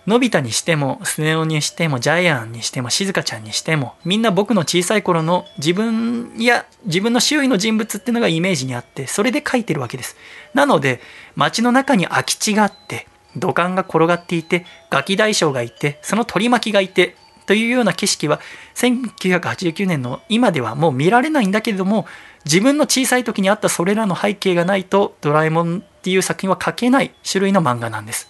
[0.06, 10.18] のび太にしてもスネ夫にしてもジャイアンにしても静香ちゃんにしてもみんな僕の小さい頃の自分や自分の周囲の人物っていうのがイメージにあってそれで描いてるわけです
[10.54, 11.00] なので
[11.36, 13.08] 街の中に空き地があって
[13.38, 17.16] 土管が転がっていてガキ大将がいてその取り巻きがいて
[17.46, 18.40] というような景色は
[18.76, 22.06] 1989年の今ではもう見られないんだけれども
[22.46, 28.30] 自分の小さい時にあったそれらの背景がないとドラえもんっていう作品は描けない種類の漫画なんです。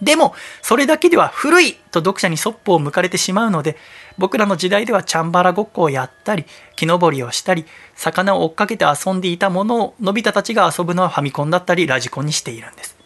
[0.00, 3.76] でもそれだけでは古いと読者にそっぽを向かれてしまうので
[4.16, 6.44] 僕らの時代ではチャンバラごっこをやったり
[6.76, 7.64] 木登りをしたり
[7.96, 12.97] 魚を追っかけて遊んでいたものをのび太たちが遊ぶのはファミコンだったりラジコンにしているんです。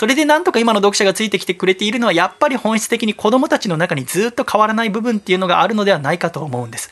[0.00, 6.90] それでなんとか今の読者がついてきてくれているのはやっぱり本質的に子供たちの中にずっと変わらない部分っていうのがあるのではないかと思うんです。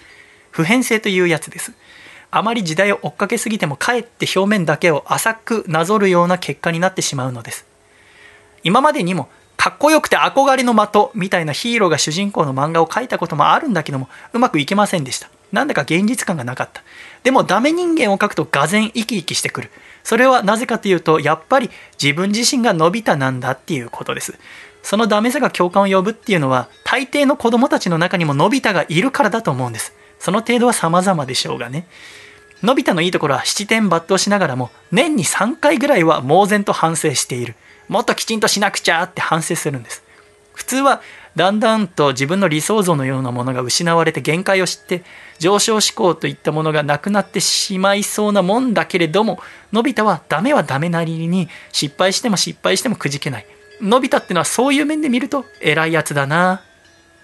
[0.51, 1.72] 普遍性というやつです。
[2.30, 7.64] あまり時代を追っかけすぎてもかえって表面だけを浅くなぞるような結果になってしまうのです。
[8.62, 15.30] 今までにもかっこよくて憧れの的みたいなヒーローが主人公の漫画を描いたこともあるんだけどもうまくいけませんでした。
[15.51, 16.82] なんだか現実感がなかった。
[17.29, 19.71] でもダメ人間を描くとがぜん生き生きしてくる。
[20.03, 21.69] それはなぜかというとやっぱり
[22.03, 24.39] 自分自身がのび太なんだっていうことです。
[24.83, 29.93] そのダメさが共感を呼ぶっていうのは大抵の子供たちの中にものび太がいるからだと思うんです。
[30.19, 31.87] その程度は様々でしょうがね。
[32.63, 37.57] のび太のいいところは七点抜刀しながらも年に3回ぐらいは猛然と反省している。
[37.89, 40.03] もっときちんとしなくちゃって反省するんです。
[40.55, 41.03] 普通は
[41.37, 45.05] だんだんと自分の理想像のようなものが失われて限界を知って
[45.39, 49.41] 上昇志向といったものがなくなってしまいそうなもんだけれども
[49.73, 53.47] のび太はダメはダメなりに失敗しても失敗してもくじけない。
[53.81, 56.63] のび太ってのはそういう面で見ると偉いやつだな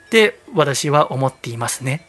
[0.07, 2.07] って私は思っていますね。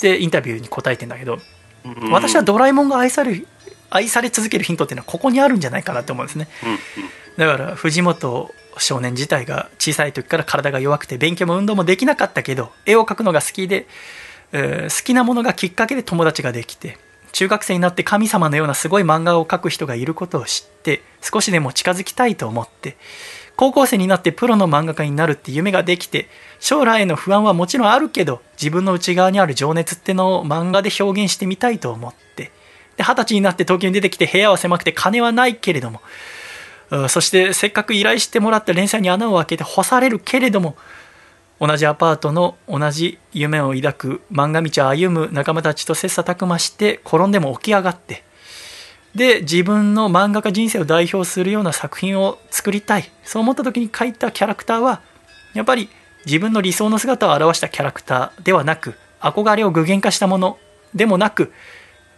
[0.00, 1.38] でインタビューに答えてんだけど
[1.84, 2.10] うん。
[2.12, 3.48] 私はドラえもんが愛される
[3.90, 6.48] 愛され続けるヒントっていうのはここにあるんじゃないかなと思うんですね。
[7.36, 8.50] だから藤本
[8.82, 13.86] 少年自体が小さい時から体が弱くて勉強も運動もできなかったけど絵を描くのが好きで、
[14.52, 16.98] えー好きなものがきっかけで友達ができて
[17.32, 22.96] 中学生になって神様のようなすごい漫画を描く人がいることを知って少しでも近づきたいと思って
[23.56, 26.28] 高校生になってプロの漫画家になるって夢ができて
[26.60, 32.50] 将来への不安はもちろんあるけど自分の内側にある情熱ってのを漫画で表現してみたいと思って
[32.96, 36.00] で二十歳になって東京に出てきて部屋は狭くて金はないけれども
[37.08, 40.76] そしてせっかく依頼してもらった連載に穴を開けて干されるけれども
[41.60, 48.24] 同じアパートの同じ夢を抱く漫画道を歩む仲間たちと切磋琢磨して転んでも起き上がって
[49.14, 53.10] で自分の漫画家人生を代表するような作品を作りたい。
[53.24, 55.02] そう思った時に描いたキャラクターは
[55.52, 55.88] やっぱり
[56.26, 60.58] 自分の理想の姿を表したキャラクターではなく憧れを具現化したもの
[60.94, 61.52] でもなく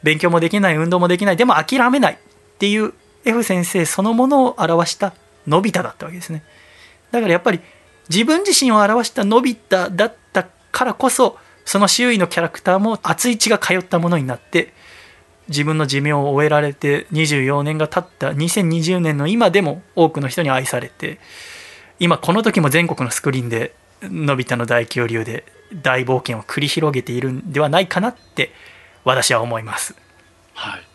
[0.02, 2.18] 勉強もできない運動もできないでも諦めないっ
[2.58, 2.92] ていう
[3.24, 5.14] F 先生そのものを表した
[5.46, 6.42] のび太だったわけですね。
[7.10, 7.60] だからやっぱり
[8.08, 14.72] 自分自身を表したのび太だったからこそその周囲のキャラクターも熱い血が通ったものになって
[15.48, 21.18] 自分の寿命を終えられて24年が経った2020年の今でも多くの人に愛されて
[21.98, 25.44] 今この時も全国のスクリーンでのび太の大恐竜で
[25.74, 28.50] 大冒険を繰り広げているんではないかなって
[29.04, 29.94] 私は思います。
[30.54, 30.91] はい。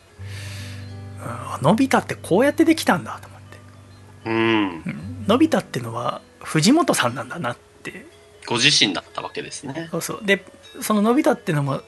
[1.61, 3.57] のび太ってこうやってできたんだと思って。
[4.25, 5.25] うん。
[5.27, 8.05] のび太ってのは藤本さんなんだなって。
[8.45, 9.87] ご自身だったわけですね。
[9.91, 10.19] そうそう。
[10.23, 10.45] で
[10.81, 11.81] そののび太ってのも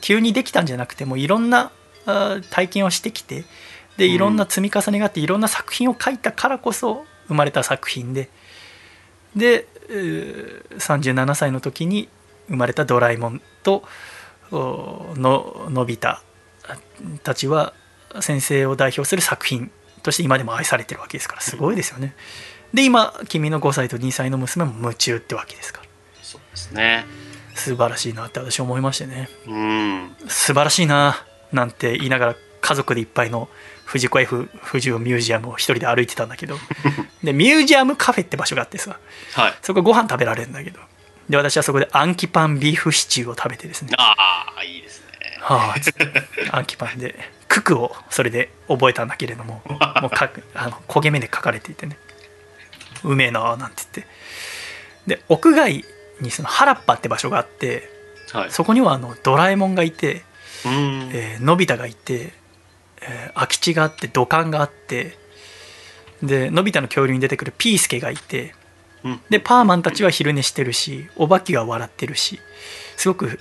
[0.00, 1.72] 急にできたんじゃなくてもういろんな
[2.50, 3.44] 体験をしてきて
[3.96, 8.28] でいろんな積み重ねがあっていろんな作品を書いたからこそ生まれた作品で。
[9.36, 12.08] でえー37歳の時に
[12.48, 13.84] 生まれたドラえもんと
[14.50, 16.18] おののび太
[17.22, 17.74] たちは
[18.20, 19.70] 先生を代表する作品
[20.02, 22.14] として今でも愛されてるわけですからすごいですよね。
[22.72, 25.88] で今君の5歳と2歳の娘も夢中ってわけですから。
[26.22, 27.06] そうですね。
[27.54, 29.28] 素晴らしいなって私は思いましてね。
[29.46, 30.16] うん。
[30.28, 33.48] 素晴らしいななんて言いながら家族でいっぱいの
[33.84, 36.56] 藤子 F 不二雄ミュージアムを一人で歩いてたんだけど。
[37.22, 38.98] でミュージアムカフェって場所があってさ
[39.34, 39.54] はい。
[39.62, 40.80] そこご飯食べられるんだけど。
[41.28, 43.92] で私はそこでアンキパンビーフシチューを食べてですね。
[43.96, 45.06] ああいいですね。
[45.40, 46.08] はあつって
[46.50, 47.14] アンキパンで
[47.54, 51.96] ククをそれで覚えたんだけれども もうかあの焦げ目で書かれていてね。
[53.04, 54.06] うめえなあなんて言っ
[55.06, 55.16] て。
[55.18, 55.84] で屋外
[56.20, 57.88] にその原っぱって場所があって
[58.32, 58.50] はい。
[58.50, 60.24] そこにはあのドラえもんがいて、
[60.64, 61.10] うん。
[61.12, 62.32] えーのび太がいて、
[63.02, 65.16] えー空き地があって土管があって
[66.22, 68.54] でのび太の恐竜に出てくるピースケがいて
[69.04, 69.20] うん。
[69.30, 72.40] でパーマンたちは昼寝してるしお化けは笑ってるし
[72.96, 73.38] すごく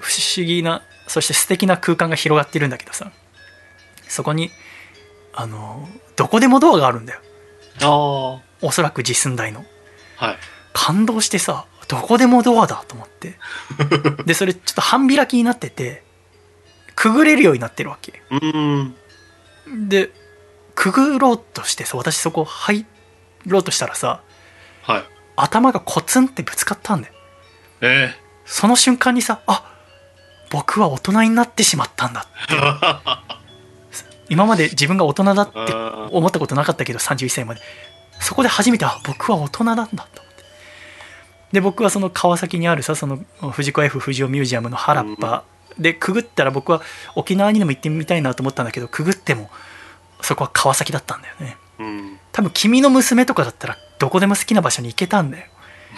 [0.00, 3.12] 不思議なそして素敵な空間が広がってるんだけどさ
[4.08, 4.50] そこに
[5.32, 7.20] あのどこでもドアがあるんだよ。
[7.82, 9.64] あおそらく実寸大の。
[10.18, 10.36] あはい。
[10.72, 13.38] 感動してさどこでもドアだと思って。
[14.26, 16.02] でそれちょっと半開きになってて
[16.96, 18.22] くぐれるようになってるわけ。
[18.30, 18.96] うん。
[19.88, 20.10] で
[20.74, 22.84] くぐろうとしてさ私そこ入
[23.46, 24.22] ろうとしたらさ
[24.82, 25.04] はい。
[25.36, 27.14] 頭がコツンってぶつかったんだよ。
[27.80, 28.16] え
[28.48, 29.62] その瞬間にさあ
[30.50, 32.54] 僕は大人になってしまったんだえ
[34.30, 37.60] 今まで自分が大人だってあ思ったことなかったけど31歳まで。
[38.20, 40.44] そこで初めてあ僕は大人なんだと思って。
[41.52, 43.20] で僕はその川崎にあるさその
[43.52, 45.44] 藤子 F 不二雄ミュージアムの原っぱ
[45.78, 46.82] でくぐったら僕は
[47.14, 49.50] 沖縄にでも行ってみたいなと思ったんだけどくぐっても
[50.20, 51.56] そこは川崎だったんだよね。
[51.78, 52.18] うん。
[52.32, 55.46] 多分君の娘とかだったらどこでも好きな場所に行けたんだよ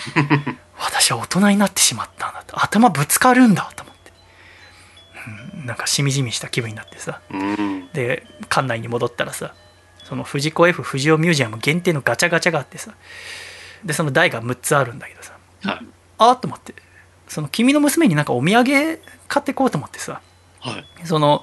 [0.78, 2.62] 私は大人になってしまったんだと。
[2.62, 4.12] 頭ぶつかるんだと思って、
[5.56, 7.20] うん、なんかしみじみした気分になってさ。
[7.30, 7.88] うん。
[7.92, 9.54] で館内に戻ったらさ
[10.04, 12.92] その藤子 F 不二雄ミュージアム限定のガチャガチャがあってさ。
[13.84, 15.32] でその台が6つあるんだけどさ。
[15.64, 15.86] はい。
[16.18, 16.74] あっと思って。
[17.28, 20.20] その君の娘になんかお土産買ってこうと思ってさ。
[20.60, 21.06] はい。
[21.06, 21.42] その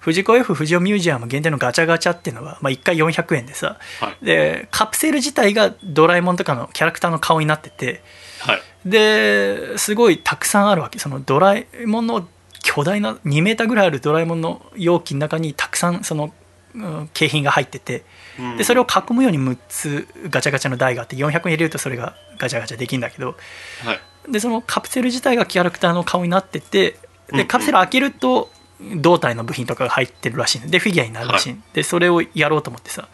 [0.00, 4.24] 藤子 F 不二雄ミュージアム限定のガチャガチャっていうのは、まあ、1回400円でさはい。
[4.24, 8.02] でカプセル自体がドラえもんとかのキャラクターの顔になってて
[8.40, 8.60] はい。
[8.84, 12.26] ですごいたくさんあるわけそのドラえもんの
[12.62, 18.04] 巨大な2メーターぐらいあるドラえもんの容器の中にたくさんその、うん景品が入ってて
[18.58, 23.36] でそれを囲むように6つガチャガチャの台があって400円入れるとそれがガチャガチャできるんだけど
[23.84, 24.32] はい。
[24.32, 26.98] でそのカプセル自体がキャラクターの顔になってて
[27.32, 30.68] でカプセル開けると胴体の部品とかが入ってるらしいの。
[30.68, 33.08] でフィギュアになるらしい、でそれをやろうと思ってさ。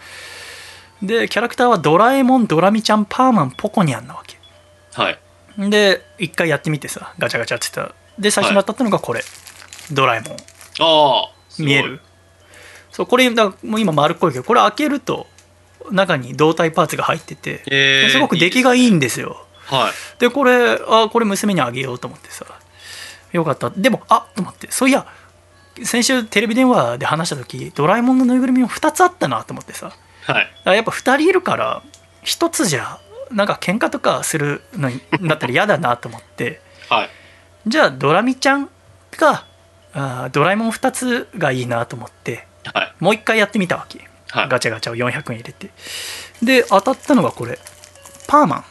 [1.02, 4.38] でキャラクターはドラえもんドラミちゃんパーマンポコニャンなわけ。
[4.94, 5.18] はい。
[5.70, 7.94] で一回やってみてさガチャガチャって言ったら。
[8.18, 9.22] で最初に当たったのがこれ、
[9.92, 10.32] ドラえもん。
[10.32, 10.36] あ
[11.26, 11.30] あ。
[11.58, 12.00] 見える？
[12.90, 15.26] そうこれだもう今丸っこいけどこれ開けると
[15.90, 19.46] 中に胴体パーツが入っててえーすごく出来がいいんですよ。
[19.66, 20.20] はい。
[20.20, 22.46] でこれあこれ娘にあげようと思ってさ。
[23.32, 23.70] よかった。
[23.70, 24.70] でもあと思って。
[24.70, 25.06] そういや
[25.82, 29.92] 先週テレビ電話で話した時ドラえもんのぬいぐるみも2つあったなと思ってさ
[30.26, 30.46] はい。
[30.64, 31.82] あやっぱ2人いるから
[32.24, 32.98] 1つじゃ
[33.32, 37.10] なんか喧嘩とかするのにだったら嫌だなと思ってはい。
[37.66, 38.68] じゃあドラミちゃん
[39.18, 39.46] が
[39.92, 42.94] あードラえもん2つがいいなと思ってはい。
[43.00, 44.48] もう一回やってみたわけはい。
[44.48, 45.70] ガチャガチャを400円入れて
[46.42, 47.58] で当たったのがこれ
[48.28, 48.62] パーマあ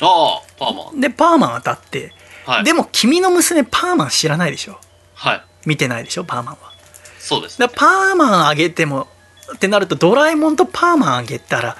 [0.00, 0.96] あ、パーマン。
[0.96, 2.12] ンでパーマン当たって、
[2.44, 2.64] はい。
[2.64, 4.78] でも君の娘パーマン知らないでしょ
[5.14, 5.42] はい。
[5.66, 6.72] 見てないでしょパーマンは。
[7.18, 9.06] そうです、だからパーマンあげても
[9.54, 11.76] ってなるとドラえもんとパーマンあげたら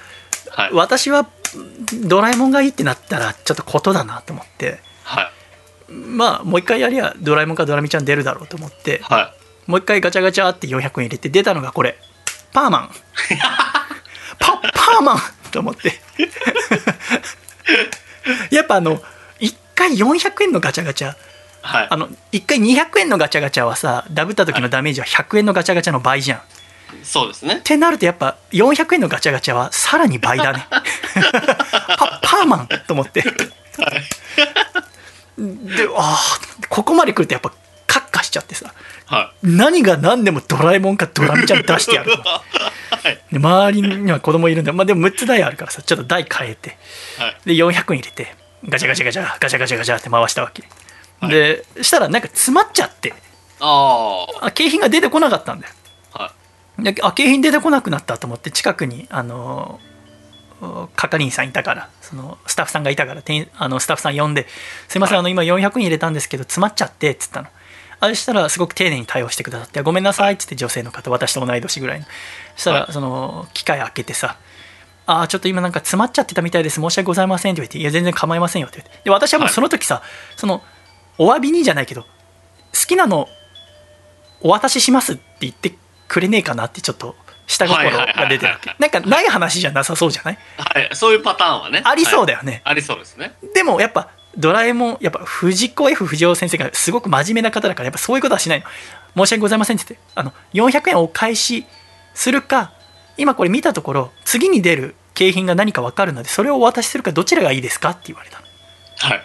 [0.55, 0.71] はい。
[0.73, 1.29] 私は
[2.05, 4.81] ドラえもんがいいってなったらちょっとことだなと思って。
[5.03, 5.93] はい。
[5.93, 9.01] まあもう一回やりゃドラえもんかドラミちゃん出るだろうと思って。
[9.03, 9.35] は
[9.67, 9.71] い。
[9.71, 11.99] もう一回ガチャガチャって400円入れて出たのがこれ。
[12.53, 12.91] パーマン。
[14.39, 15.19] パパーマン
[15.51, 16.01] と思って。
[18.55, 19.03] やっぱあの
[19.41, 21.15] 1回400円のガチャガチャ
[21.62, 21.86] はい。
[21.90, 26.39] あの1回200円のガチャガチャはさダブった時のダメージは100円のガチャガチャの倍じゃん。
[26.39, 26.43] っ
[27.02, 27.60] そうですね。
[27.64, 30.66] てなるとやっぱ400円のガチャガチャはさらに倍だね。
[30.70, 33.22] パパーマンと思って。
[33.22, 33.30] で
[35.97, 37.52] ああここまで来るとやっぱ
[37.86, 38.72] カッカしちゃってさ。
[39.06, 42.22] は何が何でもドラえもんかドラミちゃん出してやると。
[42.22, 42.43] は
[43.09, 43.18] い。
[43.32, 46.76] で周りには子供いるんだ、まあ、でも6つ台あるからさちょっと台変えて。
[47.18, 47.36] はい。
[47.47, 48.34] で400円入れて
[48.68, 50.82] ガチャガチャガチャガチャガチャガチャって回したわけ、はい
[51.28, 53.15] でしたらなんか詰まっちゃって。
[53.61, 55.74] ああ景品が出てこなかったんだよ。
[56.15, 56.23] あ。
[56.24, 56.32] は
[56.78, 59.78] であ景品出てこなくなったと思って近くにあの
[60.97, 63.23] 係員さんいたからそのスタッフさんがいたから
[63.59, 64.47] あのスタッフさん呼んで
[64.89, 67.49] 「すいませんあの今400円入れたんですけど詰まっちゃって」っつったの。
[68.01, 72.07] あれしたらすごく丁寧に対応してくださって「ごめんなさい」っつって女性の方私と同い年ぐらいの。
[72.57, 72.93] そしたらはい。
[72.93, 74.36] その機械開けてさ
[75.07, 76.81] 「あーちょっと今なんか詰まっちゃってたみたいです。
[76.81, 79.01] 申し訳ございません」って言って「いや全然構いませんよ」って言って。
[79.05, 79.55] で私はもうはい。
[79.55, 80.03] その時さ、
[80.36, 80.62] その
[81.18, 82.09] お詫びにじゃないけど好
[82.86, 83.28] きなの
[84.40, 85.74] お渡ししますって言って
[86.09, 87.14] くれねえかなってちょっと
[87.47, 90.34] 下心が出てるなんかない話じゃなさそうじゃない？
[90.34, 90.36] い。
[90.59, 90.97] はい。
[90.97, 91.82] そういうパターンはね。
[91.84, 92.32] ありそうだ。
[92.32, 93.34] だよね、ありそうですね。
[93.55, 98.60] でもやっぱドラえもんやっぱ藤子 F 不二雄先生がすごく真面目な方だからやっぱそういうことはしない
[99.14, 101.66] の申し訳ございませんって言ってあの400円お返し
[102.14, 102.72] するか
[103.18, 108.47] 今これ見たところ次に出る景品が何か分かるのでそれをお渡しするかどちらがいいですかって言われたの
[108.97, 109.22] はい。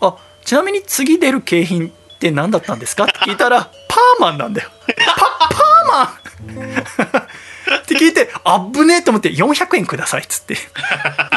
[0.00, 3.04] あちなみに次出る景品って何だったんですか？
[3.04, 4.70] って聞いたらパーマンなんだよ。
[5.16, 6.06] パパーマン！
[6.06, 10.56] って聞いてあっぶねえと思って400円くださいっつって。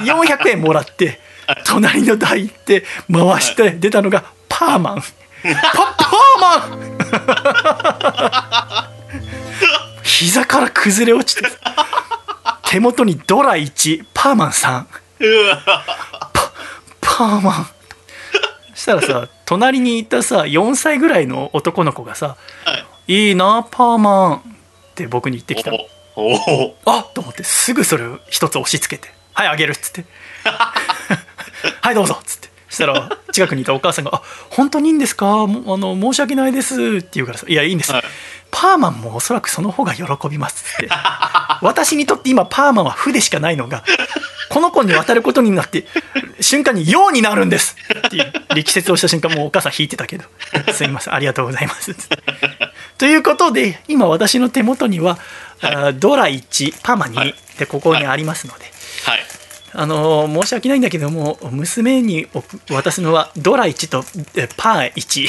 [0.04, 1.20] 400円もらって
[1.66, 5.04] 隣の台行って回して出たのがパーマン。
[5.74, 6.96] パパーマン！
[10.04, 11.48] 膝から崩れ落ちて
[12.64, 14.86] 手元にドラ1パーマン3
[15.20, 15.84] うわ。
[17.02, 17.68] パーマン
[18.76, 22.86] そしたらさ隣にいたさ4歳ぐらいの男の子がさはい。
[23.30, 24.42] 「いいなパーマン」っ
[24.96, 25.78] て僕に言ってきたの
[26.16, 26.76] おお。
[26.86, 30.06] あっと思ってすぐそれを一つ押し付けて「はいあげる」っつって
[31.82, 35.48] 「はいどうぞ」っつってそしたら近くにいたお母さんが「あ本当にいいんですか？
[35.48, 38.04] もあの申し訳ないです」って言うからさ「いやいいんです、はい。
[38.52, 40.90] パパーマンもおそらくその方が喜びますって。
[41.62, 43.84] 私にとって今パーマンは負でしかないのが
[44.50, 45.86] この子に渡ることになって
[46.40, 47.76] 瞬間に「陽になるんです!」
[48.08, 50.26] っていう力説をした瞬間もうお母さん引いてたけど
[50.74, 51.96] 「すいませんありがとうございます」
[52.98, 55.18] ということで今私の手元には、
[55.62, 58.66] あドラ1パーマ2でここにありますので、
[59.06, 59.26] はい。
[59.76, 62.44] あの申し訳ないんだけども娘に送
[62.74, 64.04] 渡すのはドラ1と
[64.36, 65.28] えパー1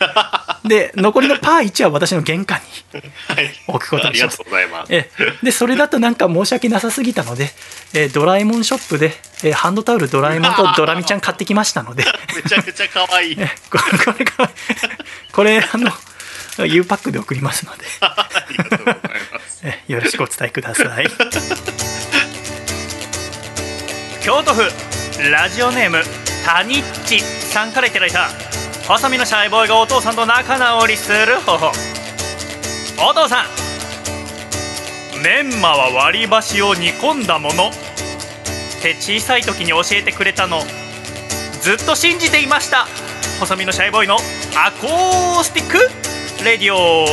[0.68, 2.60] で残りのパー1は私の玄関
[2.94, 3.54] にはい。
[3.66, 4.94] 置くことにしますありがとうございます。
[4.94, 5.10] え
[5.42, 7.50] でそれだとなんか申し訳なさすぎたので、
[7.92, 12.04] えドラえもんショップで、えハンドタオルドラえもんと ドラミちゃん買ってきましたので
[12.34, 13.36] めちゃくちゃ可愛い。
[13.38, 14.48] え これこれこれ
[15.32, 15.92] これあの
[16.66, 19.60] U パックで送りますのでありがとうございます。
[19.64, 21.06] えよろしくお伝えください
[24.22, 24.62] 京都府
[25.30, 26.02] ラジオネーム
[26.44, 28.28] タニッチさんからいただいた
[28.86, 31.72] 細身のシャイボーイがお父さんと仲直りする方法。
[33.08, 37.68] お父さんメンマは割り箸を煮込んだもの。
[37.68, 37.72] っ
[38.82, 40.60] て小さい時に教えてくれたの。
[41.62, 42.86] ずっと信じていました。
[43.38, 44.16] 細身のシャイボーイの
[44.54, 45.78] アコースティック
[46.44, 47.06] レディオ。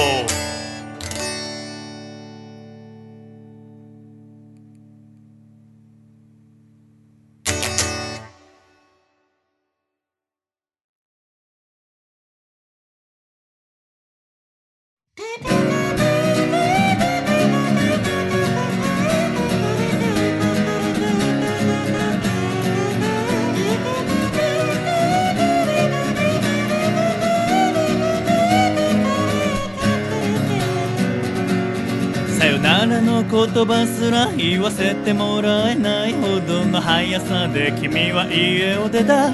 [33.68, 39.32] 葉すら言わせてもらえないほどの速さで君は家を出た。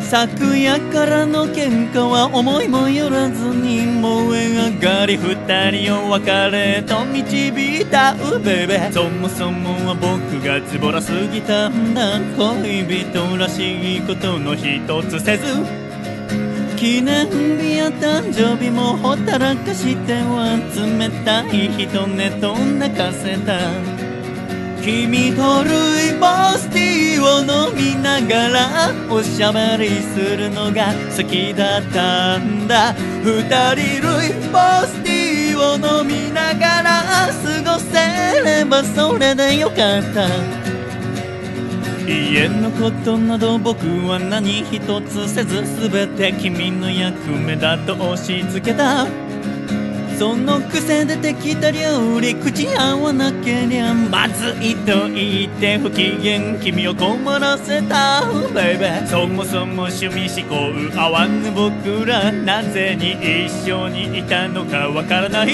[0.00, 8.90] 昨夜からの喧嘩は思いもよらずに燃え上がり二人を別れと導いたうべべ。
[8.90, 12.18] そもそもは僕がズボラすぎたんだ。
[12.38, 15.87] 恋人らしいことの一つせず。
[16.78, 17.26] 記念
[17.58, 23.58] 日や誕生日もほったらかしては冷たい人ねと泣かせた
[24.80, 26.26] 君とルイボ
[26.56, 32.94] スティーを飲みながらおしゃべりするのが好きだったんだ。
[33.24, 33.42] 二
[33.74, 37.02] 人ルイボスティーを飲みながら
[37.64, 40.67] 過ごせればそれでよかった。
[42.08, 49.06] 家のことなど僕は何一つせず全て君の役目だと押し付けた。
[50.18, 58.22] その癖出てきた料理口合わなけりゃまずいと言って不機嫌君を困らせた。
[58.52, 63.12] Baby そもそも趣味思考合わぬ僕らなぜに
[63.46, 65.48] 一緒にいたのかわからない。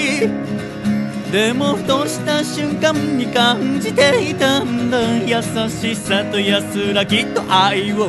[1.35, 8.07] でもふとした瞬間に感じていたんだ優しさと安らぎと愛を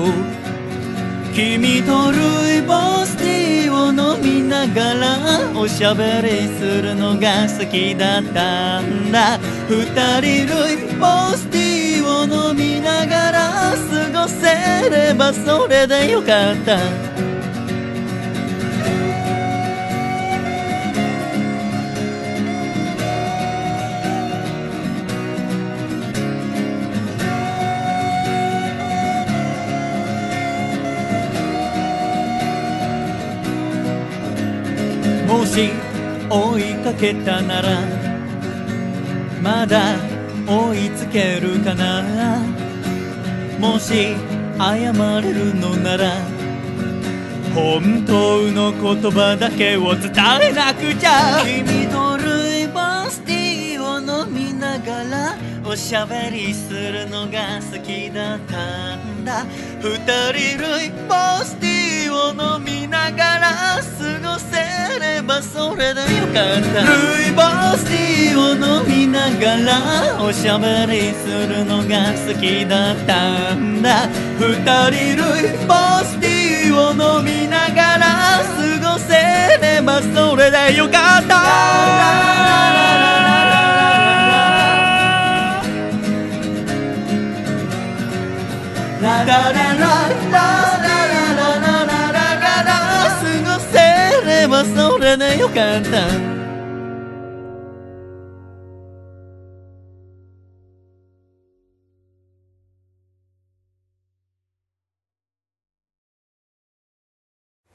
[1.34, 9.38] 君とルイボスティーを飲みながらおしゃべりするのが好きだったんだ。
[9.68, 13.74] 二人ルイボスティーを飲みながら
[14.14, 17.25] 過ごせればそれでよかった。
[35.56, 35.70] し
[36.28, 37.80] 追いかけたなら
[39.40, 39.96] まだ
[40.46, 42.42] 追いつけるかな。
[43.58, 44.14] もし
[44.58, 46.12] 謝れるのなら
[47.54, 50.12] 本当の言葉だけを伝
[50.42, 51.42] えなくちゃ。
[51.42, 59.46] 君とルイボスティーを飲みながらおしゃべりするのが好きだったんだ。
[59.80, 59.96] 二
[60.34, 61.75] 人ルイボスティー
[62.16, 63.82] を飲みながら過
[64.26, 64.56] ごせ
[64.98, 66.80] ればそれでよかった。
[66.82, 67.42] ルイボ
[67.76, 74.08] スティーを飲みながらおしゃべりするのが好きだったんだ。
[74.38, 74.54] 二
[74.90, 75.74] 人ルイボ
[76.04, 78.04] スティーを飲みながら
[78.42, 79.12] 過ごせ
[79.60, 81.36] ればそれでよかった。
[89.02, 90.15] ララララ
[94.56, 96.36] ばそれでよかった。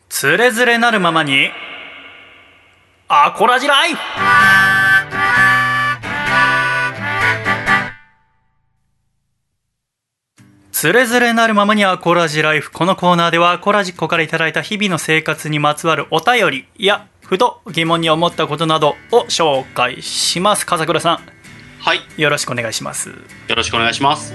[0.10, 1.50] つれづれなるままに
[3.08, 4.61] アコラジライ
[10.82, 21.22] つれづれなるままにアコラジライフこのコーナーではアコラジっ子からいただいた日々の生活にまつわるお便りやふと疑問に思ったことなどを紹介します笠倉さ
[21.82, 22.00] はい。
[22.00, 23.16] んよろしくお願いしますよ
[23.56, 24.34] ろしくお願いします。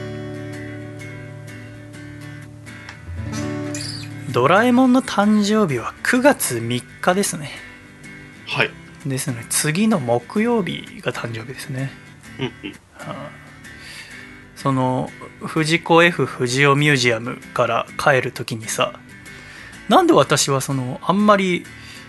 [4.30, 7.50] ドラえもんの誕生日は9月3日ですね
[8.46, 8.70] はい。
[9.04, 11.90] ですので次の木曜日が誕生日ですね
[12.38, 12.52] うんうん。
[14.54, 15.10] その
[15.46, 18.98] 藤子 F 不二雄ミュージアムから帰る時にさ
[19.88, 21.64] なんで私はそのあんまり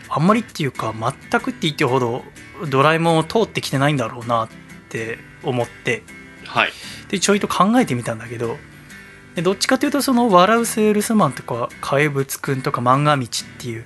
[0.09, 2.23] あんまりっていうか全くって言ってほど
[2.69, 4.49] ドラえもんを通ってきてないんだろうなっ
[4.89, 6.03] て思って
[6.45, 6.71] はい。
[7.09, 8.57] でちょいと考えてみたんだけど
[9.35, 13.27] でどっちかというとその「笑うセールスマン」とか「怪物くん」とか「漫画道」っ
[13.59, 13.85] ていう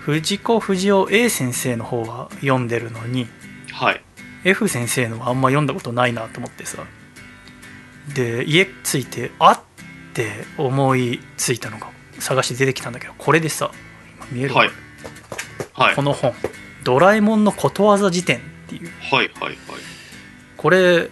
[0.00, 3.28] 藤子不二雄 A 先生の方は読んでるのに
[3.72, 4.02] はい。
[4.42, 6.84] F 先生のはあんま読んだことないなと思ってさ
[8.14, 9.60] で家着いてあっ
[10.14, 11.88] て思いついたのが
[12.18, 13.70] 探して出てきたんだけどこれでさ
[14.16, 14.70] 今見える、はい。
[15.72, 15.94] はい。
[15.96, 16.34] この本
[16.84, 19.30] 「ドラえもんのことわざ辞典」っていうはい。
[19.40, 19.42] はい。
[19.44, 19.56] はい。
[20.56, 21.10] これ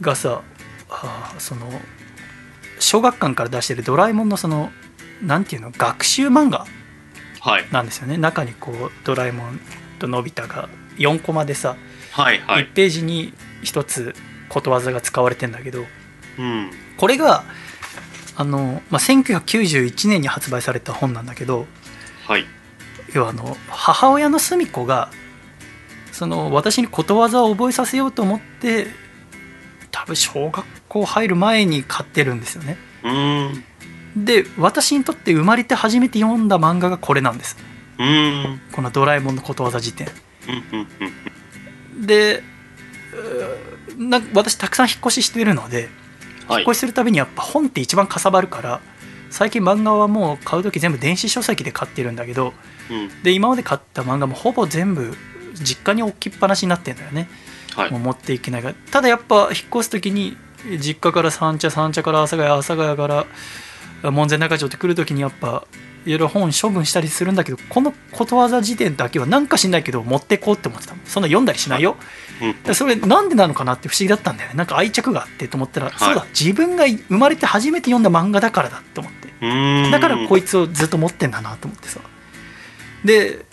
[0.00, 0.42] がさ
[0.88, 1.70] あーその
[2.78, 4.72] 小学館から出してるドラえもんのその
[5.22, 5.70] なんていうの？
[5.70, 6.66] 学習漫画
[7.40, 7.66] はい。
[7.72, 9.60] なんですよね中にこうドラえもん
[9.98, 11.76] とのび太が4コマでさ、
[12.12, 12.40] はい。
[12.40, 12.64] はい。
[12.64, 13.34] 1ページに
[13.64, 14.14] 1つ
[14.48, 15.84] ことわざが使われてんだけど
[16.38, 16.70] うん。
[16.96, 17.44] これが
[18.36, 21.66] あの、まあ、1991年に発売された本なんだけど
[22.26, 22.46] はい。
[23.14, 25.10] 要はあの母親の澄子が
[26.12, 28.86] その私にことわざを覚えさせようと思って
[29.90, 33.64] 多分小学校入る前に買ってるんですよねうーん。
[34.24, 37.56] で私にとって生まれて初めて読んだ漫画がこれなんです
[37.98, 38.60] うーん。
[38.72, 40.08] この「ドラえもんのことわざ辞典
[40.48, 40.78] うん。
[40.78, 40.88] うん。
[41.98, 42.42] うん。」で
[43.98, 45.88] な私たくさん引っ越ししてるのではい
[46.50, 46.74] 引っ越。
[46.74, 48.80] しするたびにやっぱ本って一番かさばるから
[49.30, 52.52] 最近漫画はもう買う時全部電子書籍で買ってるんだけど
[52.90, 53.22] うん。
[53.22, 55.14] で今まで買った漫画もほぼ全部
[55.54, 57.28] 実家に置きっぱなしになってんだよね
[57.74, 58.00] はいもう。
[58.00, 60.36] 持っていけないからただやっぱ引っ越す時に
[60.78, 63.06] 実家から三茶三茶から阿佐ヶ谷阿佐ヶ谷か
[64.02, 65.66] ら門前仲町って来る時にやっぱ
[66.04, 71.96] いろいろ本処分したりするんだけどこのことわざ辞典だけはなんかしないけど持ってこうって思ってたのそんな読んだりしないよ、
[72.74, 79.22] それなんでなのかなって不思議だったんだよねなんか愛着があってと思ったら、いそうだ自分が生まれて初めて読んだ漫画だからだって思って。
[79.90, 82.00] だからこいいつをずっと持ってんだなと思ってさ
[83.04, 83.44] で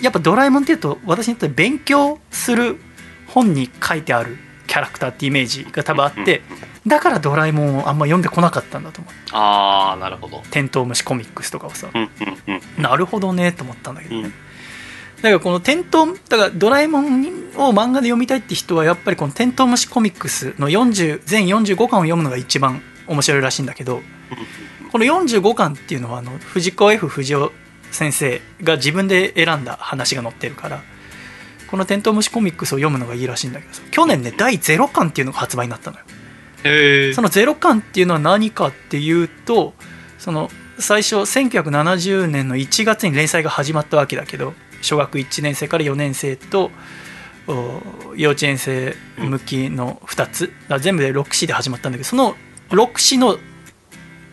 [0.00, 2.78] やっぱドラえもんっていうと私にとって勉強する
[3.26, 4.36] 本に書いてある
[4.68, 6.42] キャラクターってイメージが多分あって
[6.86, 10.42] だからドラえもんをあんま読んでこなかったんだと思うああ、なるほど。
[10.50, 12.02] テントウムシコミックスとかをさうん。
[12.02, 12.08] うん。
[12.78, 12.82] うん。
[12.82, 14.32] なるほどねと思ったんだけどね、うん
[15.22, 15.84] だからこのテン
[16.28, 17.22] だからドラえもん
[17.56, 24.02] を漫画で読みたいって人はやっぱりこのテントウムシコミックスの40全45巻を読むのが一番面白いらしいんだけど
[24.90, 27.50] この45巻っていうのはあの藤子 F 不二雄
[27.92, 30.82] 先生が自分で選んだ話が載ってるから
[31.70, 36.04] この「テントウムシコミックス」を読むのがいいらしいんだけどさ去年ね第0巻っていうのが発売になったのよ。
[37.14, 39.74] その0巻っていうのは何かっていうと
[40.18, 46.70] その最初1970年の1月に連載が始まったわけだけど小学1年生から4年生と
[47.48, 52.36] お幼稚園生向きの2つ、だから全部で6誌で始まったんだけどその
[52.70, 53.38] 6誌の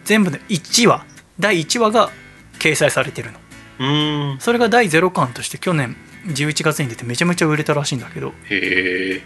[0.03, 1.05] 全部で1話
[1.39, 2.11] 第1話が
[2.59, 3.39] 掲載されてるの
[3.79, 4.39] うーん。
[4.39, 5.95] それが第0巻として去年
[6.27, 9.21] 11月に出てめちゃめちゃ売れたらしいんだけどへえ。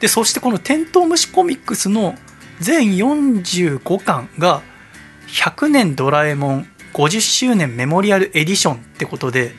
[0.00, 2.16] でそしてこの「テントウムシコミックス」の
[2.60, 4.62] 全45巻が
[5.28, 9.54] 「100年ドラえもん50周年メモリアルエディション」ってことで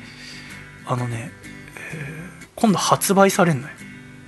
[0.89, 1.31] あのね、
[1.93, 3.73] えー今度発売されるのよ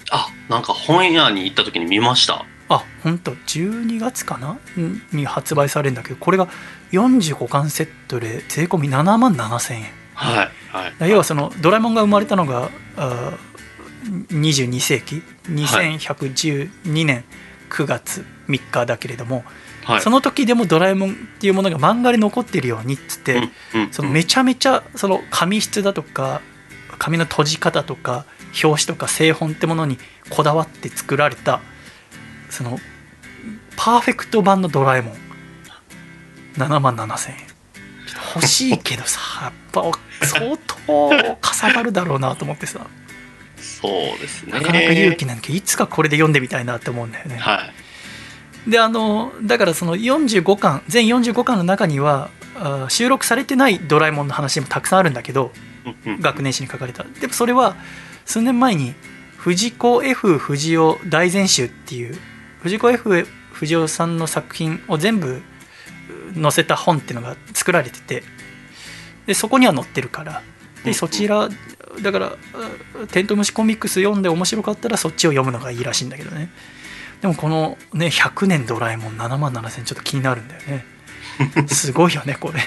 [0.09, 2.45] あ、なんか本屋に行った時に見ました。
[2.69, 4.57] あ本当12月かな？
[4.77, 5.01] うん？
[5.11, 6.47] に発売されるんだけどこれが
[6.93, 9.83] 45巻セットで税込み7万7000円
[10.13, 10.49] はい。
[10.99, 11.09] はい。
[11.09, 17.25] 要はそのドラえもんが生まれたのがあー22世紀？2112年
[17.69, 19.43] 9月3日だけれども、
[19.83, 20.01] はい。
[20.01, 23.91] その時でもドラえもんっていうものが漫画で残ってるようにっつって、うん、うん。
[23.91, 26.41] そのめちゃめちゃその紙質だとか
[27.02, 28.26] 紙の閉じ方とか
[28.64, 29.98] 表紙とか製本ってものに
[30.30, 31.60] こだわって作られた
[32.52, 32.78] その
[33.76, 35.14] パーフェクト版のドラえもん
[36.57, 37.38] 7万7000円
[38.36, 39.82] 欲しいけどさ やっぱ
[40.28, 40.56] 相
[40.86, 42.86] 当かさばるだろうなと思ってさ
[43.57, 44.53] そうですね。
[44.53, 47.38] なかなか勇気なんかいつかこれで読んでみたいなって思うんだよね。
[47.38, 47.68] は
[48.68, 48.69] い。
[48.69, 52.30] であのだからその45巻全45巻の中には
[52.90, 55.52] 収録されてないドラえもんの話もたくさんあるんだけど
[56.19, 57.75] 学年誌に書かれたでもそれは
[58.25, 58.93] 数年前に
[59.37, 62.17] 藤子 F 不二雄大全集っていう
[62.61, 64.17] 藤子 F 不二雄さん。
[64.17, 65.41] の作品を全部
[66.39, 68.23] 載せた本っていうのが作られてて
[69.25, 70.41] でそこには載ってるから
[70.83, 71.49] でそちら
[72.01, 72.35] だから
[73.11, 74.21] テントウムシコミックス読ん。
[74.21, 76.09] で面白かったらそっちを読むのがいいらしいん。
[76.09, 76.49] だけどね
[77.21, 79.17] でもこのね100年ドラえもん。
[79.17, 80.47] 7万7000ちょっと気になるん。
[80.47, 80.85] だよね
[81.67, 82.59] すごいよねこれ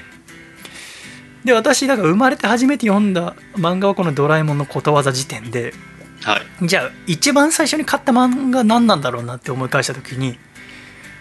[1.44, 5.74] で私だから生まれて初めて読んだ漫画はこの「ドラえもんのことわざ」時点で
[6.22, 6.66] はい。
[6.66, 10.38] じゃあ一番最初に買った漫画何なんだろうなって思い返した時に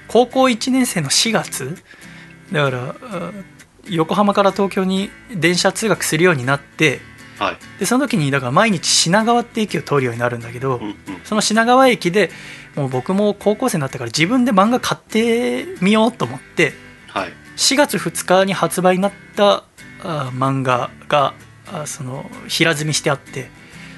[0.08, 1.78] 高校1年生の4月
[2.52, 3.32] だからあ
[3.90, 7.02] 横浜から東京に電車通学するようになって
[7.38, 7.58] はい。
[7.80, 10.96] でその時にだから毎日品川って駅を通るようになるんだけど、うんうん。
[11.26, 12.32] その品川駅で
[12.76, 16.74] もう僕も高校生になったから自分で漫画買ってみようと思って
[17.08, 17.34] はい。
[17.58, 19.64] 4月2日に発売になったあ
[20.04, 21.34] 漫画が
[21.72, 23.50] あその平積みしてあって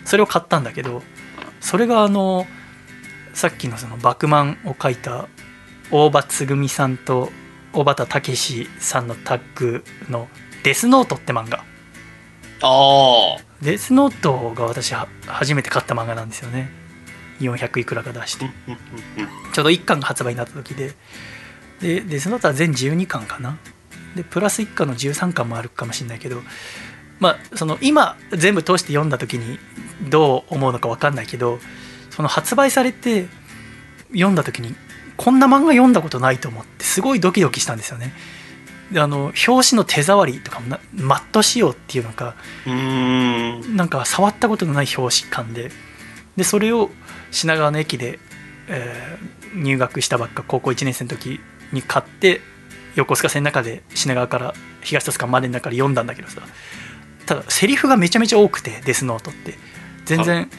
[0.05, 1.01] それを買ったんだけど
[1.59, 2.45] それがあの
[3.33, 5.27] さっきのその「バクマン」を書いた
[5.91, 7.31] 大場つぐみさんと
[7.73, 10.29] 小畑武史さんのタッグの
[10.63, 11.63] 「デスノート」って漫画。
[12.61, 16.71] ああデスノートが私は初めて買った漫画なんですよね。
[17.39, 18.49] 400いくらか出して。
[19.53, 20.93] ちょうど1巻が発売になった時で。
[21.81, 23.57] でデスノートは全12巻かな
[24.15, 26.41] でプラス1巻の13巻もあるかもしれないけど
[27.19, 29.59] まあその今全部通して読んだ時に
[30.09, 31.59] どう思うのか分かんないけど
[32.09, 33.27] その発売されて
[34.09, 34.75] 読んだ時に
[35.17, 38.13] こんな漫画読んだことないと思ってすごいドキドキしたんですよね。
[38.91, 42.35] であの表紙の手触りとかもなマット仕様っていうのか
[42.65, 43.75] うーん。
[43.75, 45.71] なんか触ったことのない表紙感で
[46.35, 46.91] でそれを
[47.31, 48.19] 品川の駅で、
[48.67, 51.39] えー入学したばっか高校1年生の時
[51.71, 52.41] に買って
[52.95, 56.41] 横須賀線の中で品川から東戸塚までの中で読んだんだけどさ
[57.25, 59.55] ただセリフがめちゃめちゃ多くてデスノートって。
[60.05, 60.49] 全然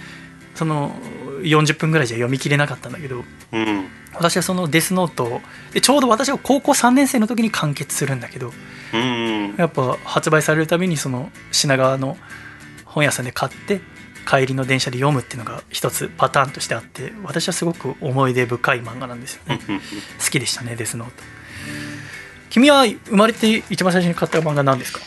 [0.54, 0.94] その
[1.42, 3.86] 40分ぐらいじゃ読み切れなかったんだけどうん。
[4.14, 5.40] 私はそのデスノートを
[5.72, 8.52] でちょうど私が高校3年生の時に完結するんだけど
[8.94, 12.16] うんやっぱ発売されるたびにその品川の
[12.84, 13.80] 本屋さんで買って
[14.26, 19.60] 帰りの電車で読むっていうのが一つパターンとしてあって私はすごく思い出深い漫画なんですよね。
[20.18, 21.22] 好きでしたねデスノート
[22.56, 25.00] 君は生まれて一番最初に買った漫画何ですか？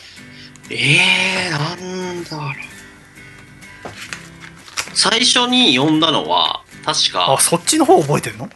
[0.70, 1.52] えー、
[1.82, 2.54] なんだろう。
[4.94, 8.48] 最初に読んだのは確あかそっちの方覚えてるの？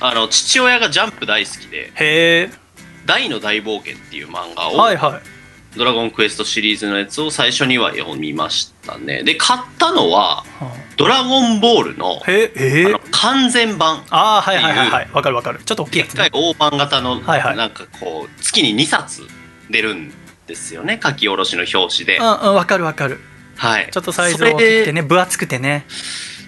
[0.00, 2.50] あの父親がジャンプ大好きでへえ
[3.06, 5.39] 「大の大冒険」っていう漫画を、はいはい
[5.76, 9.22] ドラゴンクエストシリーズのやつを最初には読みましたね。
[9.22, 14.04] で買ったのはは「ドラゴンボールの」あの完全版。
[14.10, 15.08] ああはいはいはいはい。
[15.12, 15.60] わかるわかる。
[15.64, 16.28] ちょっと大きいやつね。
[16.32, 19.22] 大判型のなんかこう月に2冊
[19.70, 20.12] 出るん
[20.46, 20.98] ですよね。
[21.02, 22.16] 書き下ろしの表紙で。
[22.18, 23.20] うんうんわかるわかる。
[23.56, 23.88] はい。
[23.92, 25.86] ちょっとサイズ大きくてね分厚くてね。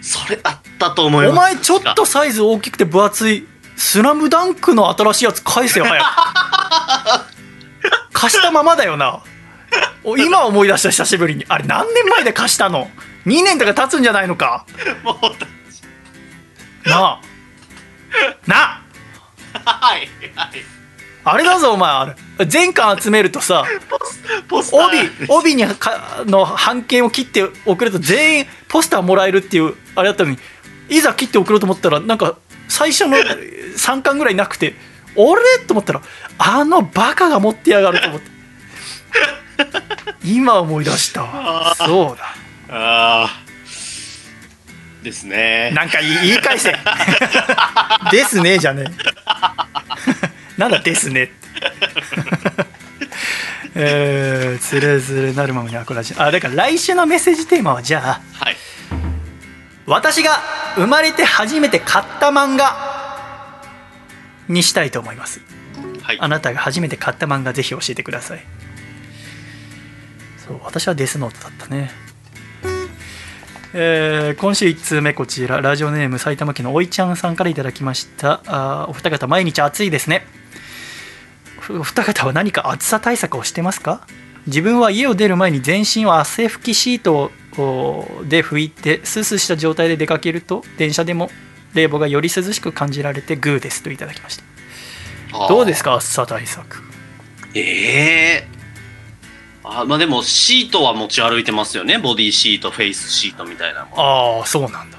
[0.03, 3.47] それだったと思いますお前ちょっとサイズ大きくて分厚い
[3.77, 6.03] 「スラムダンクの新しいやつ返せよ早
[7.21, 7.32] く
[8.13, 9.23] 貸したままだよな。
[10.05, 11.45] お今思い出した久しぶりに。
[11.49, 12.89] あれ何年前で貸したの
[13.27, 14.67] ？2年とか経つんじゃないのか。
[15.03, 17.21] もうなあ。
[18.47, 18.83] なあ。
[19.65, 20.51] はいはい。
[21.25, 21.91] あれだぞお前。
[21.91, 23.65] あれ全巻集めるとさ
[24.51, 24.67] 帯
[25.29, 30.39] 帯にかの半券を切って送ると全員ポスターもらえるっていうあれだったのに
[30.89, 32.37] いざ切って送ろうと思ったらなんか
[32.69, 34.75] 最初の3巻ぐらいなくて
[35.17, 36.03] あれと思ったら
[36.39, 38.33] あのバカが持ってやがると思って。
[40.25, 41.75] 今思い出したわ。
[41.77, 42.37] そうだ。
[42.75, 43.43] ああ
[45.03, 45.73] ですね。
[45.75, 46.73] なんか言い返せ。
[48.11, 48.91] ですねじゃねえ。
[50.57, 51.33] なんだですねって。
[53.75, 58.57] えー、つれづれなるままにアコラジあだから来週のメッセージテーマはじゃあはい。
[59.87, 60.39] 私が
[60.77, 63.02] 生まれて初めて買った漫画
[64.53, 65.41] にしたいと思います。
[66.03, 66.19] はい。
[66.21, 68.45] あなたが初めて買った漫画ぜひ教えてください。
[70.47, 71.91] そう私はデスノートだったね。
[73.75, 78.43] えー今週1通目こちらラジオネーム埼玉県のおいちゃんさんからいただきました。
[78.47, 80.27] あーお二方毎日暑いですね。
[81.71, 84.07] お二方は何か暑さ対策をしてますか？
[84.47, 91.31] 自分は家を出る前に全身を汗拭きシートをで拭いてスースーした状態で出かけると電車でも
[91.75, 94.45] 冷房がより涼しく感じられてグーですといただきました。
[95.49, 95.91] どうですか？
[95.93, 96.83] か暑さ対策。
[97.55, 98.49] ええ
[99.65, 101.99] あまあでもシートは持ち歩いてますよね。
[101.99, 104.99] ボディシートフェイスシートみたいなああそうなんだ。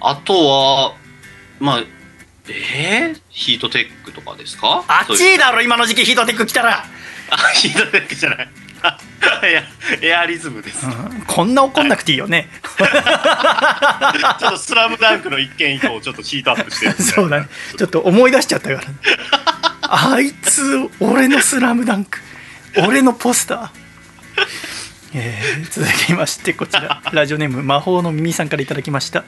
[0.00, 0.94] あとは
[1.58, 1.84] まあ
[2.48, 4.84] えー、ヒートテックとかですか？
[5.06, 5.22] そういう。
[5.22, 6.84] 暑いだろ今の時期ヒートテック来たら。
[7.28, 8.48] あヒートテックじゃない
[10.02, 11.22] エアリズムです、うん。
[11.26, 12.48] こんな怒んなくていいよね、
[12.78, 12.86] ちょ
[14.48, 17.48] っとスラムダンクの一件以降ちょっとヒートアップしてる そうだね。
[17.76, 18.82] ちょっと思い出しちゃったから、
[19.82, 22.20] あいつ俺の「スラムダンク。
[22.78, 23.68] 俺のポスター。
[25.14, 27.00] えー続きましてこちら。
[27.12, 29.20] ラジオネーム魔法の耳さんからいただきました。
[29.20, 29.24] あ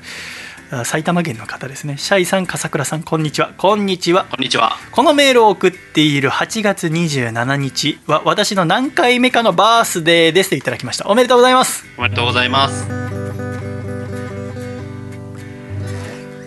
[0.85, 1.97] 埼玉県の方ですね。
[1.97, 3.55] シャイさん笠倉さんこんにちは。
[3.57, 4.27] こんにちは。
[4.27, 4.77] こんにちは。
[4.93, 10.51] このメールを送っている8月27日は私の何回目かのバースデーです。
[10.51, 11.09] といただきました。
[11.09, 11.87] おめでとうございます。
[11.97, 12.87] おめでとうございます。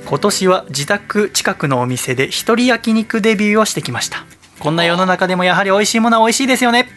[0.06, 4.26] 今年は自宅近くのお店で一人焼肉デビューをしてきました。
[4.60, 6.90] こんな世の中でもやはり美味しいものは美味しいですよね。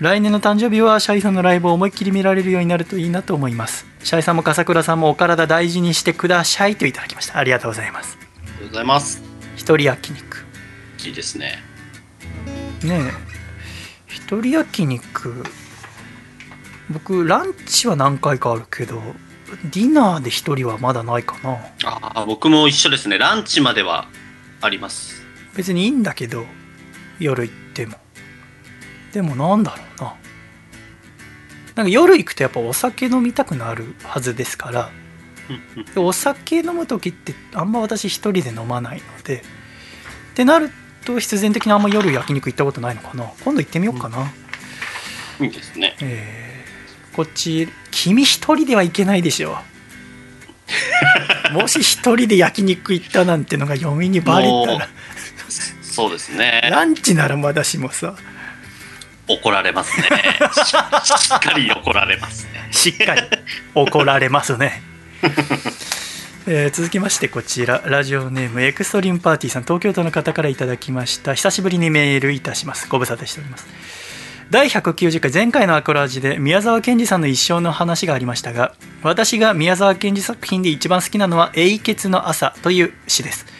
[0.00, 7.38] 来年の誕生日はシャイさんのライブを思いっきり見られるようになるといいなと思いますシャイさんも笠倉さんもお体大事にしてくださいといただきました。
[7.38, 8.18] ありがとうございます。
[8.20, 9.22] ありがとうございます。
[9.56, 10.44] 一人焼肉。
[11.04, 11.62] いいですね。
[12.82, 13.12] ねえ。
[14.06, 15.44] 一人焼肉。
[16.90, 19.02] 僕ランチは何回かあるけど
[19.64, 21.58] ディナーで一人はまだないかな。
[21.84, 23.18] ああ僕も一緒ですね。
[23.18, 24.08] ランチまでは
[24.60, 25.22] あります。
[25.54, 26.46] 別にいいんだけど
[27.18, 27.96] 夜行っても。
[29.12, 30.14] でもなんだろうな
[31.78, 34.90] なんか夜行くとやっぱお酒飲みたくなるはずですから。
[35.94, 39.36] お酒飲む時ってあんま私一人で飲まないので。
[39.36, 40.70] ってなる
[41.04, 43.30] と必然的にあんま夜焼肉行ったことないのかな。
[43.44, 44.32] 今度行ってみようかな、
[45.40, 45.96] いいですね。
[46.02, 46.48] えー
[47.14, 49.58] こっち君一人では行けないでしょ。
[51.52, 54.88] もし一人で焼肉行ったなんてのが嫁にバレたら。
[55.82, 56.68] そうですね。
[56.70, 58.16] ランチならまだしもさ
[59.28, 60.08] 怒られますね。
[60.52, 62.68] ししっかり怒られますね。
[62.70, 63.22] しっかり。
[63.74, 64.82] 怒られますね、
[66.46, 67.82] えー続きましてこちら。
[67.84, 69.62] ラジオネームエクストリームパーティーさん。
[69.62, 71.34] 東京都の方からいただきました。
[71.34, 72.88] 久しぶりにメールいたします。
[72.88, 73.66] ご無沙汰しております。
[74.50, 78.72] 第190回前回のアコラージで宮沢賢治さんの一生の話がありましたが
[79.02, 83.57] 私が宮沢賢治作品で一番好きなのは「永訣の朝」という詩です。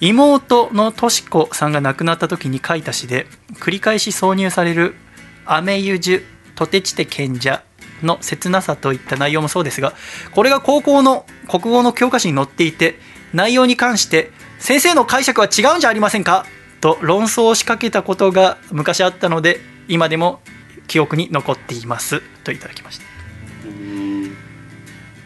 [0.00, 4.94] 妹のとし子さんが亡くなった時に書いた詩で繰り返し挿入される
[5.44, 6.24] 「アメユジュ
[6.54, 7.62] とてちて賢者」
[8.02, 9.92] の切なさといった内容もそうですが
[10.32, 12.98] これが高校の国語の教科書に載っていて
[13.34, 16.46] 内容に関して「先生の解釈は違うんじゃありませんか?」
[16.80, 20.40] と論争を仕掛けたことが昔あったので今でも
[20.88, 22.20] 記憶に残っています。
[22.42, 23.04] といただきました。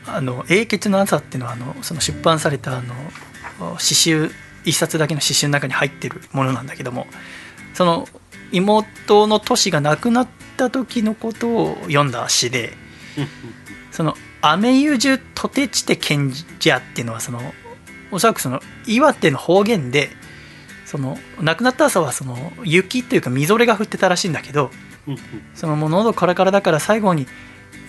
[0.07, 2.83] あの「永訣の朝」っていうのはあのその出版されたあ
[3.61, 4.31] の詩集
[4.65, 7.07] 一冊だけの詩集の中に入ってるものなんだけども
[7.75, 8.09] その
[8.53, 12.73] 妹のトシが亡くなった時のことを読んだ詩で
[13.91, 17.55] その「アメユジュトテチテケンジャ」っていうのはその
[18.11, 20.11] おそらくその岩手の方言で
[20.85, 24.71] その亡くなった朝はその雪というかみぞれが降ってたらしいんだけど
[25.09, 25.19] うん
[25.55, 27.27] そのもう喉カラカラだから最後に、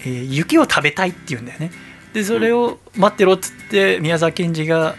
[0.03, 1.71] えー雪を食べたいって言うんだよね
[2.15, 4.95] でそれを待ってろっつって宮沢賢治が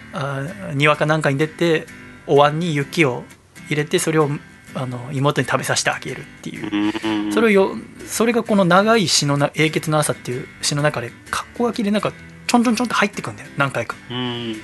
[0.75, 1.87] 庭かなんかに出て
[2.27, 3.25] お椀に雪を
[3.69, 4.29] 入れてそれを
[4.75, 6.93] あの妹に食べさせてあげるっていう。
[7.25, 7.33] うん。
[7.33, 7.71] それをよ
[8.07, 12.13] それがこの長い詩のな「永訣の朝」っていう詩の中で格好書きでなんか
[12.47, 13.97] ちょんちょんちょんって入ってくんだよ何回か。
[14.11, 14.61] うん。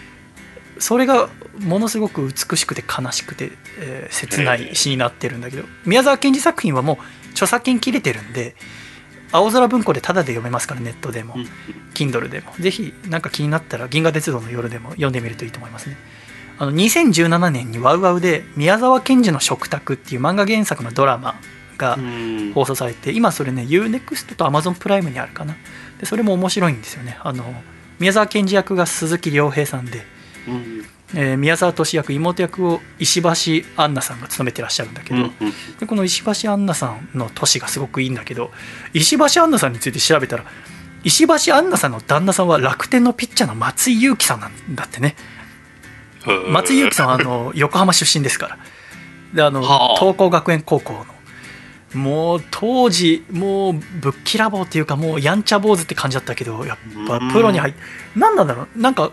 [0.78, 8.56] それがものすごく美しくて悲しくて、えー切ない詩になってるんだけど宮沢賢治作品はもう著作権切れてるんで
[9.32, 11.34] 青空文庫でタダで読めますからネットでも。
[11.34, 11.48] うん。
[11.94, 12.52] Kindle でも。
[12.60, 15.96] ぜひなんか気になったら「銀河鉄道の夜」でも読んでみるといいと思いますね。
[16.58, 21.34] あの2017年にワウワウで宮沢賢治の食卓っていう漫画原作のドラマ
[21.78, 22.52] がうん。
[22.54, 25.56] 放送されて今それね UNEXT と Amazon プライムにあるかな。
[25.98, 27.18] でそれも面白いんですよね。
[27.22, 27.44] あの
[27.98, 30.04] 宮沢賢治役が鈴木亮平さんで
[30.48, 30.84] うん
[31.14, 35.32] えー宮沢俊役妹役を石橋杏奈さんが務めてらっしゃるんだけど、うん
[35.78, 38.50] でこの石橋杏奈さんの年がすごくいいんだけど
[38.92, 40.44] 石橋杏奈さんについて調べたら
[41.04, 45.16] 石橋杏奈さんの旦那さんは楽天のピッチャーの松井裕樹さんなんだってね。
[46.26, 48.58] うん松井裕樹さんはあの 横浜出身ですから。
[49.34, 49.98] であのはあ。
[49.98, 51.06] 東光学園高校の。
[51.94, 57.80] もう当時もうぶっきらぼうっていうかもうやんちゃ坊主って感じだったけどやっぱプロに入って
[58.16, 58.80] 何なんだろう。
[58.80, 59.10] なんか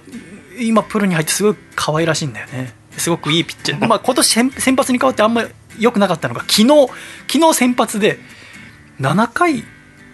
[0.60, 2.74] 今プロに入ってすごい可愛らしいんだよね。
[2.98, 5.44] すごくいいピッチャー、まあ、今年先先発に変わってあんま
[5.80, 6.68] 良くなかったのが昨日
[7.32, 8.20] 昨日先発で
[9.00, 9.64] 7回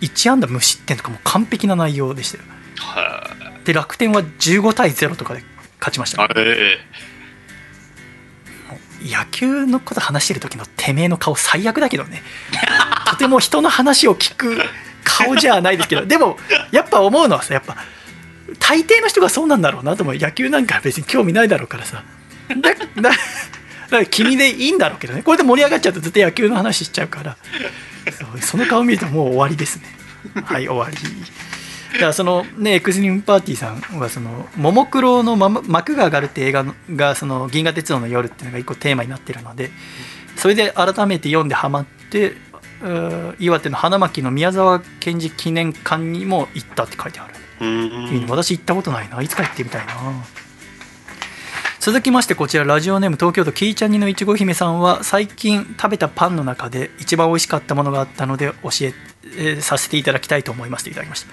[0.01, 2.43] 1安打無失点とかもう完璧な内容でしたよ。
[2.77, 5.43] はで楽天は15対0とかで
[5.79, 6.23] 勝ちました。
[6.23, 6.77] いえ
[9.03, 12.21] 野球のこと話してる時のてめえの顔最悪だけどね。
[13.09, 14.59] とても人の話を聞く
[15.03, 16.05] 顔じゃないですけど。
[16.05, 16.37] でも
[16.71, 17.77] やっぱ思うのはさやっぱ
[18.59, 20.15] 大抵の人がそうなんだろうなと思う。
[20.15, 22.03] 野球なんか別に興味ないだろうからさ。
[22.49, 23.17] だだか
[23.91, 25.23] ら君でいいんだろうけどね。
[25.23, 27.37] これで盛り上がっちゃうとずっと野球の話しちゃうから。
[28.41, 29.85] その顔見るともう終わりですね。
[30.43, 30.95] はい終わり。
[31.93, 39.71] だからそのねエクスリームパーティーさんはそのももクロの幕が上がるって映画がその銀河鉄道の夜っていうのが一個テーマになってるので
[40.35, 42.33] それで改めて読んでハマって
[43.39, 47.34] 岩手の花巻の宮沢賢治記念館にも行ったって書いてある。
[47.61, 49.21] いいね私行ったことないな。
[49.21, 49.93] いつか行ってみたいな。
[51.79, 58.93] 続きましてこちらラジオネーム東京都キーちゃんにのいちご姫さんは最近食べたパンの中で一番美味しかったものがあったので教え
[59.37, 61.29] えーさせていただきたいと思いますといただきました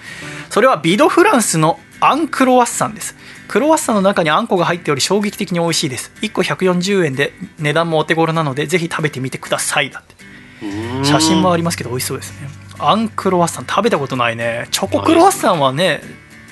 [0.51, 3.15] それはビドフランスのアンクロワッサンです。
[3.47, 6.11] クロワッサンの中にあんこが入っており衝撃的に美味しいです。
[6.21, 9.89] 1個140円で値段もお手頃なのでぜひ食べてみてください。
[9.89, 10.13] だって。
[11.03, 14.67] 写真もありますけど美味しそうですねあんクロワッサン食べたことないね。
[14.71, 16.01] チョコクロワッサンはね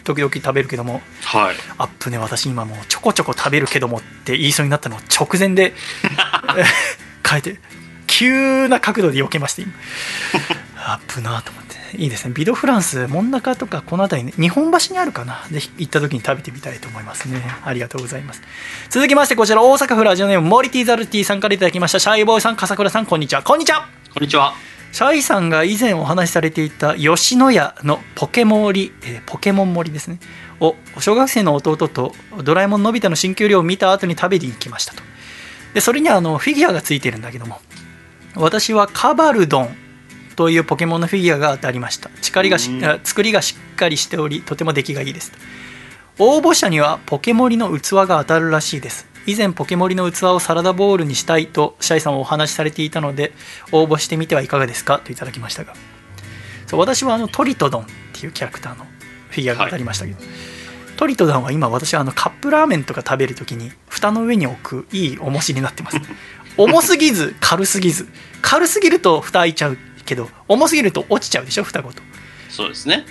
[0.03, 1.01] 時々食べるけども。
[1.25, 1.55] はい。
[1.77, 5.73] アップね私今もうちょこちょこ食べるけどもって言いそうになったのを 直前で
[6.57, 6.63] え
[7.27, 7.59] 変えて
[8.07, 9.73] 急な角度で避けました今。
[10.93, 11.71] アップなと思って。
[11.97, 12.31] いいですね。
[12.33, 15.43] ビドフランス真ん中とかこの辺りね日本橋にあるかな。
[15.51, 17.41] ぜひ行った時に食べてみたいと思いますね。
[17.65, 18.41] ありがとうございます。
[18.89, 21.99] 続きましてこちら大阪府ラジオネームモリティザルティさんからいただきました。
[21.99, 23.43] シャイボーイさん笠倉さんこんにちは。
[23.43, 23.87] こんにちは。
[24.13, 24.53] こんにちは
[24.91, 30.19] シャイさんが以前お話しされていた吉野家のポケモリ、えーポケモン森ですね。
[30.59, 32.13] を小学生の弟と
[32.43, 35.01] ドラえもんのび太の新旧量を見た後に食べに行きましたと。
[35.73, 37.59] でそれにはあのフィギュアがついてるんだけども。
[38.35, 39.75] 私はカバルドン
[40.37, 42.09] というポケモンのフィギュアが当たりました。
[42.21, 42.85] 力がしうん。
[42.85, 45.31] あ作りがしっかりしておりとても出来がいいです
[46.19, 53.33] 応募者にはポケモリの器が当たるらしいです以前ポケモリの器をサラダボウルにしたいとシャイさんはお話しされていたので
[53.71, 54.99] 応募してみてはいかがですか？
[54.99, 55.73] といただきましたが。
[56.67, 58.85] そう私はあのトリトドンっていうキャラクターの
[59.29, 60.17] フィギュアが当たりましたけど、
[60.97, 65.97] トリトドンは今私はあのカップラーメンとか食べるときに蓋の上に置くいい重しになってます。
[66.57, 68.07] 重すぎず軽すぎず。
[68.41, 71.63] 軽すぎると蓋開いちゃうけど重すぎると落ちちゃうでしょ？
[71.63, 72.01] 蓋ごと。
[72.49, 73.05] そうですね。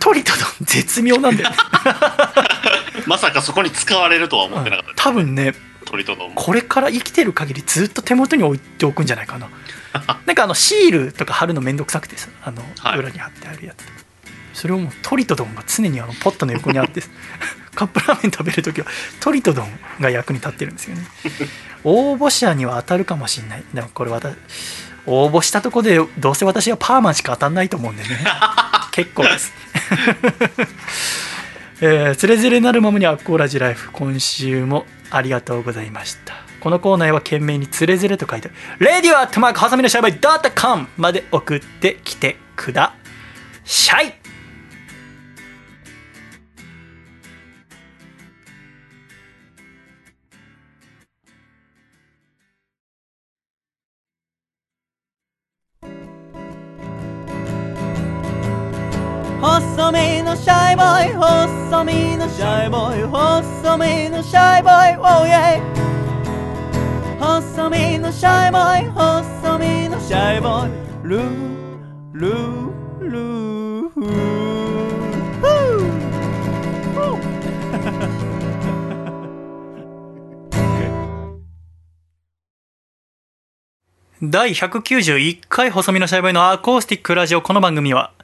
[0.00, 1.56] トリトドン絶妙なんだよね
[3.06, 5.02] まさかそこに使われるとは思ってなかった。
[5.02, 5.54] 多分ね
[5.84, 9.48] 鳥とこれから生きてる限りずっと手元に置いておくんじゃないかな。
[10.26, 12.98] なんかあのシールとか貼るのめんどくさくてさあのはい。
[12.98, 13.84] 裏に貼ってあるやつ。
[13.86, 13.98] とか、
[14.52, 17.02] それをもうトリトドンが常にあのポットの横にあって
[17.74, 18.86] カップラーメン食べるときは
[19.20, 21.06] トリトドンが役に立ってるんですよね。
[21.84, 23.64] 応募者には当たるかもしれない。
[23.72, 24.36] でもこれ私
[25.06, 28.08] 応募したとこでどうせ私はパーマンしか当たんないと思うんでね。
[28.92, 29.52] 結構です
[31.80, 36.34] えー、つれづれなるままにアッコーラジライフ今週もありがとうございました。
[36.60, 42.94] このコーナーは懸命につれづれと書いてある Radio アットマークハサミのシャイバイドットカムまで送ってきてくだ
[43.64, 44.17] さい。
[59.40, 65.62] 細身のシャイボーイ細身のシャイボーイ細身のシャイボーイ Oh yeah
[67.20, 70.72] 細身のシャイボーイ細身のシャイボーイ。
[71.04, 71.22] ルー
[72.14, 72.70] ルー
[73.00, 73.88] ルー。
[73.90, 74.08] フー
[84.20, 87.42] 第191回細身のシャイバイのアコースティックラジオ。
[87.42, 88.17] この番組は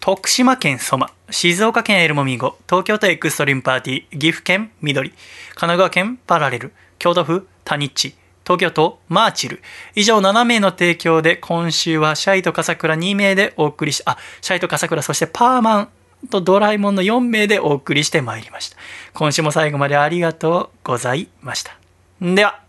[0.00, 5.18] 徳島県ソマ静岡県エルモミーゴ東京都エクストリームパーティー岐阜県緑神
[5.54, 8.14] 奈川県パラレル京都府タニッチ
[8.44, 9.60] 東京都マーチル。
[9.94, 15.88] 以上7名の提供で今週はシャイと笠倉2名でお送りしあシャイと笠倉そしてパーマン
[16.30, 18.78] とドラえもんの4名でお送りしてまいりました。
[19.12, 21.76] 今週も最後までありがとうございました。
[22.22, 22.60] では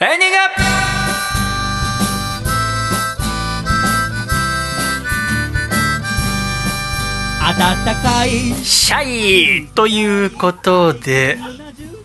[0.00, 1.43] エンディング
[7.46, 8.30] 暖かい
[8.64, 9.04] シャ
[9.64, 11.36] イということで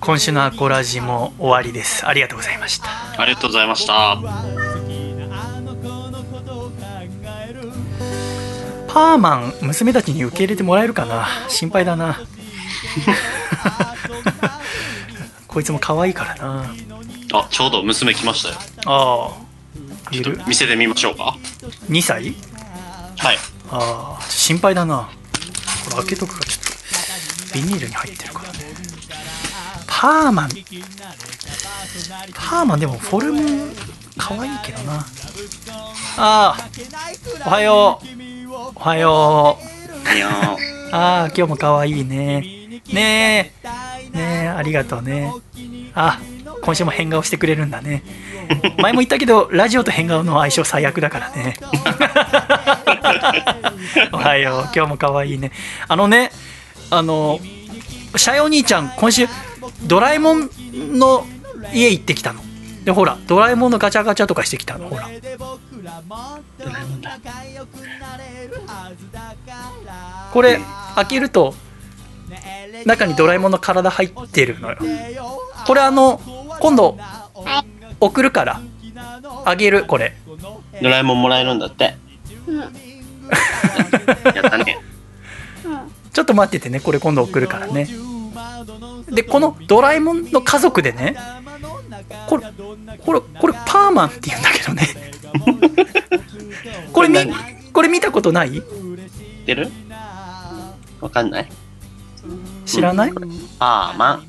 [0.02, 2.06] 今週のアコラジも終わりです。
[2.06, 2.90] ありがとうございました。
[3.18, 4.18] ありがとうございました。
[8.90, 11.26] パーマン娘たちに受け入れてもらえるかな？
[11.48, 12.20] 心配だな。
[15.48, 16.66] こいつも可愛いからな。
[17.34, 18.56] あちょうど娘来ましたよ。
[18.86, 19.32] ああ。
[20.48, 21.38] 見せてみましょうか。
[21.90, 22.36] 2歳？
[23.18, 23.38] はい。
[23.72, 25.10] ああ心配だな
[25.86, 26.64] これ開けとくかちょっ
[27.50, 28.54] とビニールに入ってるから。
[28.54, 28.60] ね
[29.88, 30.50] パーマン。
[32.34, 33.72] パーマンでもフォルム
[34.18, 35.06] 可愛いけどな。
[36.18, 36.58] ああ
[37.46, 38.08] おはよう。
[38.76, 39.58] おはよ
[40.14, 40.16] う。
[40.16, 42.42] いやーああ今日も可愛いね。
[42.94, 43.68] ねえ。
[44.14, 45.34] ねえありがとうね。
[45.94, 46.20] あ
[46.62, 48.04] 今週も変顔してくれるんだね
[48.82, 51.56] 前も言ったけどラジオと変顔の相性最悪だからね。
[54.12, 54.62] おはよう。
[54.76, 55.52] 今日も可愛いね。
[55.88, 56.32] あのね
[56.90, 57.40] あの
[58.16, 59.28] シャイお兄ちゃん今週
[59.84, 61.26] ドラえもんの
[61.74, 62.42] 家行ってきたの。
[62.84, 64.90] でほらドラえもんのガチャガチャとかしてきたの。
[64.90, 65.04] ほら。
[65.04, 65.16] ドラ
[66.80, 67.18] えもんだ。
[70.32, 70.60] これ
[70.96, 71.54] 開けると
[72.86, 74.78] 中にドラえもんの体入ってるのよ。
[75.68, 76.22] これあの
[76.60, 76.98] 今度
[78.00, 78.62] 送るから。
[79.46, 80.16] あげるこれ。
[80.82, 81.96] ドラえもんもらえるんだって。
[84.26, 84.78] やったね。
[86.12, 87.88] ちょっと待っててねこれ今度送るからね。
[89.10, 91.16] でこのドラえもんの家族でね
[92.28, 92.44] これ
[93.06, 94.88] これこれパーマンって言うんだけどね。
[96.92, 97.34] これみ何？
[97.72, 98.52] これ見たことない？
[98.52, 98.64] 知っ
[99.46, 99.72] てる？
[101.00, 101.50] わかんない。
[102.66, 103.12] 知らない？
[103.60, 104.14] パーマ。
[104.14, 104.26] ン。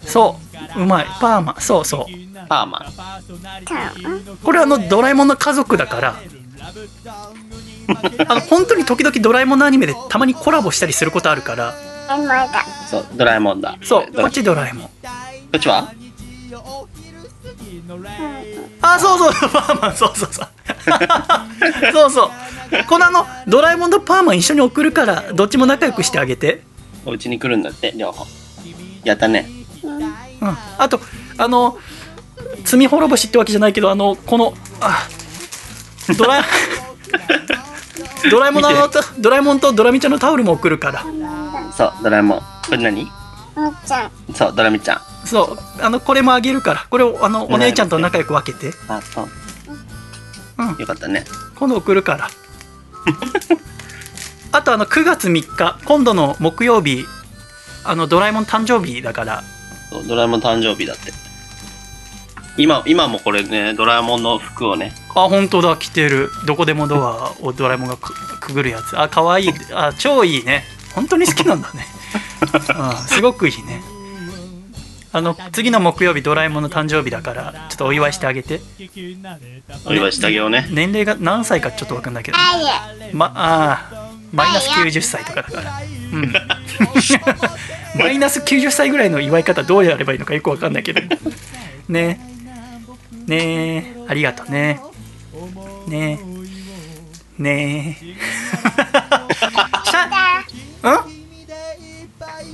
[0.00, 0.36] そ
[0.76, 0.80] う。
[0.82, 1.06] うまい。
[1.20, 1.52] パーマ。
[1.52, 2.46] ンそうそう。
[2.48, 2.78] パーマ。
[2.78, 2.82] ン。
[4.42, 6.16] これあのドラえもんの家族だから。
[8.28, 11.74] あの本当に時々ドラえもんのアニメでたまにコラボしたりすることあるから。
[12.90, 13.76] そう、ドラえもんだ。
[13.82, 14.88] そうこっちドラえもん。
[14.88, 14.90] こ
[15.56, 15.92] っちは？
[18.82, 19.32] あそうそう。
[19.50, 19.96] パーマン。
[19.96, 20.48] そうそうそう。
[21.92, 22.30] そうそう。
[22.86, 26.62] このあのドラえもんとパーマン一緒に送るからどっちも仲良くしてあげて
[27.06, 28.26] お家に来るんだって、両方。
[29.04, 29.48] やったね。
[29.84, 29.88] う
[30.46, 31.00] んあと
[31.36, 31.78] あの
[32.64, 35.08] 罪滅ぼしってわけじゃないけどあのこのあ
[36.16, 36.42] ドラえ
[38.30, 38.70] ドラえもんの
[39.18, 41.04] ドラえもんとドラミちゃんのタオルも送るから
[41.72, 42.38] そう、ドラえもん。
[42.38, 43.06] これ何？
[44.34, 45.00] そう、ドラミちゃん。
[45.26, 49.28] そうあのこれもあげるからこれをあのお姉ちゃんと仲良く分けてあ、そう。
[50.58, 51.24] うんよかったね。
[51.56, 52.28] 今度送るから
[54.52, 57.04] あとあの9月3日今度の木曜日
[57.84, 59.42] あのドラえもん誕生日だから。
[60.06, 61.12] ドラえもん誕生日だって。
[62.58, 66.30] 今、今もこれね、ドラえもんの服をね、あ本当だ着てる。
[66.44, 68.98] どこでもドアをドラえもんがくくぐるやつ。
[68.98, 69.52] あ可愛い。
[69.72, 70.64] あ超いいね。
[70.94, 71.86] 本当に好きなんだね。
[72.74, 73.80] あ すごくいいね。
[75.10, 78.60] あの次の木曜日ドラえもんの誕生日だからちょっとお祝いしてあげて。
[79.86, 80.66] お祝いしてあげようね。
[80.70, 82.38] 年齢が何歳かちょっと分かんないけど。
[83.12, 85.80] まあーマイナス90歳とかだから。
[86.12, 86.32] うん。
[87.98, 91.00] マイナス90歳ぐらいの祝い方どうやればいいのかよく分かんないけど。
[91.88, 92.20] ね。
[93.26, 93.36] ね。
[93.36, 94.80] えありがとうね。
[95.86, 96.18] ね。
[97.38, 97.98] えね。
[98.00, 98.14] え
[99.84, 100.06] しゃ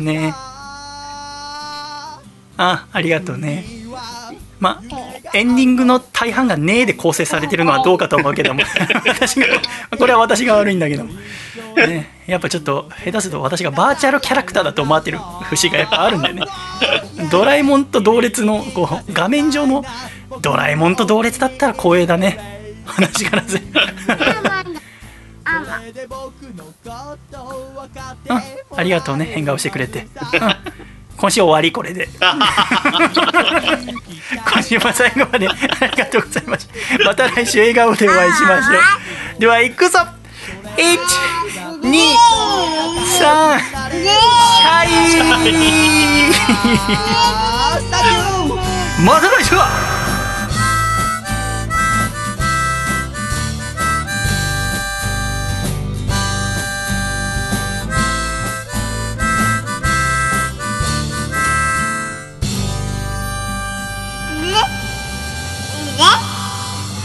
[0.00, 0.04] ん？
[0.04, 0.28] ね。
[0.28, 0.32] え
[2.56, 3.64] あありがとうね
[4.60, 8.62] まあエンディングの大半が「ねえ」で構成されてるのはどうかと思うけども。
[9.06, 9.46] 私が
[9.98, 11.12] これは私が悪いんだけども、
[11.76, 15.18] ね、やっぱちょっと下手すると私がバーチャルキャラクターだと思ってる
[15.50, 16.42] 節がやっぱあるんだよね。
[17.30, 19.84] ドラえもんと同列のこう画面上の
[20.40, 22.38] ドラえもんと同列だったら光栄だね。
[22.84, 23.56] 話からず
[28.28, 28.42] うん。
[28.78, 29.24] ありがとうね。
[29.26, 30.93] 変顔してくれて、うん
[31.24, 32.06] 今週終わりこれで。
[32.20, 32.38] 今
[34.62, 35.48] 週も最後まで。
[35.48, 35.52] あ
[35.86, 38.72] りがとうございましたまた来週笑顔でお会いしましょ
[39.38, 39.40] う。
[39.40, 40.00] では行くぞ。
[40.76, 41.88] 123
[43.06, 43.60] シャイ。
[49.02, 49.54] また来週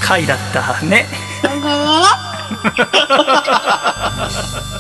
[0.10, 0.88] 回だったね。
[0.88, 1.06] ね